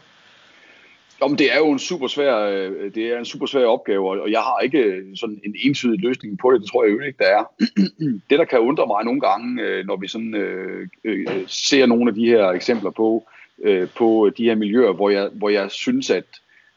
Jamen, 1.24 1.38
det 1.38 1.54
er 1.54 1.58
jo 1.58 1.72
en 1.72 1.80
super 1.80 2.08
svær, 2.08 2.36
øh, 2.38 2.96
det 2.96 3.04
er 3.14 3.20
en 3.20 3.26
super 3.26 3.46
svær 3.46 3.66
opgave, 3.66 4.22
og 4.22 4.32
jeg 4.32 4.40
har 4.40 4.60
ikke 4.60 4.78
øh, 4.78 5.18
sådan 5.18 5.42
en 5.46 5.56
entydig 5.64 6.00
løsning 6.00 6.40
på 6.40 6.52
det, 6.52 6.62
det 6.62 6.70
tror 6.70 6.84
jeg 6.84 6.94
jo 6.94 7.00
ikke, 7.00 7.18
der 7.24 7.26
er. 7.26 7.44
Det, 8.30 8.40
der 8.40 8.46
kan 8.46 8.60
undre 8.60 8.88
mig 8.88 9.06
nogle 9.06 9.22
gange, 9.22 9.62
øh, 9.62 9.86
når 9.86 9.96
vi 9.96 10.08
sådan, 10.08 10.36
øh, 10.36 10.88
øh, 11.04 11.28
ser 11.48 11.86
nogle 11.86 12.10
af 12.10 12.16
de 12.16 12.26
her 12.26 12.48
eksempler 12.48 12.90
på, 12.90 13.28
øh, 13.64 13.88
på 13.98 14.32
de 14.38 14.44
her 14.44 14.56
miljøer, 14.56 14.94
hvor 14.94 15.10
jeg, 15.10 15.30
hvor 15.34 15.50
jeg 15.50 15.72
synes, 15.72 16.10
at, 16.10 16.26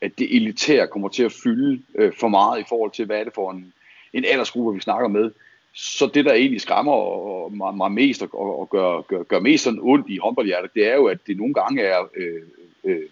at 0.01 0.19
det 0.19 0.37
elitære 0.37 0.87
kommer 0.87 1.09
til 1.09 1.23
at 1.23 1.33
fylde 1.33 1.83
øh, 1.99 2.13
for 2.21 2.29
meget 2.29 2.61
i 2.61 2.65
forhold 2.69 2.91
til, 2.91 3.07
hvad 3.07 3.19
er 3.21 3.25
det 3.25 3.35
for 3.35 3.51
en, 3.51 3.73
en 4.13 4.25
aldersgruppe, 4.25 4.75
vi 4.75 4.81
snakker 4.81 5.09
med. 5.09 5.31
Så 5.75 6.11
det, 6.15 6.25
der 6.25 6.33
egentlig 6.33 6.61
skræmmer 6.61 6.93
og, 6.93 7.53
mig, 7.57 7.75
mig 7.75 7.93
mest 7.93 8.23
og, 8.23 8.61
og 8.61 8.71
gør, 8.71 9.01
gør, 9.01 9.23
gør 9.23 9.41
mest 9.41 9.65
sådan 9.65 9.81
ondt 9.83 10.09
i 10.09 10.19
håndboldhjertet, 10.19 10.75
det 10.75 10.89
er 10.91 10.95
jo, 10.95 11.07
at 11.07 11.19
det 11.27 11.37
nogle 11.37 11.55
gange 11.55 11.83
er 11.83 12.09
øh, 12.17 12.43
øh, 12.85 13.03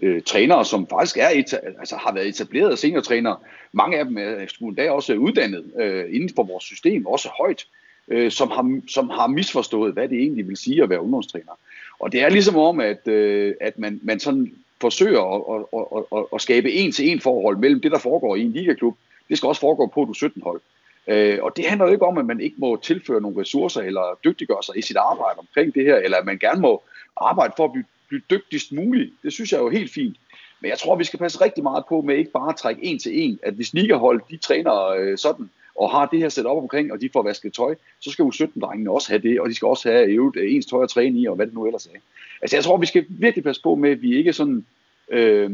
øh, 0.00 0.22
trænere, 0.22 0.64
som 0.64 0.86
faktisk 0.86 1.16
er 1.16 1.28
et, 1.28 1.54
altså 1.78 1.96
har 1.96 2.12
været 2.14 2.28
etablerede 2.28 2.76
seniortrænere. 2.76 3.36
Mange 3.72 3.98
af 3.98 4.04
dem 4.04 4.18
er 4.18 4.46
endda 4.60 4.90
også 4.90 5.14
uddannet 5.14 5.64
øh, 5.80 6.04
inden 6.14 6.30
for 6.36 6.42
vores 6.42 6.64
system, 6.64 7.06
også 7.06 7.28
højt, 7.38 7.66
øh, 8.08 8.30
som, 8.30 8.50
har, 8.50 8.80
som 8.88 9.10
har 9.10 9.26
misforstået, 9.26 9.92
hvad 9.92 10.08
det 10.08 10.18
egentlig 10.18 10.48
vil 10.48 10.56
sige 10.56 10.82
at 10.82 10.90
være 10.90 11.00
ungdomstræner. 11.00 11.52
Og 11.98 12.12
det 12.12 12.22
er 12.22 12.28
ligesom 12.28 12.56
om, 12.56 12.80
at, 12.80 13.08
øh, 13.08 13.54
at 13.60 13.78
man, 13.78 14.00
man 14.02 14.20
sådan 14.20 14.52
forsøger 14.80 15.22
at, 15.34 15.64
at, 15.72 15.84
at, 15.96 16.18
at, 16.18 16.24
at 16.34 16.40
skabe 16.40 16.72
en-til-en 16.72 17.20
forhold 17.20 17.56
mellem 17.56 17.80
det, 17.80 17.92
der 17.92 17.98
foregår 17.98 18.36
i 18.36 18.42
en 18.42 18.52
ligaklub. 18.52 18.96
Det 19.28 19.36
skal 19.36 19.46
også 19.46 19.60
foregå 19.60 19.86
på 19.86 20.02
et 20.02 20.16
17 20.16 20.42
hold. 20.42 20.60
Øh, 21.08 21.38
og 21.42 21.56
det 21.56 21.64
handler 21.68 21.86
jo 21.86 21.92
ikke 21.92 22.06
om, 22.06 22.18
at 22.18 22.26
man 22.26 22.40
ikke 22.40 22.56
må 22.58 22.76
tilføre 22.76 23.20
nogle 23.20 23.40
ressourcer 23.40 23.80
eller 23.80 24.18
dygtiggøre 24.24 24.62
sig 24.62 24.78
i 24.78 24.82
sit 24.82 24.96
arbejde 24.96 25.38
omkring 25.38 25.74
det 25.74 25.84
her, 25.84 25.96
eller 25.96 26.18
at 26.18 26.26
man 26.26 26.38
gerne 26.38 26.60
må 26.60 26.82
arbejde 27.16 27.52
for 27.56 27.64
at 27.64 27.72
blive 27.72 27.84
blive 28.08 28.22
dygtigst 28.30 28.72
muligt. 28.72 29.12
Det 29.22 29.32
synes 29.32 29.52
jeg 29.52 29.58
er 29.58 29.62
jo 29.62 29.70
helt 29.70 29.92
fint. 29.92 30.16
Men 30.60 30.70
jeg 30.70 30.78
tror, 30.78 30.96
vi 30.96 31.04
skal 31.04 31.18
passe 31.18 31.44
rigtig 31.44 31.62
meget 31.62 31.84
på 31.88 32.00
med 32.00 32.16
ikke 32.16 32.30
bare 32.30 32.48
at 32.48 32.56
trække 32.56 32.84
en 32.84 32.98
til 32.98 33.22
en, 33.22 33.38
at 33.42 33.54
hvis 33.54 33.74
Nigerhold, 33.74 34.20
de 34.30 34.36
træner 34.36 34.88
øh, 34.88 35.18
sådan, 35.18 35.50
og 35.74 35.90
har 35.90 36.06
det 36.06 36.18
her 36.18 36.28
sat 36.28 36.46
op 36.46 36.62
omkring, 36.62 36.92
og 36.92 37.00
de 37.00 37.10
får 37.12 37.22
vasket 37.22 37.52
tøj, 37.52 37.74
så 38.00 38.10
skal 38.10 38.24
U17-drengene 38.24 38.90
også 38.90 39.08
have 39.08 39.22
det, 39.22 39.40
og 39.40 39.48
de 39.48 39.54
skal 39.54 39.66
også 39.66 39.90
have 39.90 40.06
øvet 40.06 40.36
øh, 40.36 40.54
ens 40.54 40.66
tøj 40.66 40.82
at 40.82 40.90
træne 40.90 41.20
i, 41.20 41.26
og 41.26 41.36
hvad 41.36 41.46
det 41.46 41.54
nu 41.54 41.66
ellers 41.66 41.86
er. 41.86 41.98
Altså 42.42 42.56
jeg 42.56 42.64
tror, 42.64 42.76
vi 42.76 42.86
skal 42.86 43.04
virkelig 43.08 43.44
passe 43.44 43.62
på 43.62 43.74
med, 43.74 43.90
at 43.90 44.02
vi 44.02 44.16
ikke 44.16 44.32
sådan, 44.32 44.64
øh, 45.10 45.50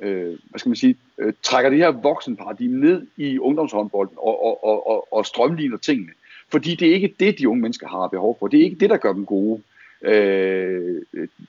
øh, 0.00 0.38
hvad 0.50 0.58
skal 0.58 0.68
man 0.68 0.76
sige, 0.76 0.96
øh, 1.18 1.32
trækker 1.42 1.70
det 1.70 1.78
her 1.78 1.90
voksenparadigme 1.90 2.80
ned 2.80 3.06
i 3.16 3.38
ungdomshåndbolden 3.38 4.16
og, 4.18 4.44
og, 4.44 4.64
og, 4.64 4.86
og, 4.86 5.12
og 5.12 5.26
strømligner 5.26 5.76
tingene. 5.76 6.12
Fordi 6.50 6.74
det 6.74 6.88
er 6.88 6.94
ikke 6.94 7.14
det, 7.20 7.38
de 7.38 7.48
unge 7.48 7.62
mennesker 7.62 7.88
har 7.88 8.06
behov 8.06 8.36
for. 8.38 8.48
Det 8.48 8.60
er 8.60 8.64
ikke 8.64 8.80
det, 8.80 8.90
der 8.90 8.96
gør 8.96 9.12
dem 9.12 9.26
gode. 9.26 9.62
Øh, 10.02 11.02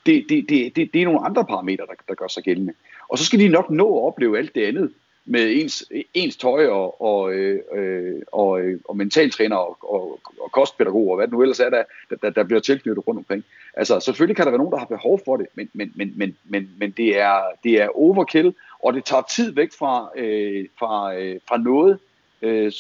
det, 0.06 0.26
det, 0.30 0.50
det, 0.50 0.76
det, 0.76 0.93
det 0.93 1.02
er 1.02 1.06
nogle 1.06 1.26
andre 1.26 1.45
parametre, 1.45 1.86
der, 1.86 1.93
der 2.08 2.16
gør 2.16 2.28
sig 2.28 2.43
gældende. 2.43 2.74
Og 3.10 3.18
så 3.18 3.26
skal 3.26 3.39
de 3.39 3.48
nok 3.48 3.70
nå 3.70 3.98
at 3.98 4.04
opleve 4.04 4.38
alt 4.38 4.56
det 4.56 4.64
andet 4.64 4.91
med 5.30 5.62
ens, 5.62 5.86
ens 6.14 6.38
tøj 6.38 6.68
og, 6.68 7.02
og, 7.02 7.34
øh, 7.34 8.22
og, 8.32 8.62
og 8.86 8.98
mentaltræner 8.98 9.56
og, 9.56 9.78
og, 9.82 10.20
og 10.39 10.52
kostpædagog 10.52 11.10
og 11.10 11.16
hvad 11.16 11.28
det 11.28 11.34
nu 11.34 11.41
ellers 11.41 11.60
er, 11.60 11.70
der, 11.70 11.84
der, 12.22 12.30
der 12.30 12.43
bliver 12.43 12.60
tilknyttet 12.60 13.08
rundt 13.08 13.18
omkring. 13.18 13.43
Altså 13.74 14.00
selvfølgelig 14.00 14.36
kan 14.36 14.45
der 14.45 14.52
være 14.52 14.58
nogen, 14.58 14.72
der 14.72 14.80
har 14.80 14.86
behov 14.86 15.20
for 15.26 15.38
det, 15.38 15.45
men, 15.56 15.70
men, 15.74 15.91
men, 15.95 16.14
men, 16.16 16.38
men, 16.45 16.70
men 16.78 16.91
det, 16.91 17.20
er, 17.20 17.41
det 17.64 17.82
er 17.82 17.98
overkill, 17.98 18.54
og 18.84 18.93
det 18.93 19.04
tager 19.04 19.22
tid 19.22 19.52
væk 19.52 19.72
fra, 19.80 20.10
øh, 20.16 20.66
fra, 20.80 21.16
øh, 21.16 21.39
fra 21.48 21.58
noget, 21.58 22.00
øh, 22.41 22.72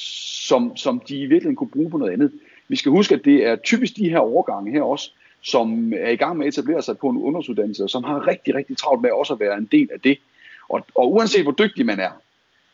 som, 0.47 0.77
som 0.77 0.99
de 0.99 1.15
i 1.15 1.25
virkeligheden 1.25 1.55
kunne 1.55 1.69
bruge 1.69 1.89
på 1.89 1.97
noget 1.97 2.13
andet. 2.13 2.31
Vi 2.67 2.75
skal 2.75 2.91
huske, 2.91 3.15
at 3.15 3.25
det 3.25 3.45
er 3.45 3.55
typisk 3.55 3.95
de 3.95 4.09
her 4.09 4.19
overgange 4.19 4.71
her 4.71 4.81
også, 4.81 5.11
som 5.47 5.93
er 5.95 6.09
i 6.09 6.15
gang 6.15 6.37
med 6.37 6.47
at 6.47 6.53
etablere 6.53 6.81
sig 6.81 6.97
på 6.97 7.09
en 7.09 7.17
ungdomsuddannelse, 7.17 7.83
og 7.83 7.89
som 7.89 8.03
har 8.03 8.27
rigtig, 8.27 8.55
rigtig 8.55 8.77
travlt 8.77 9.01
med 9.01 9.11
også 9.11 9.33
at 9.33 9.39
være 9.39 9.57
en 9.57 9.69
del 9.71 9.89
af 9.93 9.99
det. 9.99 10.17
Og, 10.69 10.85
og 10.95 11.13
uanset 11.13 11.43
hvor 11.43 11.51
dygtig 11.51 11.85
man 11.85 11.99
er 11.99 12.11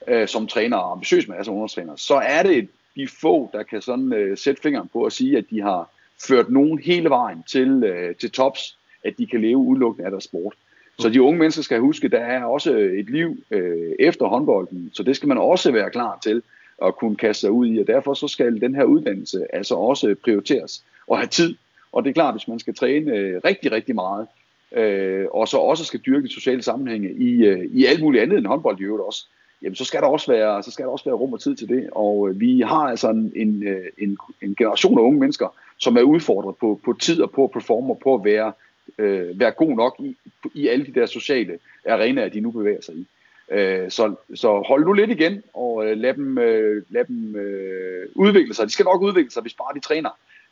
øh, 0.08 0.28
som 0.28 0.48
træner, 0.48 0.78
og 0.78 0.92
ambitiøs 0.92 1.28
man 1.28 1.40
er 1.40 1.44
som 1.44 1.54
ungdomstræner, 1.54 1.96
så 1.96 2.16
er 2.16 2.44
det 2.44 2.70
de 2.96 3.08
få, 3.22 3.50
der 3.54 3.64
kan 3.64 3.82
sådan 3.82 4.14
øh, 4.14 4.38
sætte 4.38 4.62
fingeren 4.62 4.90
på 4.94 5.04
at 5.04 5.14
sige, 5.14 5.38
at 5.38 5.46
de 5.50 5.62
har 5.62 5.90
ført 6.28 6.50
nogen 6.50 6.80
hele 6.80 7.10
vejen 7.10 7.44
til, 7.48 7.84
øh, 7.84 8.16
til 8.16 8.32
tops, 8.32 8.78
at 9.04 9.14
de 9.18 9.28
kan 9.28 9.42
leve 9.42 9.58
udelukkende 9.58 10.06
af 10.06 10.12
deres 10.12 10.24
sport. 10.24 10.54
Så 11.00 11.10
de 11.10 11.22
unge 11.22 11.40
mennesker 11.40 11.64
skal 11.64 11.80
huske, 11.80 12.08
der 12.10 12.20
er 12.20 12.44
også 12.44 12.78
et 12.78 13.10
liv 13.10 13.38
øh, 13.52 13.92
efter 14.00 14.26
håndbolden, 14.26 14.90
så 14.94 15.04
det 15.04 15.16
skal 15.16 15.28
man 15.28 15.38
også 15.38 15.72
være 15.72 15.90
klar 15.90 16.20
til 16.24 16.44
at 16.86 16.96
kunne 16.96 17.16
kaste 17.16 17.42
sig 17.42 17.52
ud 17.52 17.68
i, 17.68 17.80
og 17.80 17.88
derfor 17.88 18.14
så 18.14 18.28
skal 18.28 18.62
den 18.62 18.76
her 18.76 18.84
uddannelse 18.84 19.56
altså 19.56 19.76
også 19.76 20.16
prioriteres 20.24 20.84
og 21.08 21.18
have 21.18 21.28
tid. 21.28 21.56
Og 21.94 22.04
det 22.04 22.10
er 22.10 22.14
klart, 22.14 22.34
hvis 22.34 22.48
man 22.48 22.60
skal 22.60 22.76
træne 22.76 23.12
øh, 23.12 23.42
rigtig, 23.46 23.72
rigtig 23.72 23.96
meget, 23.96 24.28
øh, 24.72 25.26
og 25.32 25.48
så 25.48 25.58
også 25.58 25.86
skal 25.86 26.00
dyrke 26.00 26.28
de 26.28 26.34
sociale 26.34 26.62
sammenhænge 26.62 27.14
i, 27.14 27.46
øh, 27.46 27.66
i 27.72 27.86
alt 27.86 28.02
muligt 28.02 28.24
andet 28.24 28.38
end 28.38 28.48
håndbold 28.48 28.80
i 28.80 28.84
øvrigt 28.84 29.06
også, 29.06 29.26
jamen 29.62 29.76
så 29.76 29.86
skal 29.86 30.02
der 30.02 30.08
også 30.08 30.32
være, 30.32 30.64
så 30.64 30.72
skal 30.72 30.86
der 30.86 30.92
også 30.92 31.06
være 31.06 31.16
rum 31.16 31.34
og 31.34 31.42
tid 31.42 31.56
til 31.56 31.70
det. 31.70 31.90
Og 31.92 32.30
øh, 32.30 32.40
vi 32.40 32.62
har 32.62 32.84
altså 32.88 33.10
en, 33.10 33.32
en, 33.36 33.68
øh, 33.68 33.86
en, 33.98 34.18
en 34.42 34.56
generation 34.56 35.00
af 35.00 35.04
unge 35.04 35.20
mennesker, 35.20 35.48
som 35.78 35.98
er 35.98 36.02
udfordret 36.02 36.56
på, 36.58 36.80
på 36.86 36.94
tid 37.02 37.22
og 37.22 37.32
på 37.32 37.44
at 37.44 37.52
performe 37.52 37.94
og 37.94 38.00
på 38.04 38.16
at 38.16 38.24
være, 38.24 38.54
øh, 38.98 39.40
være 39.40 39.52
god 39.52 39.76
nok 39.76 39.96
i, 40.00 40.18
i 40.54 40.68
alle 40.68 40.86
de 40.86 41.00
der 41.00 41.06
sociale 41.06 41.60
arenaer, 41.88 42.30
de 42.30 42.40
nu 42.40 42.52
bevæger 42.52 42.82
sig 42.82 42.96
i. 42.96 43.08
Øh, 43.52 43.92
så, 43.92 44.16
så 44.36 44.64
hold 44.68 44.86
nu 44.86 44.94
lidt 44.94 45.12
igen, 45.12 45.44
og 45.54 45.86
øh, 45.86 45.98
lad 45.98 46.14
dem, 46.14 46.38
øh, 46.38 46.84
lad 46.90 47.06
dem 47.06 47.36
øh, 47.36 48.08
udvikle 48.16 48.54
sig. 48.54 48.66
De 48.66 48.72
skal 48.72 48.86
nok 48.86 49.02
udvikle 49.02 49.32
sig, 49.32 49.42
hvis 49.42 49.54
bare 49.54 49.74
de 49.76 49.80
træner. 49.80 50.10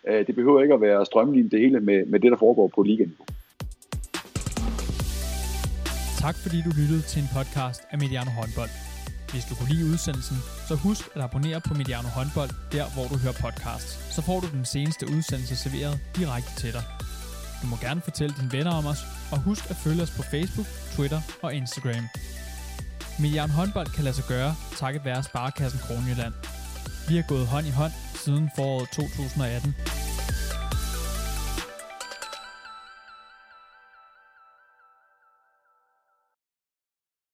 Øh, 0.07 0.27
det 0.27 0.35
behøver 0.35 0.61
ikke 0.61 0.73
at 0.73 0.81
være 0.81 1.05
strømlignet 1.05 1.51
det 1.51 1.59
hele 1.59 1.79
med, 1.79 2.05
med 2.05 2.19
det, 2.19 2.31
der 2.31 2.37
foregår 2.37 2.67
på 2.75 2.81
liganiveau. 2.81 3.25
Tak 6.25 6.35
fordi 6.43 6.57
du 6.67 6.71
lyttede 6.79 7.01
til 7.11 7.19
en 7.23 7.29
podcast 7.37 7.81
af 7.91 7.97
Mediano 7.97 8.31
Håndbold. 8.39 8.73
Hvis 9.31 9.45
du 9.49 9.53
kunne 9.55 9.71
lide 9.73 9.85
udsendelsen, 9.91 10.37
så 10.69 10.75
husk 10.75 11.03
at 11.15 11.21
abonnere 11.27 11.59
på 11.67 11.73
Mediano 11.79 12.09
Håndbold, 12.17 12.51
der 12.75 12.85
hvor 12.95 13.05
du 13.11 13.15
hører 13.23 13.37
podcasts. 13.45 13.91
Så 14.15 14.21
får 14.27 14.39
du 14.43 14.47
den 14.57 14.65
seneste 14.75 15.03
udsendelse 15.15 15.55
serveret 15.63 15.95
direkte 16.17 16.51
til 16.61 16.71
dig. 16.77 16.83
Du 17.61 17.65
må 17.71 17.75
gerne 17.85 18.01
fortælle 18.01 18.33
dine 18.39 18.51
venner 18.57 18.73
om 18.79 18.85
os, 18.93 19.01
og 19.33 19.37
husk 19.47 19.63
at 19.71 19.77
følge 19.83 20.01
os 20.05 20.13
på 20.17 20.23
Facebook, 20.33 20.69
Twitter 20.95 21.21
og 21.45 21.49
Instagram. 21.59 22.05
Mediano 23.21 23.53
Håndbold 23.59 23.89
kan 23.95 24.03
lade 24.07 24.15
sig 24.19 24.27
gøre, 24.33 24.51
takket 24.81 25.01
være 25.09 25.23
Sparkassen 25.29 25.79
Kronjylland. 25.85 26.35
Vi 27.09 27.13
har 27.19 27.25
gået 27.33 27.45
hånd 27.53 27.65
i 27.71 27.73
hånd 27.81 27.93
siden 28.21 28.49
foråret 28.55 28.89
2018, 28.89 29.75